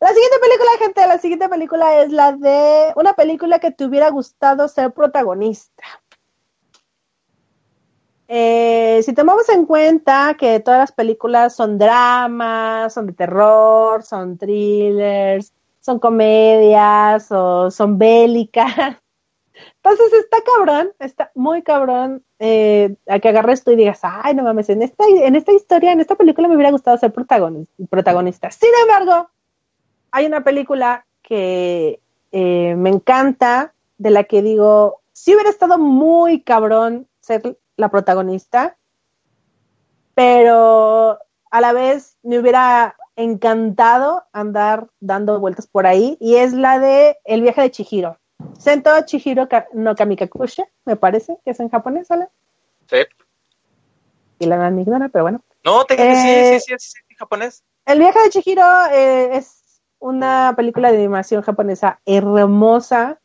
[0.00, 4.10] La siguiente película, gente, la siguiente película es la de una película que te hubiera
[4.10, 5.82] gustado ser protagonista.
[8.36, 14.38] Eh, si tomamos en cuenta que todas las películas son dramas, son de terror, son
[14.38, 18.74] thrillers, son comedias o son bélicas,
[19.76, 24.42] entonces está cabrón, está muy cabrón eh, a que agarres tú y digas, ay, no
[24.42, 28.50] mames, en esta, en esta historia, en esta película me hubiera gustado ser protagonis- protagonista.
[28.50, 29.30] Sin embargo,
[30.10, 32.00] hay una película que
[32.32, 38.76] eh, me encanta, de la que digo, si hubiera estado muy cabrón ser la protagonista,
[40.14, 41.18] pero
[41.50, 47.16] a la vez me hubiera encantado andar dando vueltas por ahí, y es la de
[47.24, 48.18] El viaje de Chihiro.
[48.58, 52.28] Sento Chihiro no Kamikakushi, me parece, que es en japonés, ¿sale?
[52.90, 52.98] Sí.
[54.38, 55.42] Y la verdad me ignora, pero bueno.
[55.64, 57.62] No, te Eh, sí, sí, sí, sí, sí, japonés.
[57.86, 63.20] El viaje de Chihiro eh, es una película de animación japonesa hermosa.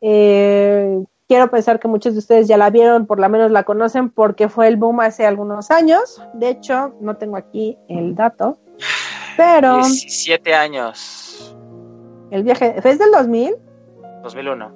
[0.00, 4.10] Eh, quiero pensar que muchos de ustedes ya la vieron, por lo menos la conocen,
[4.10, 6.22] porque fue el boom hace algunos años.
[6.34, 8.58] De hecho, no tengo aquí el dato,
[9.36, 11.54] pero 17 años.
[12.30, 13.54] el viaje es del 2000.
[14.22, 14.72] 2001.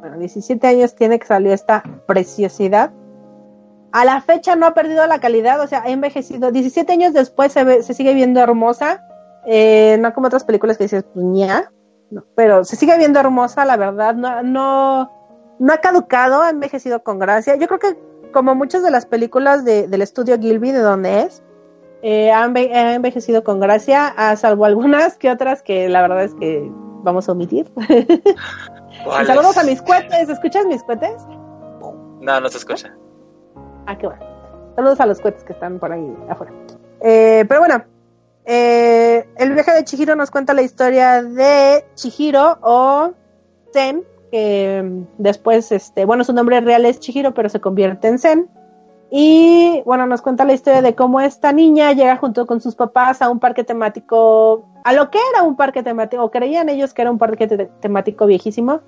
[0.00, 2.92] Bueno, 17 años tiene que salir esta preciosidad.
[3.92, 6.50] A la fecha no ha perdido la calidad, o sea, ha envejecido.
[6.50, 9.04] 17 años después se, ve- se sigue viendo hermosa.
[9.46, 11.70] Eh, no como otras películas que dices, pues ña,
[12.12, 14.14] no, pero se sigue viendo hermosa, la verdad.
[14.14, 15.10] No, no,
[15.58, 17.56] no ha caducado, ha envejecido con gracia.
[17.56, 17.98] Yo creo que
[18.32, 21.42] como muchas de las películas de- del estudio Gilby, de donde es,
[22.02, 26.22] eh, ha, enve- ha envejecido con gracia, a salvo algunas que otras que la verdad
[26.24, 26.70] es que
[27.02, 27.70] vamos a omitir.
[29.26, 31.22] Saludos a mis cohetes, ¿escuchas mis cohetes?
[32.20, 32.94] No, no se escucha.
[33.86, 34.24] Ah, qué bueno.
[34.76, 36.52] Saludos a los cohetes que están por ahí afuera.
[37.00, 37.82] Eh, pero bueno,
[38.44, 43.12] eh, el viaje de Chihiro nos cuenta la historia de Chihiro o
[43.72, 48.48] Zen, que después, este, bueno, su nombre real es Chihiro, pero se convierte en Zen.
[49.14, 53.20] Y bueno, nos cuenta la historia de cómo esta niña llega junto con sus papás
[53.20, 57.02] a un parque temático, a lo que era un parque temático, o creían ellos que
[57.02, 58.80] era un parque te- temático viejísimo.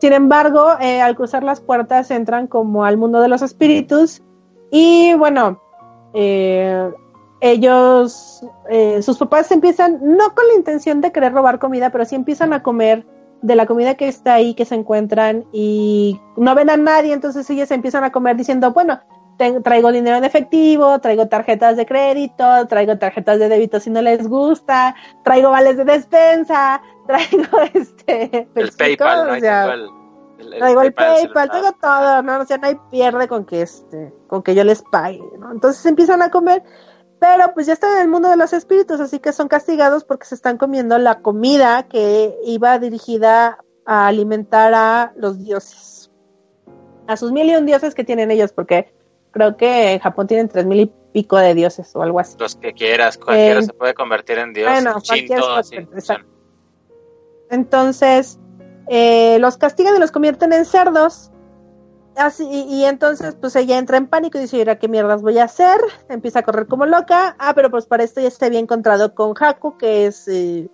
[0.00, 4.22] Sin embargo, eh, al cruzar las puertas entran como al mundo de los espíritus
[4.72, 5.60] y bueno,
[6.14, 6.90] eh,
[7.40, 12.14] ellos, eh, sus papás empiezan, no con la intención de querer robar comida, pero sí
[12.14, 13.06] empiezan a comer
[13.42, 17.48] de la comida que está ahí, que se encuentran y no ven a nadie, entonces
[17.50, 19.00] ellos empiezan a comer diciendo, bueno,
[19.64, 24.28] traigo dinero en efectivo, traigo tarjetas de crédito, traigo tarjetas de débito si no les
[24.28, 24.94] gusta,
[25.24, 28.48] traigo vales de despensa, traigo este...
[28.54, 29.04] ¿me El explico?
[29.04, 29.32] PayPal, ¿no?
[29.32, 29.88] O sea, el-
[30.40, 32.40] el- traigo el PayPal, traigo todo, ¿no?
[32.40, 35.50] O sea, no hay pierde con que este, con que yo les pague, ¿no?
[35.52, 36.62] Entonces empiezan a comer,
[37.20, 40.26] pero pues ya están en el mundo de los espíritus, así que son castigados porque
[40.26, 46.10] se están comiendo la comida que iba dirigida a alimentar a los dioses.
[47.06, 48.92] A sus mil y un dioses que tienen ellos, porque
[49.32, 52.36] creo que en Japón tienen tres mil y pico de dioses o algo así.
[52.38, 54.70] Los que quieras, cualquiera Eh, se puede convertir en Dios.
[54.70, 55.60] bueno, Shinto.
[57.50, 58.38] Entonces,
[58.88, 61.29] eh, los castigan y los convierten en cerdos.
[62.16, 65.22] Así, y, y entonces, pues ella entra en pánico y dice, "¿Y ahora ¿qué mierdas
[65.22, 65.80] voy a hacer?
[66.08, 67.36] Empieza a correr como loca.
[67.38, 70.68] Ah, pero pues para esto ya se había encontrado con Haku, que es eh,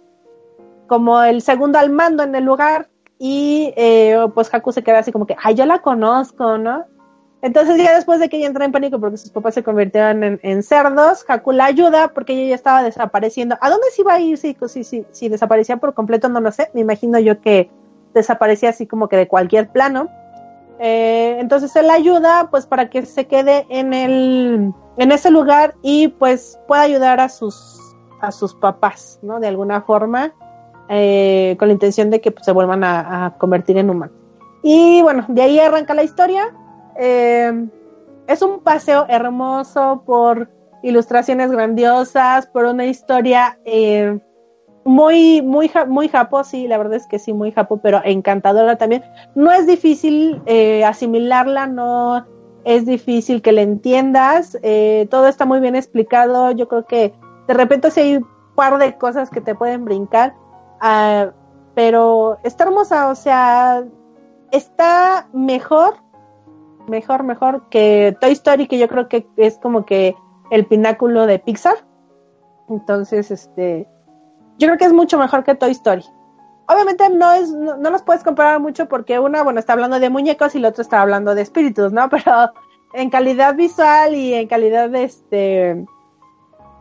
[0.89, 2.89] como el segundo al mando en el lugar.
[3.19, 6.85] Y eh, pues Haku se queda así como que, ay, yo la conozco, ¿no?
[7.43, 10.41] Entonces ya después de que ella entra en pánico porque sus papás se convirtieron en,
[10.43, 13.57] en cerdos, Haku la ayuda porque ella ya estaba desapareciendo.
[13.61, 16.29] ¿A dónde se iba a ir si, si, si, si desaparecía por completo?
[16.29, 16.71] No lo sé.
[16.75, 17.71] Me imagino yo que
[18.15, 20.11] desaparecía así como que de cualquier plano.
[20.79, 26.09] Eh, entonces él ayuda pues para que se quede en el en ese lugar y
[26.09, 27.81] pues pueda ayudar a sus
[28.21, 29.41] a sus papás, ¿no?
[29.41, 30.35] De alguna forma,
[30.89, 34.15] eh, con la intención de que pues, se vuelvan a, convertir en humanos.
[34.63, 36.55] Y bueno, de ahí arranca la historia.
[36.99, 37.69] Eh,
[38.27, 40.51] es un paseo hermoso por
[40.83, 43.59] ilustraciones grandiosas, por una historia
[44.87, 49.03] muy, muy, muy japo, sí, la verdad es que sí, muy japo, pero encantadora también.
[49.35, 52.25] No es difícil eh, asimilarla, no
[52.65, 57.13] es difícil que la entiendas, eh, todo está muy bien explicado, yo creo que
[57.49, 60.35] de repente sí hay un par de cosas que te pueden brincar,
[60.81, 61.31] ah,
[61.75, 63.85] pero está hermosa, o sea,
[64.53, 65.95] está mejor,
[66.87, 70.15] mejor, mejor que Toy Story, que yo creo que es como que
[70.51, 71.77] el pináculo de Pixar.
[72.69, 73.89] Entonces, este,
[74.59, 76.05] yo creo que es mucho mejor que Toy Story.
[76.69, 80.11] Obviamente no es, no, no los puedes comparar mucho porque una, bueno, está hablando de
[80.11, 82.09] muñecos y la otra está hablando de espíritus, ¿no?
[82.11, 82.53] Pero
[82.93, 85.71] en calidad visual y en calidad de este,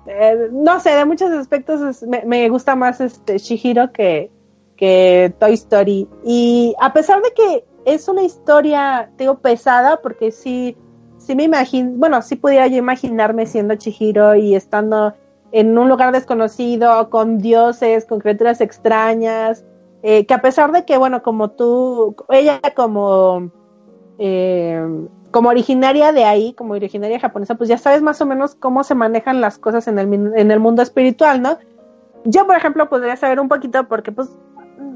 [0.07, 4.31] eh, no sé, de muchos aspectos me, gusta más este Shihiro que,
[4.77, 6.07] que Toy Story.
[6.23, 10.77] Y a pesar de que es una historia, digo, pesada, porque sí,
[11.17, 15.13] sí me imagino, bueno, sí pudiera yo imaginarme siendo Chihiro y estando
[15.51, 19.63] en un lugar desconocido, con dioses, con criaturas extrañas,
[20.03, 23.51] eh, que a pesar de que, bueno, como tú, ella como,
[24.19, 28.83] eh, como originaria de ahí, como originaria japonesa, pues ya sabes más o menos cómo
[28.83, 31.57] se manejan las cosas en el, en el mundo espiritual, ¿no?
[32.23, 34.29] Yo, por ejemplo, podría saber un poquito porque, pues,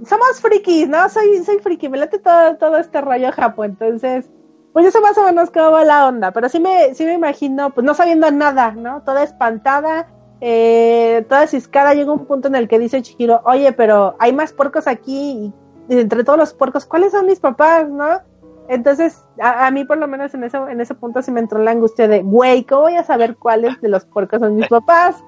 [0.05, 1.09] somos frikis, ¿no?
[1.09, 4.29] Soy, soy friki, me late todo, todo este rollo japo, entonces,
[4.73, 7.71] pues sé más o menos cómo va la onda, pero sí me, sí me imagino,
[7.71, 9.01] pues no sabiendo nada, ¿no?
[9.01, 10.07] Toda espantada,
[10.41, 14.53] eh, toda ciscada, llega un punto en el que dice Chihiro, oye, pero hay más
[14.53, 15.53] puercos aquí,
[15.89, 18.21] y entre todos los puercos, ¿cuáles son mis papás, no?
[18.67, 21.59] Entonces, a, a mí por lo menos en ese, en ese punto sí me entró
[21.59, 25.23] la angustia de, güey, ¿cómo voy a saber cuáles de los puercos son mis papás?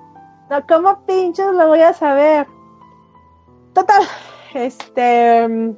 [0.50, 2.46] No, ¿cómo pinches lo voy a saber?
[3.74, 4.04] Total,
[4.54, 5.76] este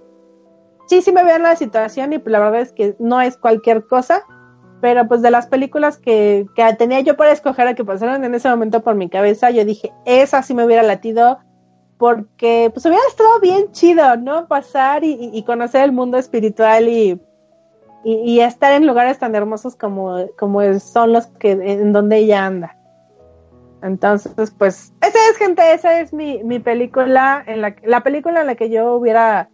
[0.88, 3.86] sí, sí me veo en la situación y la verdad es que no es cualquier
[3.88, 4.26] cosa,
[4.84, 8.36] pero pues de las películas que, que tenía yo para escoger a que pasaron en
[8.36, 11.40] ese momento por mi cabeza, yo dije, esa sí me hubiera latido
[11.98, 14.50] porque pues hubiera estado bien chido, ¿no?
[14.50, 17.18] Pasar y, y- conocer el mundo espiritual y,
[18.04, 22.46] y, y estar en lugares tan hermosos como, como son los que en donde ella
[22.46, 22.76] anda.
[23.82, 28.48] Entonces, pues, esa es, gente, esa es mi, mi película, en la, la película en
[28.48, 29.50] la que yo hubiera,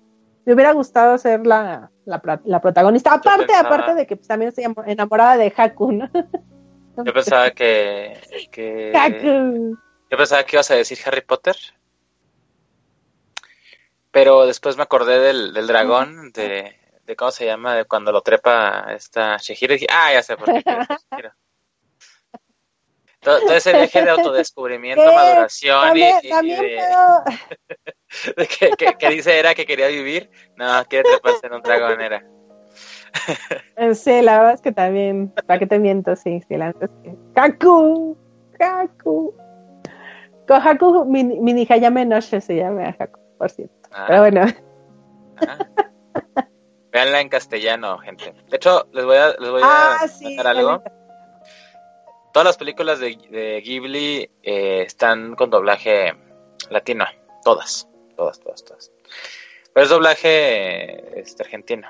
[0.50, 3.14] me hubiera gustado ser la, la, la protagonista.
[3.14, 6.10] Aparte, pensaba- aparte de que pues, también estoy amo- enamorada de Haku, ¿no?
[7.06, 8.20] Yo pensaba que,
[8.52, 9.78] que Haku.
[10.10, 11.56] yo pensaba que ibas a decir Harry Potter.
[14.12, 18.22] Pero después me acordé del, del dragón, de, de cómo se llama, de cuando lo
[18.22, 19.74] trepa esta Shihiro.
[19.76, 20.64] Y dije, ah, ya sé por qué.
[23.22, 25.16] Todo, todo ese viaje de autodescubrimiento, ¿Qué?
[25.16, 27.24] maduración y, También, y- y también de, puedo-
[28.38, 30.30] de que, que- que dice era que quería vivir.
[30.56, 32.24] No, quiere treparse en un dragón, era.
[33.76, 36.16] Eh, Sí, la verdad es que también, ¿para qué te miento?
[36.16, 37.16] Sí, sí, la neta es que...
[37.36, 38.18] Haku,
[38.60, 39.36] Haku.
[40.48, 43.74] Con Haku, mini, Hayame Noche se llama Haku, por cierto.
[43.92, 44.06] Ah.
[44.08, 44.46] Pero bueno,
[46.92, 48.34] Veanla en castellano, gente.
[48.50, 50.82] De hecho, les voy a, les voy a Ah, sí, algo.
[52.34, 56.14] Todas las películas de, de Ghibli eh, están con doblaje
[56.70, 57.06] latino.
[57.44, 58.92] Todas, todas, todas, todas.
[59.74, 61.88] Pero es doblaje este, argentino.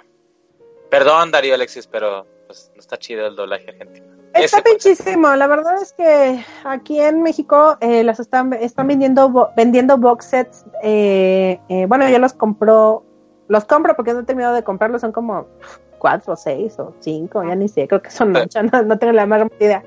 [0.90, 4.07] Perdón, Darío Alexis, pero pues, no está chido el doblaje argentino.
[4.34, 5.36] está pinchísimo.
[5.36, 10.26] La verdad es que aquí en México eh, las están, están vendiendo bo- vendiendo box
[10.26, 10.66] sets.
[10.84, 13.03] eh, eh, bueno, yo los compro,
[13.48, 15.02] los compro porque no he terminado de comprarlos.
[15.02, 15.48] Son como
[15.99, 17.88] cuatro, seis o cinco, ya ni sé.
[17.88, 19.84] Creo que son ocho, no, no tengo la más idea.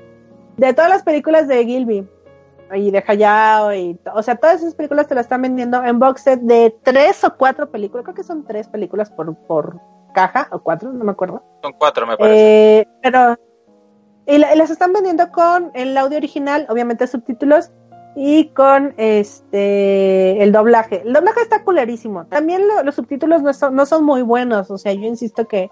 [0.57, 2.07] De todas las películas de Gilby
[2.75, 6.21] y de Hayao y o sea todas esas películas te las están vendiendo en box
[6.21, 9.79] set de tres o cuatro películas creo que son tres películas por, por
[10.13, 11.43] caja o cuatro no me acuerdo.
[11.61, 12.79] Son cuatro, me parece.
[12.81, 13.37] eh, pero
[14.25, 17.71] y, la- y las están vendiendo con el audio original obviamente subtítulos
[18.15, 21.01] y con este el doblaje.
[21.03, 22.25] El doblaje está culerísimo.
[22.27, 25.69] También lo- los subtítulos no son, no son muy buenos o sea yo insisto que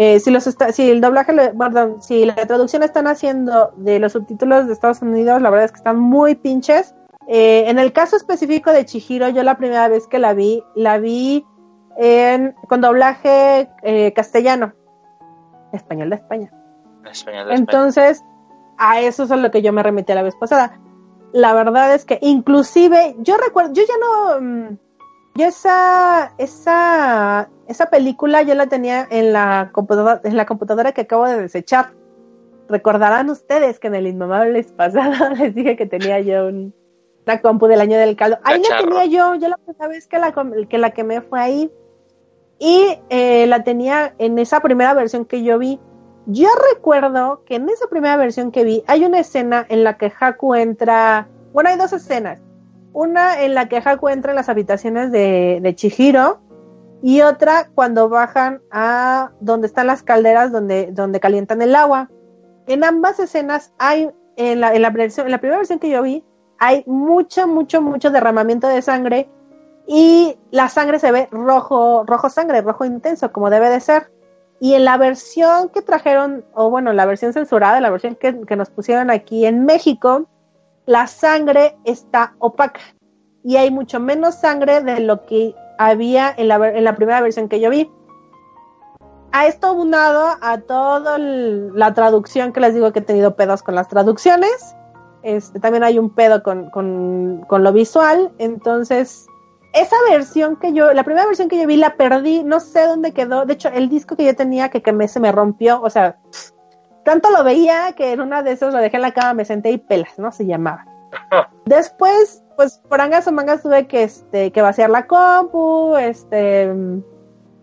[0.00, 4.12] eh, si los está, si el doblaje, perdón, si la traducción están haciendo de los
[4.12, 6.94] subtítulos de Estados Unidos, la verdad es que están muy pinches.
[7.26, 10.98] Eh, en el caso específico de Chihiro, yo la primera vez que la vi, la
[10.98, 11.44] vi
[11.96, 14.72] en, con doblaje eh, castellano,
[15.72, 16.52] español de España.
[17.04, 17.58] Español de España.
[17.58, 18.22] Entonces,
[18.78, 20.78] a eso es a lo que yo me remití la vez pasada.
[21.32, 24.78] La verdad es que inclusive, yo recuerdo, yo ya no, mm,
[25.38, 31.02] yo esa, esa, esa película yo la tenía en la computadora, en la computadora que
[31.02, 31.92] acabo de desechar.
[32.68, 36.74] Recordarán ustedes que en el Inmamables pasado les dije que tenía yo un,
[37.24, 38.38] una compu del año del caldo.
[38.42, 40.34] Ahí la tenía yo, yo la primera vez que la,
[40.68, 41.72] que la quemé fue ahí.
[42.58, 45.78] Y eh, la tenía en esa primera versión que yo vi.
[46.26, 50.12] Yo recuerdo que en esa primera versión que vi hay una escena en la que
[50.18, 51.28] Haku entra.
[51.52, 52.40] Bueno, hay dos escenas.
[52.98, 56.40] Una en la que Haku entra en las habitaciones de, de Chihiro
[57.00, 62.10] y otra cuando bajan a donde están las calderas donde, donde calientan el agua.
[62.66, 66.24] En ambas escenas hay, en la, en la primera versión que yo vi,
[66.58, 69.28] hay mucho, mucho, mucho derramamiento de sangre
[69.86, 74.10] y la sangre se ve rojo, rojo sangre, rojo intenso, como debe de ser.
[74.58, 78.56] Y en la versión que trajeron, o bueno, la versión censurada, la versión que, que
[78.56, 80.26] nos pusieron aquí en México,
[80.88, 82.80] la sangre está opaca
[83.44, 87.50] y hay mucho menos sangre de lo que había en la, en la primera versión
[87.50, 87.90] que yo vi.
[89.30, 93.74] A esto unado a toda la traducción que les digo que he tenido pedos con
[93.74, 94.74] las traducciones.
[95.22, 98.32] Este, también hay un pedo con, con, con lo visual.
[98.38, 99.26] Entonces,
[99.74, 103.12] esa versión que yo, la primera versión que yo vi la perdí, no sé dónde
[103.12, 103.44] quedó.
[103.44, 106.18] De hecho, el disco que yo tenía que, que me, se me rompió, o sea,
[107.08, 109.70] tanto lo veía que en una de esas lo dejé en la cama, me senté
[109.70, 110.30] y pelas, ¿no?
[110.30, 110.84] Se llamaba.
[111.64, 116.70] Después, pues por angas o mangas tuve que, este, que vaciar la compu, este,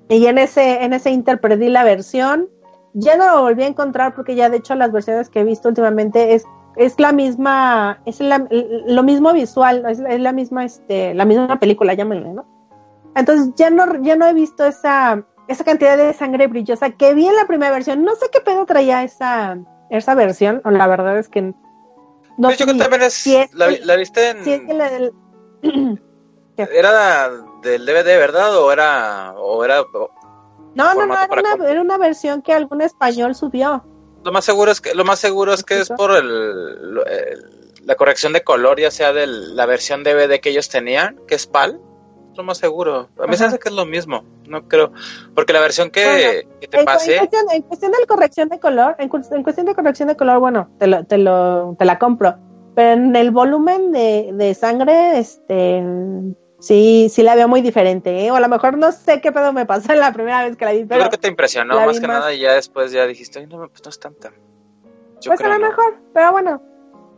[0.10, 2.50] y en ese, en ese inter perdí la versión.
[2.94, 5.68] Ya no lo volví a encontrar porque ya de hecho las versiones que he visto
[5.70, 6.44] últimamente es,
[6.76, 11.60] es la misma, es la- lo mismo visual, es, es la misma, este, la misma
[11.60, 12.46] película, llámenle, ¿no?
[13.16, 17.28] Entonces ya no, ya no he visto esa, esa cantidad de sangre brillosa que vi
[17.28, 18.04] en la primera versión.
[18.04, 19.58] No sé qué pedo traía esa,
[19.90, 21.54] esa versión, o la verdad es que
[22.38, 24.44] no yo creo que también es, si es la, viste en...
[24.44, 25.14] si es que la del-
[26.58, 27.30] ¿Era
[27.62, 28.58] del DVD, verdad?
[28.58, 29.34] ¿O era...?
[29.38, 29.84] O era
[30.74, 33.84] No, no, no, era una, era una versión que algún español subió.
[34.24, 36.26] Lo más seguro es que, lo más seguro es, que es por el,
[37.08, 41.36] el- la corrección de color, ya sea de la versión DVD que ellos tenían, que
[41.36, 41.80] es PAL.
[42.36, 43.10] Lo más seguro.
[43.20, 43.54] A mí se Ajá.
[43.54, 44.24] hace que es lo mismo.
[44.48, 44.92] No creo.
[45.34, 47.14] Porque la versión que, Bueno, que te En, pasé...
[47.14, 50.40] en cuestión, en cuestión de corrección de color, en, en cuestión de corrección de color,
[50.40, 52.36] bueno, te lo, te lo, te la compro.
[52.76, 55.82] Pero en el volumen de, de sangre, este,
[56.60, 58.32] sí, sí la veo muy diferente, ¿eh?
[58.32, 60.66] O a lo mejor no sé qué pedo me pasó en la primera vez que
[60.66, 62.92] la vi, Yo pero creo que te impresionó más que más- nada y ya después
[62.92, 64.32] ya dijiste, ay, no, pues no es tanta.
[65.22, 65.70] Yo pues a lo no.
[65.70, 66.62] mejor, pero bueno.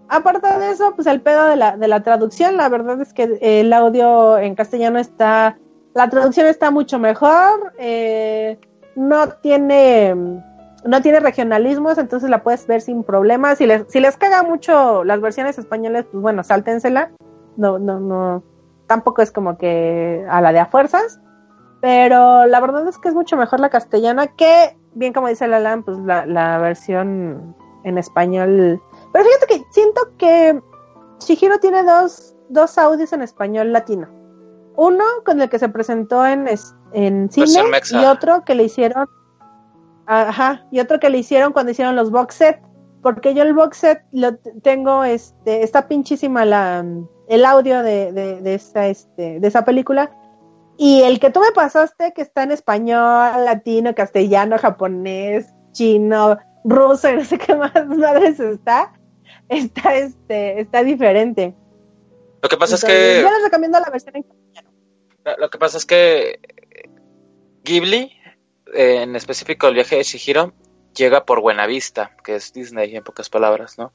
[0.09, 3.37] Aparte de eso, pues el pedo de la, de la traducción, la verdad es que
[3.41, 5.57] el audio en castellano está,
[5.93, 8.57] la traducción está mucho mejor, eh,
[8.95, 10.15] no tiene,
[10.85, 13.57] no tiene regionalismos, entonces la puedes ver sin problemas.
[13.57, 17.11] Si les, si les caga mucho las versiones españolas, pues bueno, sáltensela.
[17.57, 18.43] No, no, no,
[18.87, 21.19] tampoco es como que a la de a fuerzas.
[21.81, 25.83] Pero la verdad es que es mucho mejor la castellana que, bien como dice Lalan,
[25.83, 28.81] pues la, la versión en español.
[29.17, 30.61] Pero fíjate que siento que
[31.21, 34.07] Shihiro tiene dos, dos audios en español latino.
[34.75, 36.47] Uno con el que se presentó en,
[36.93, 39.07] en cine y otro que le hicieron.
[40.05, 42.61] Ajá, y otro que le hicieron cuando hicieron los box set.
[43.01, 46.85] Porque yo el box set lo tengo, este, está pinchísima la,
[47.27, 50.11] el audio de, de, de esa, este, de esa película.
[50.77, 57.09] Y el que tú me pasaste, que está en español, latino, castellano, japonés, chino, ruso,
[57.09, 58.93] y no sé qué más madres está,
[59.49, 61.53] está, este, está diferente.
[62.41, 63.21] Lo que pasa es que...
[63.21, 64.25] Yo les recomiendo la versión en
[65.23, 66.39] Lo lo que pasa es que
[67.63, 68.11] Ghibli,
[68.73, 70.53] eh, en específico el viaje de Shihiro,
[70.95, 73.91] llega por Buenavista, que es Disney en pocas palabras, ¿no?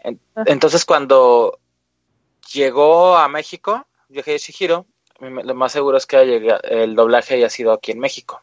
[0.00, 1.58] En- entonces cuando
[2.52, 4.86] llegó a México, el viaje de Shihiro,
[5.20, 8.42] lo más seguro es que el doblaje haya sido aquí en México.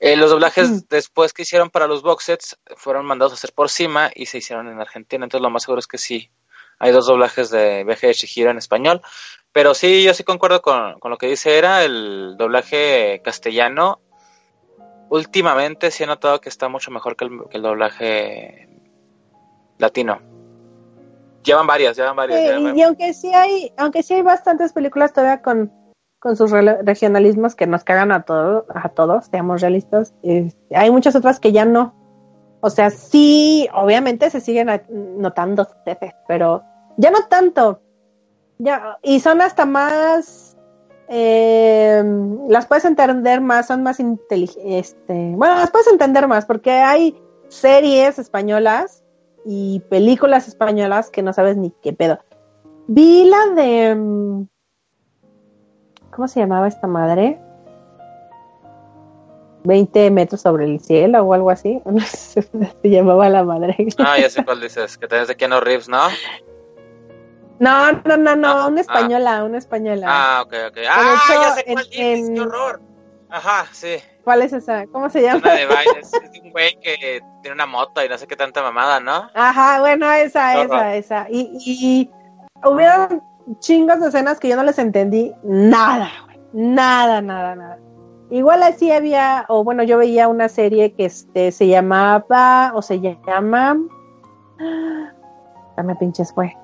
[0.00, 3.68] Eh, los doblajes después que hicieron para los box sets fueron mandados a hacer por
[3.68, 6.30] Cima y se hicieron en Argentina, entonces lo más seguro es que sí.
[6.78, 9.02] Hay dos doblajes de viaje de Shihiro en español,
[9.50, 14.00] pero sí, yo sí concuerdo con, con lo que dice Era, el doblaje castellano.
[15.10, 18.68] Últimamente sí he notado que está mucho mejor que el, que el doblaje
[19.78, 20.20] latino.
[21.42, 22.40] Llevan varias, llevan varias.
[22.40, 25.72] Sí, llevan- y, y aunque sí hay, aunque sí hay bastantes películas todavía con,
[26.18, 31.14] con sus regionalismos que nos cagan a todos, a todos, seamos realistas, este, hay muchas
[31.16, 31.94] otras que ya no.
[32.60, 34.68] O sea, sí, obviamente se siguen
[35.16, 35.68] notando
[36.26, 36.64] pero
[36.96, 37.80] ya no tanto.
[38.58, 40.48] Ya, y son hasta más
[41.08, 42.02] eh,
[42.48, 44.62] las puedes entender más, son más inteligentes.
[44.64, 49.02] Este, bueno, las puedes entender más porque hay series españolas
[49.44, 52.18] y películas españolas que no sabes ni qué pedo.
[52.86, 54.46] Vi la de.
[56.18, 57.38] ¿Cómo se llamaba esta madre?
[59.62, 61.80] 20 metros sobre el cielo o algo así.
[61.86, 63.76] No sé, se llamaba la madre.
[63.98, 66.08] Ah, ya sé cuál dices, que tenés de Keanu Reeves, ¿no?
[67.60, 70.06] No, no, no, no, una española, una española.
[70.08, 70.78] Ah, ok, ok.
[70.90, 72.80] Ah, hecho, ya sé cuál en- dices, en- qué horror.
[73.30, 73.96] Ajá, sí.
[74.24, 74.86] ¿Cuál es esa?
[74.88, 75.38] ¿Cómo se llama?
[75.44, 78.60] Una de bailes, es un güey que tiene una moto y no sé qué tanta
[78.60, 79.30] mamada, ¿no?
[79.34, 80.86] Ajá, bueno, esa, Qué esa, horror.
[80.94, 81.26] esa.
[81.30, 82.10] Y, y
[82.64, 83.22] hubieron
[83.60, 86.38] chingos de escenas que yo no les entendí nada, güey.
[86.52, 87.78] Nada, nada, nada.
[88.30, 93.00] Igual así había, o bueno, yo veía una serie que este se llamaba, o se
[93.00, 93.78] llama.
[95.76, 96.56] Dame pinches, fue.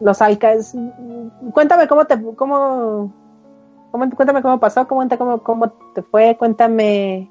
[0.00, 0.74] Los Alcas.
[1.52, 3.12] Cuéntame cómo te, cómo,
[3.90, 7.30] cómo- cuéntame cómo pasó, cómo, cómo, cómo te fue, cuéntame.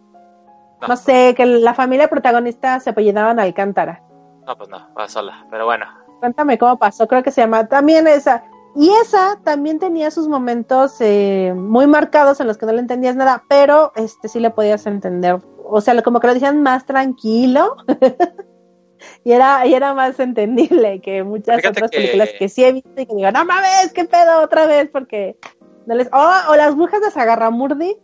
[0.87, 4.01] No sé, que la familia protagonista se apellidaban Alcántara.
[4.47, 5.85] No, pues no, va sola, pero bueno.
[6.19, 8.43] Cuéntame cómo pasó, creo que se llama también esa.
[8.75, 13.15] Y esa también tenía sus momentos eh, muy marcados en los que no le entendías
[13.15, 15.39] nada, pero este sí le podías entender.
[15.65, 17.75] O sea, como que lo decían más tranquilo
[19.23, 22.71] y era y era más entendible que muchas Fíjate otras que- películas que sí he
[22.73, 25.37] visto y que digo, no mames, qué pedo otra vez, porque
[25.85, 26.09] no les.
[26.13, 27.97] Oh, o Las Brujas de Sagarramurdi.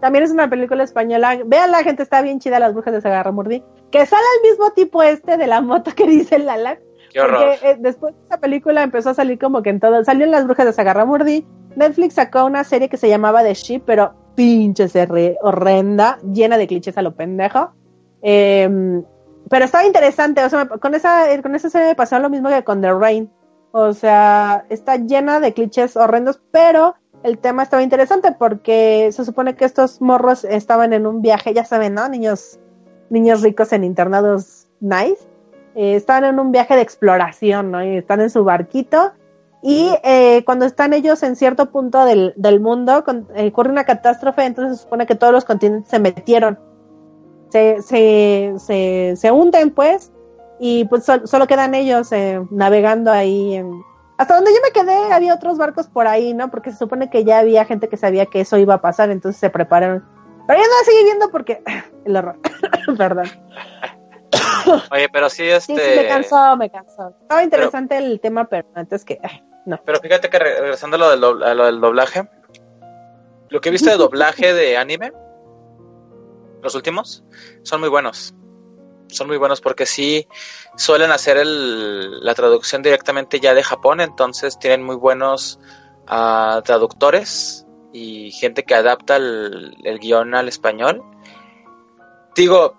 [0.00, 1.38] También es una película española.
[1.44, 3.62] Vean, la gente está bien chida, Las Brujas de Sagarramurdi.
[3.90, 6.78] Que sale el mismo tipo este de la moto que dice Lala.
[7.14, 10.04] Porque eh, después de esa película empezó a salir como que en todo.
[10.04, 11.46] Salió en Las Brujas de Sagarramurdi.
[11.76, 16.66] Netflix sacó una serie que se llamaba The Sheep, pero pinche serie horrenda, llena de
[16.66, 17.72] clichés a lo pendejo.
[18.22, 19.02] Eh,
[19.48, 20.44] pero estaba interesante.
[20.44, 23.30] O sea, con esa, con esa serie me pasó lo mismo que con The Rain.
[23.72, 29.54] O sea, está llena de clichés horrendos, pero el tema estaba interesante porque se supone
[29.54, 32.08] que estos morros estaban en un viaje, ya saben, ¿no?
[32.08, 32.58] Niños,
[33.10, 35.29] niños ricos en internados nice
[35.74, 37.84] eh, están en un viaje de exploración, ¿no?
[37.84, 39.12] Y están en su barquito.
[39.62, 43.84] Y eh, cuando están ellos en cierto punto del, del mundo, con- eh, ocurre una
[43.84, 46.58] catástrofe, entonces se supone que todos los continentes se metieron.
[47.50, 50.12] Se, se, se, se hunden, pues,
[50.60, 53.56] y pues sol- solo quedan ellos eh, navegando ahí.
[53.56, 53.82] en-
[54.18, 56.50] Hasta donde yo me quedé, había otros barcos por ahí, ¿no?
[56.50, 59.38] Porque se supone que ya había gente que sabía que eso iba a pasar, entonces
[59.40, 60.04] se prepararon.
[60.46, 61.62] Pero yo no seguí viendo porque.
[62.06, 62.38] El horror.
[62.96, 63.26] Perdón.
[64.92, 65.74] Oye, pero sí, Sí, este.
[65.74, 67.14] sí, me cansó, me cansó.
[67.22, 69.18] Estaba interesante el tema, pero antes que.
[69.22, 69.80] ay, no.
[69.84, 72.28] Pero fíjate que re- regresando a lo, del a lo del doblaje,
[73.48, 75.12] lo que he visto de doblaje de anime,
[76.62, 77.24] los últimos,
[77.62, 78.34] son muy buenos.
[79.08, 80.26] Son muy buenos porque sí
[80.76, 85.58] suelen hacer el- la traducción directamente ya de Japón, entonces tienen muy buenos
[86.06, 91.02] ah, traductores y gente que adapta el, el guion al español.
[92.36, 92.76] Digo,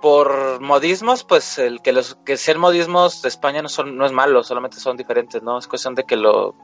[0.00, 4.12] por modismos, pues el que los que sean modismos de España no son no es
[4.12, 5.58] malo, solamente son diferentes, ¿no?
[5.58, 6.54] Es cuestión de que lo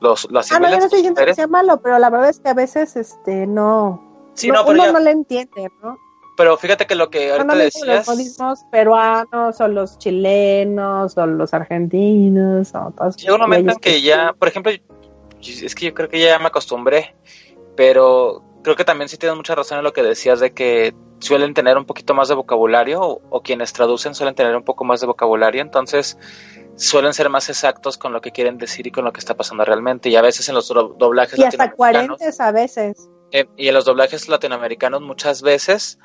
[0.00, 2.40] los lo Ah, no, yo no estoy diciendo que sea malo, pero la verdad es
[2.40, 4.30] que a veces este no.
[4.34, 5.96] Sí, no, no, uno ya- no le entiende, ¿no?
[6.36, 11.26] Pero fíjate que lo que ahorita Normalmente los decías, modismos peruanos o los chilenos o
[11.26, 14.72] los argentinos o todos llega un momento en güeyes que ya, por ejemplo,
[15.42, 17.14] es que yo creo que ya me acostumbré,
[17.76, 21.54] pero creo que también sí tienes mucha razón en lo que decías de que suelen
[21.54, 25.00] tener un poquito más de vocabulario o, o quienes traducen suelen tener un poco más
[25.00, 26.18] de vocabulario, entonces
[26.76, 29.64] suelen ser más exactos con lo que quieren decir y con lo que está pasando
[29.64, 33.08] realmente y a veces en los do- doblajes y hasta coherentes a veces.
[33.30, 35.98] Eh, y en los doblajes latinoamericanos muchas veces,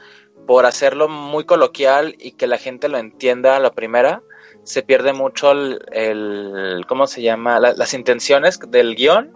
[0.46, 4.22] por hacerlo muy coloquial y que la gente lo entienda a la primera,
[4.64, 7.60] se pierde mucho el, el- ¿cómo se llama?
[7.60, 9.32] La- las intenciones del guion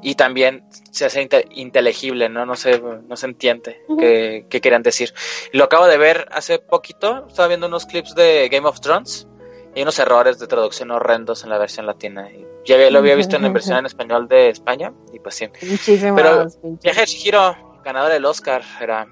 [0.00, 2.46] y también se hace inte- inteligible, ¿no?
[2.46, 5.12] No se, no se entiende qué, qué querían decir.
[5.52, 9.26] Lo acabo de ver hace poquito, estaba viendo unos clips de Game of Thrones
[9.74, 12.28] y unos errores de traducción horrendos en la versión latina.
[12.64, 15.48] Ya lo había visto en la versión en español de España y pues sí.
[15.62, 16.20] Muchísimas
[16.60, 16.76] Pero.
[16.82, 19.06] Viaje Chihiro, ganador del Oscar, era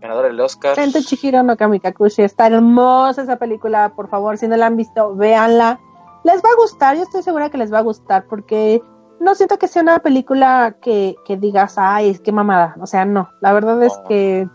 [0.00, 0.74] ganador del Oscar.
[0.74, 2.22] Tento Chihiro no Kamikakushi.
[2.22, 5.80] Está hermosa esa película, por favor, si no la han visto, véanla.
[6.24, 8.82] Les va a gustar, yo estoy segura que les va a gustar, porque
[9.24, 12.76] no siento que sea una película que, que digas, ay, qué mamada.
[12.80, 13.30] O sea, no.
[13.40, 14.48] La verdad es que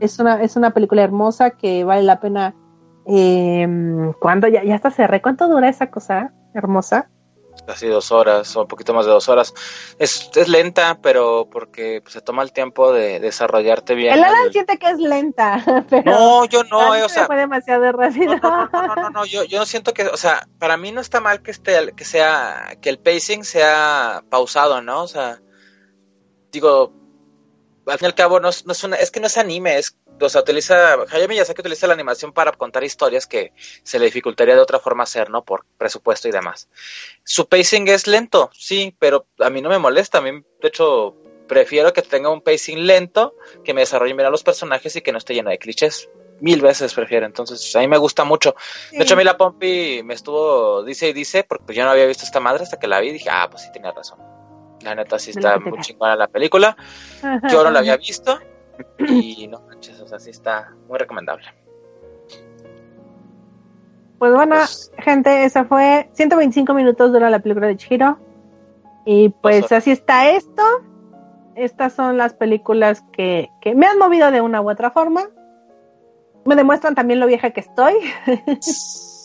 [0.00, 2.54] es una, es una película hermosa que vale la pena.
[3.06, 4.48] Eh, ¿Cuándo?
[4.48, 5.22] Ya, ya hasta cerré.
[5.22, 7.08] ¿Cuánto dura esa cosa hermosa?
[7.66, 9.52] Casi dos horas o un poquito más de dos horas.
[9.98, 14.14] Es, es lenta, pero porque pues, se toma el tiempo de desarrollarte bien.
[14.14, 16.10] El Alan el- siente que es lenta, pero.
[16.10, 18.36] No, yo no, eh, o se sea- fue demasiado rápido.
[18.42, 21.50] No, no, yo, yo no siento que, o sea, para mí no está mal que
[21.50, 25.02] esté, que sea, que el pacing sea pausado, ¿no?
[25.02, 25.40] O sea,
[26.52, 26.92] digo,
[27.88, 29.78] al fin y al cabo no es, no es una, es que no es anime,
[29.78, 33.52] es, o sea, utiliza, Hayao Miyazaki utiliza la animación para contar historias que
[33.82, 35.44] se le dificultaría de otra forma hacer, ¿no?
[35.44, 36.68] Por presupuesto y demás.
[37.24, 41.14] Su pacing es lento, sí, pero a mí no me molesta, a mí, de hecho,
[41.46, 43.34] prefiero que tenga un pacing lento,
[43.64, 46.08] que me desarrolle bien a los personajes y que no esté lleno de clichés.
[46.40, 48.54] Mil veces prefiero, entonces a mí me gusta mucho.
[48.92, 52.06] De hecho, a mí la Pompi me estuvo, dice y dice, porque yo no había
[52.06, 54.37] visto esta madre hasta que la vi y dije, ah, pues sí tenía razón.
[54.82, 56.76] La neta sí está muy chingona la película.
[57.22, 58.38] Ajá, Yo no la había visto
[58.98, 61.46] y no manches, o sea, sí está muy recomendable.
[64.18, 64.56] Pues bueno,
[64.98, 68.18] gente, esa fue 125 minutos dura la película de Chihiro.
[69.04, 70.62] Y pues así está esto.
[71.54, 75.22] Estas son las películas que, que me han movido de una u otra forma.
[76.44, 77.94] Me demuestran también lo vieja que estoy.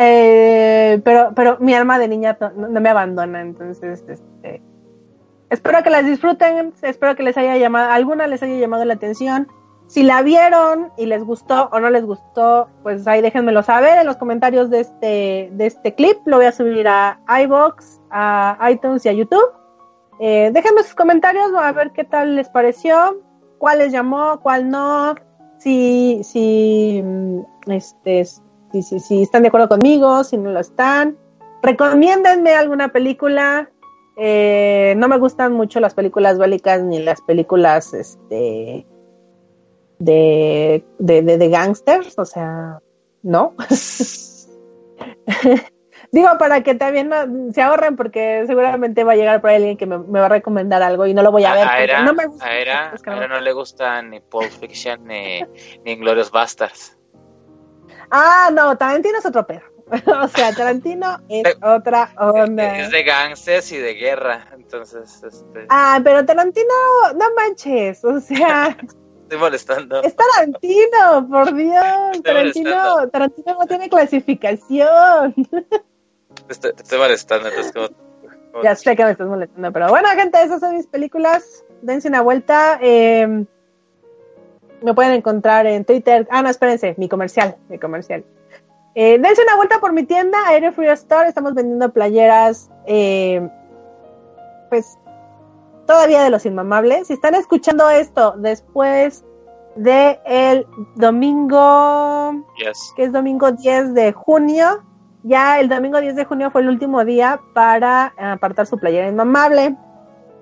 [0.00, 4.22] Eh, pero, pero mi alma de niña no, no me abandona, entonces este,
[5.50, 9.48] espero que las disfruten, espero que les haya llamado, alguna les haya llamado la atención.
[9.86, 14.06] Si la vieron y les gustó o no les gustó, pues ahí déjenmelo saber en
[14.06, 16.18] los comentarios de este, de este clip.
[16.26, 19.50] Lo voy a subir a iBox, a iTunes y a YouTube.
[20.20, 23.22] Eh, déjenme sus comentarios a ver qué tal les pareció,
[23.56, 25.14] cuál les llamó, cuál no,
[25.58, 31.16] si, si, mm, este, si, si, si están de acuerdo conmigo, si no lo están.
[31.62, 33.70] Recomiéndenme alguna película.
[34.20, 38.84] Eh, no me gustan mucho las películas bélicas ni las películas este,
[40.00, 42.80] de, de, de, de gangsters, o sea,
[43.22, 43.54] no.
[46.10, 49.76] Digo, para que también no- se ahorren, porque seguramente va a llegar por ahí alguien
[49.76, 51.68] que me, me va a recomendar algo y no lo voy a ver.
[51.68, 52.46] A Era, no me gusta.
[52.46, 55.40] a Era, es que a no- le gusta ni Pulp Fiction ni,
[55.84, 56.96] ni Glorious Bastards.
[58.10, 59.60] Ah, no, Tarantino es otro pedo.
[60.22, 62.78] o sea, Tarantino es otra onda.
[62.78, 66.66] Es de gangsters y de guerra, entonces este, Ah, pero Tarantino,
[67.14, 68.76] no manches, o sea,
[69.22, 70.02] estoy molestando.
[70.02, 71.74] es Tarantino, por Dios,
[72.12, 73.08] Estoy Tarantino, molestando.
[73.10, 75.34] Tarantino no tiene clasificación.
[75.34, 75.66] Te
[76.52, 77.88] estoy, te estoy molestando, entonces como...
[78.52, 81.64] como- Ya sé que me estás molestando, pero bueno, gente, esas son mis películas.
[81.82, 82.78] Dense una vuelta.
[82.82, 83.44] eh,
[84.82, 86.26] me pueden encontrar en Twitter.
[86.30, 88.24] Ah, no, espérense, mi comercial, mi comercial.
[89.00, 91.28] Eh, dense una vuelta por mi tienda, Aire Free Store.
[91.28, 93.48] Estamos vendiendo playeras, eh,
[94.70, 94.98] pues,
[95.86, 97.06] todavía de los inmamables.
[97.06, 99.24] Si están escuchando esto después
[99.76, 100.66] de el
[100.96, 102.92] domingo Yes.
[102.96, 104.82] que es domingo 10 de junio.
[105.22, 109.76] Ya el domingo 10 de junio fue el último día para apartar su playera inmamable.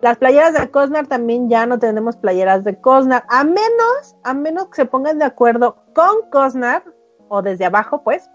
[0.01, 4.69] Las playeras de Cosnar también ya no tenemos playeras de Cosnar, a menos, a menos
[4.69, 6.85] que se pongan de acuerdo con Cosnar,
[7.29, 8.31] o desde abajo, pues,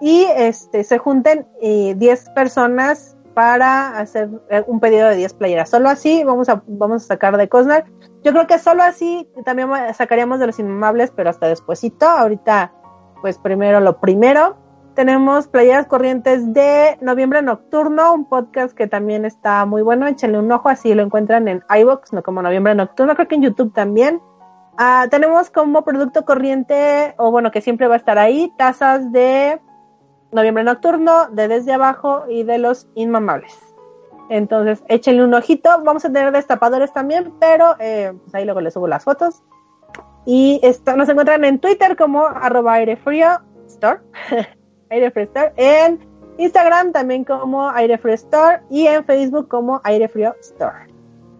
[0.00, 5.70] y este se junten eh, 10 personas para hacer eh, un pedido de 10 playeras.
[5.70, 7.84] Solo así vamos a, vamos a sacar de Cosnar.
[8.22, 12.06] Yo creo que solo así también sacaríamos de los inmamables, pero hasta despuesito.
[12.06, 12.72] Ahorita,
[13.20, 14.56] pues primero lo primero.
[14.94, 20.06] Tenemos Playeras Corrientes de Noviembre Nocturno, un podcast que también está muy bueno.
[20.06, 23.42] Échenle un ojo, así lo encuentran en iVoox, no como Noviembre Nocturno, creo que en
[23.42, 24.22] YouTube también.
[24.78, 29.60] Ah, tenemos como producto corriente, o bueno, que siempre va a estar ahí, tazas de
[30.34, 33.56] Noviembre Nocturno, de Desde Abajo y de los Inmamables.
[34.28, 35.70] Entonces, échenle un ojito.
[35.84, 39.42] Vamos a tener destapadores también, pero eh, pues ahí luego les subo las fotos.
[40.26, 43.28] Y esto, nos encuentran en Twitter como arroba airefrío
[43.68, 44.00] store,
[44.90, 46.00] airefrío store, en
[46.38, 50.88] Instagram también como airefrío store y en Facebook como airefrío store.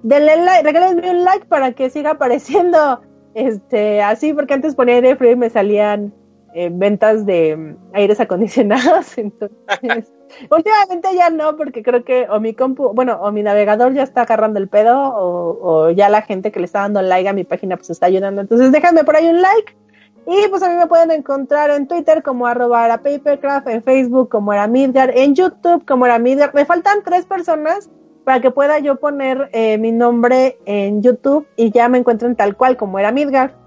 [0.04, 3.00] Denle like, regálenme un like para que siga apareciendo
[3.34, 6.14] este así, porque antes ponía aire frío y me salían
[6.54, 9.18] eh, ventas de aires acondicionados.
[9.18, 10.12] Entonces,
[10.50, 14.22] últimamente ya no, porque creo que o mi compu, bueno, o mi navegador ya está
[14.22, 17.44] agarrando el pedo, o, o ya la gente que le está dando like a mi
[17.44, 18.40] página pues está ayudando.
[18.40, 19.76] Entonces déjame por ahí un like.
[20.26, 24.30] Y pues a mí me pueden encontrar en Twitter como arroba era papercraft, en Facebook
[24.30, 26.54] como era Midgar, en YouTube como era Midgar.
[26.54, 27.90] Me faltan tres personas
[28.24, 32.56] para que pueda yo poner eh, mi nombre en YouTube y ya me encuentren tal
[32.56, 33.63] cual como era Midgar.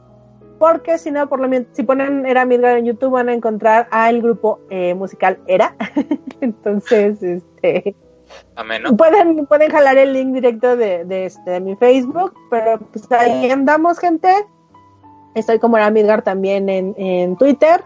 [0.59, 3.87] Porque si no, por lo menos, si ponen Era Midgar en YouTube van a encontrar
[3.91, 5.75] al grupo eh, musical Era.
[6.41, 7.95] Entonces, este,
[8.55, 8.95] Ameno.
[8.97, 13.49] pueden, pueden jalar el link directo de, de, este, de mi Facebook, pero pues ahí
[13.49, 14.29] andamos, gente.
[15.35, 17.83] Estoy como era Midgar también en, en Twitter.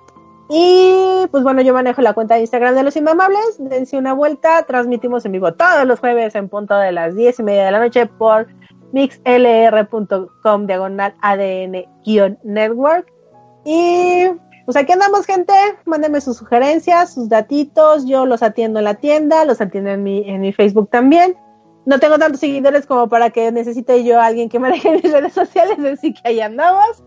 [0.53, 3.55] Y pues bueno, yo manejo la cuenta de Instagram de los Inmamables.
[3.57, 4.63] Dense una vuelta.
[4.63, 7.79] Transmitimos en vivo todos los jueves en punto de las diez y media de la
[7.79, 8.47] noche por
[8.93, 13.11] mixlr.com diagonal ADN-network.
[13.65, 14.27] Y
[14.65, 15.53] pues aquí andamos, gente.
[15.85, 18.05] Mándenme sus sugerencias, sus datitos.
[18.05, 21.35] Yo los atiendo en la tienda, los atiendo en mi, en mi Facebook también.
[21.85, 25.33] no tengo tantos seguidores como para que necesite yo a alguien que maneje mis redes
[25.33, 27.03] sociales, así que ahí andamos.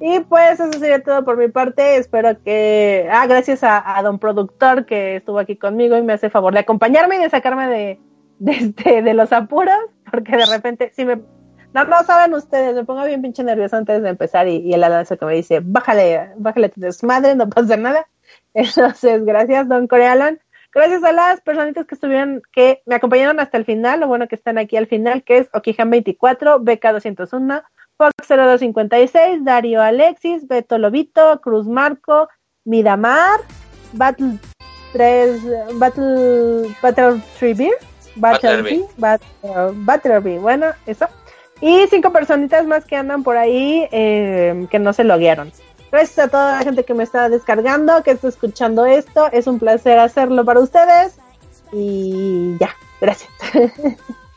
[0.00, 1.96] Y pues eso sería todo por mi parte.
[1.96, 3.08] Espero que.
[3.10, 6.60] Ah, gracias a, a don productor que estuvo aquí conmigo y me hace favor de
[6.60, 8.00] acompañarme y de sacarme de,
[8.38, 9.78] de, este, de los apuros,
[10.10, 11.20] porque de repente, si me.
[11.74, 15.18] No, no saben ustedes, me pongo bien pinche nervioso antes de empezar y, el alance
[15.18, 18.08] que me dice, bájale, bájale tu desmadre, no pasa nada.
[18.54, 20.40] Entonces, gracias, don Corealan.
[20.72, 24.34] Gracias a las personitas que estuvieron, que me acompañaron hasta el final, lo bueno que
[24.34, 27.62] están aquí al final, que es Okihan24, BK201,
[27.96, 32.28] Fox 0256, Dario Alexis, Beto Lobito, Cruz Marco,
[32.64, 33.40] Midamar,
[33.94, 34.38] Battle
[34.92, 37.58] 3, Battle, Battle 3
[38.18, 38.84] Battleby.
[38.96, 39.28] Battle,
[39.74, 41.06] Battleby, bueno, eso.
[41.60, 45.52] Y cinco personitas más que andan por ahí eh, que no se loguearon.
[45.90, 49.30] Gracias a toda la gente que me está descargando, que está escuchando esto.
[49.32, 51.18] Es un placer hacerlo para ustedes.
[51.72, 52.70] Y ya,
[53.00, 53.30] gracias.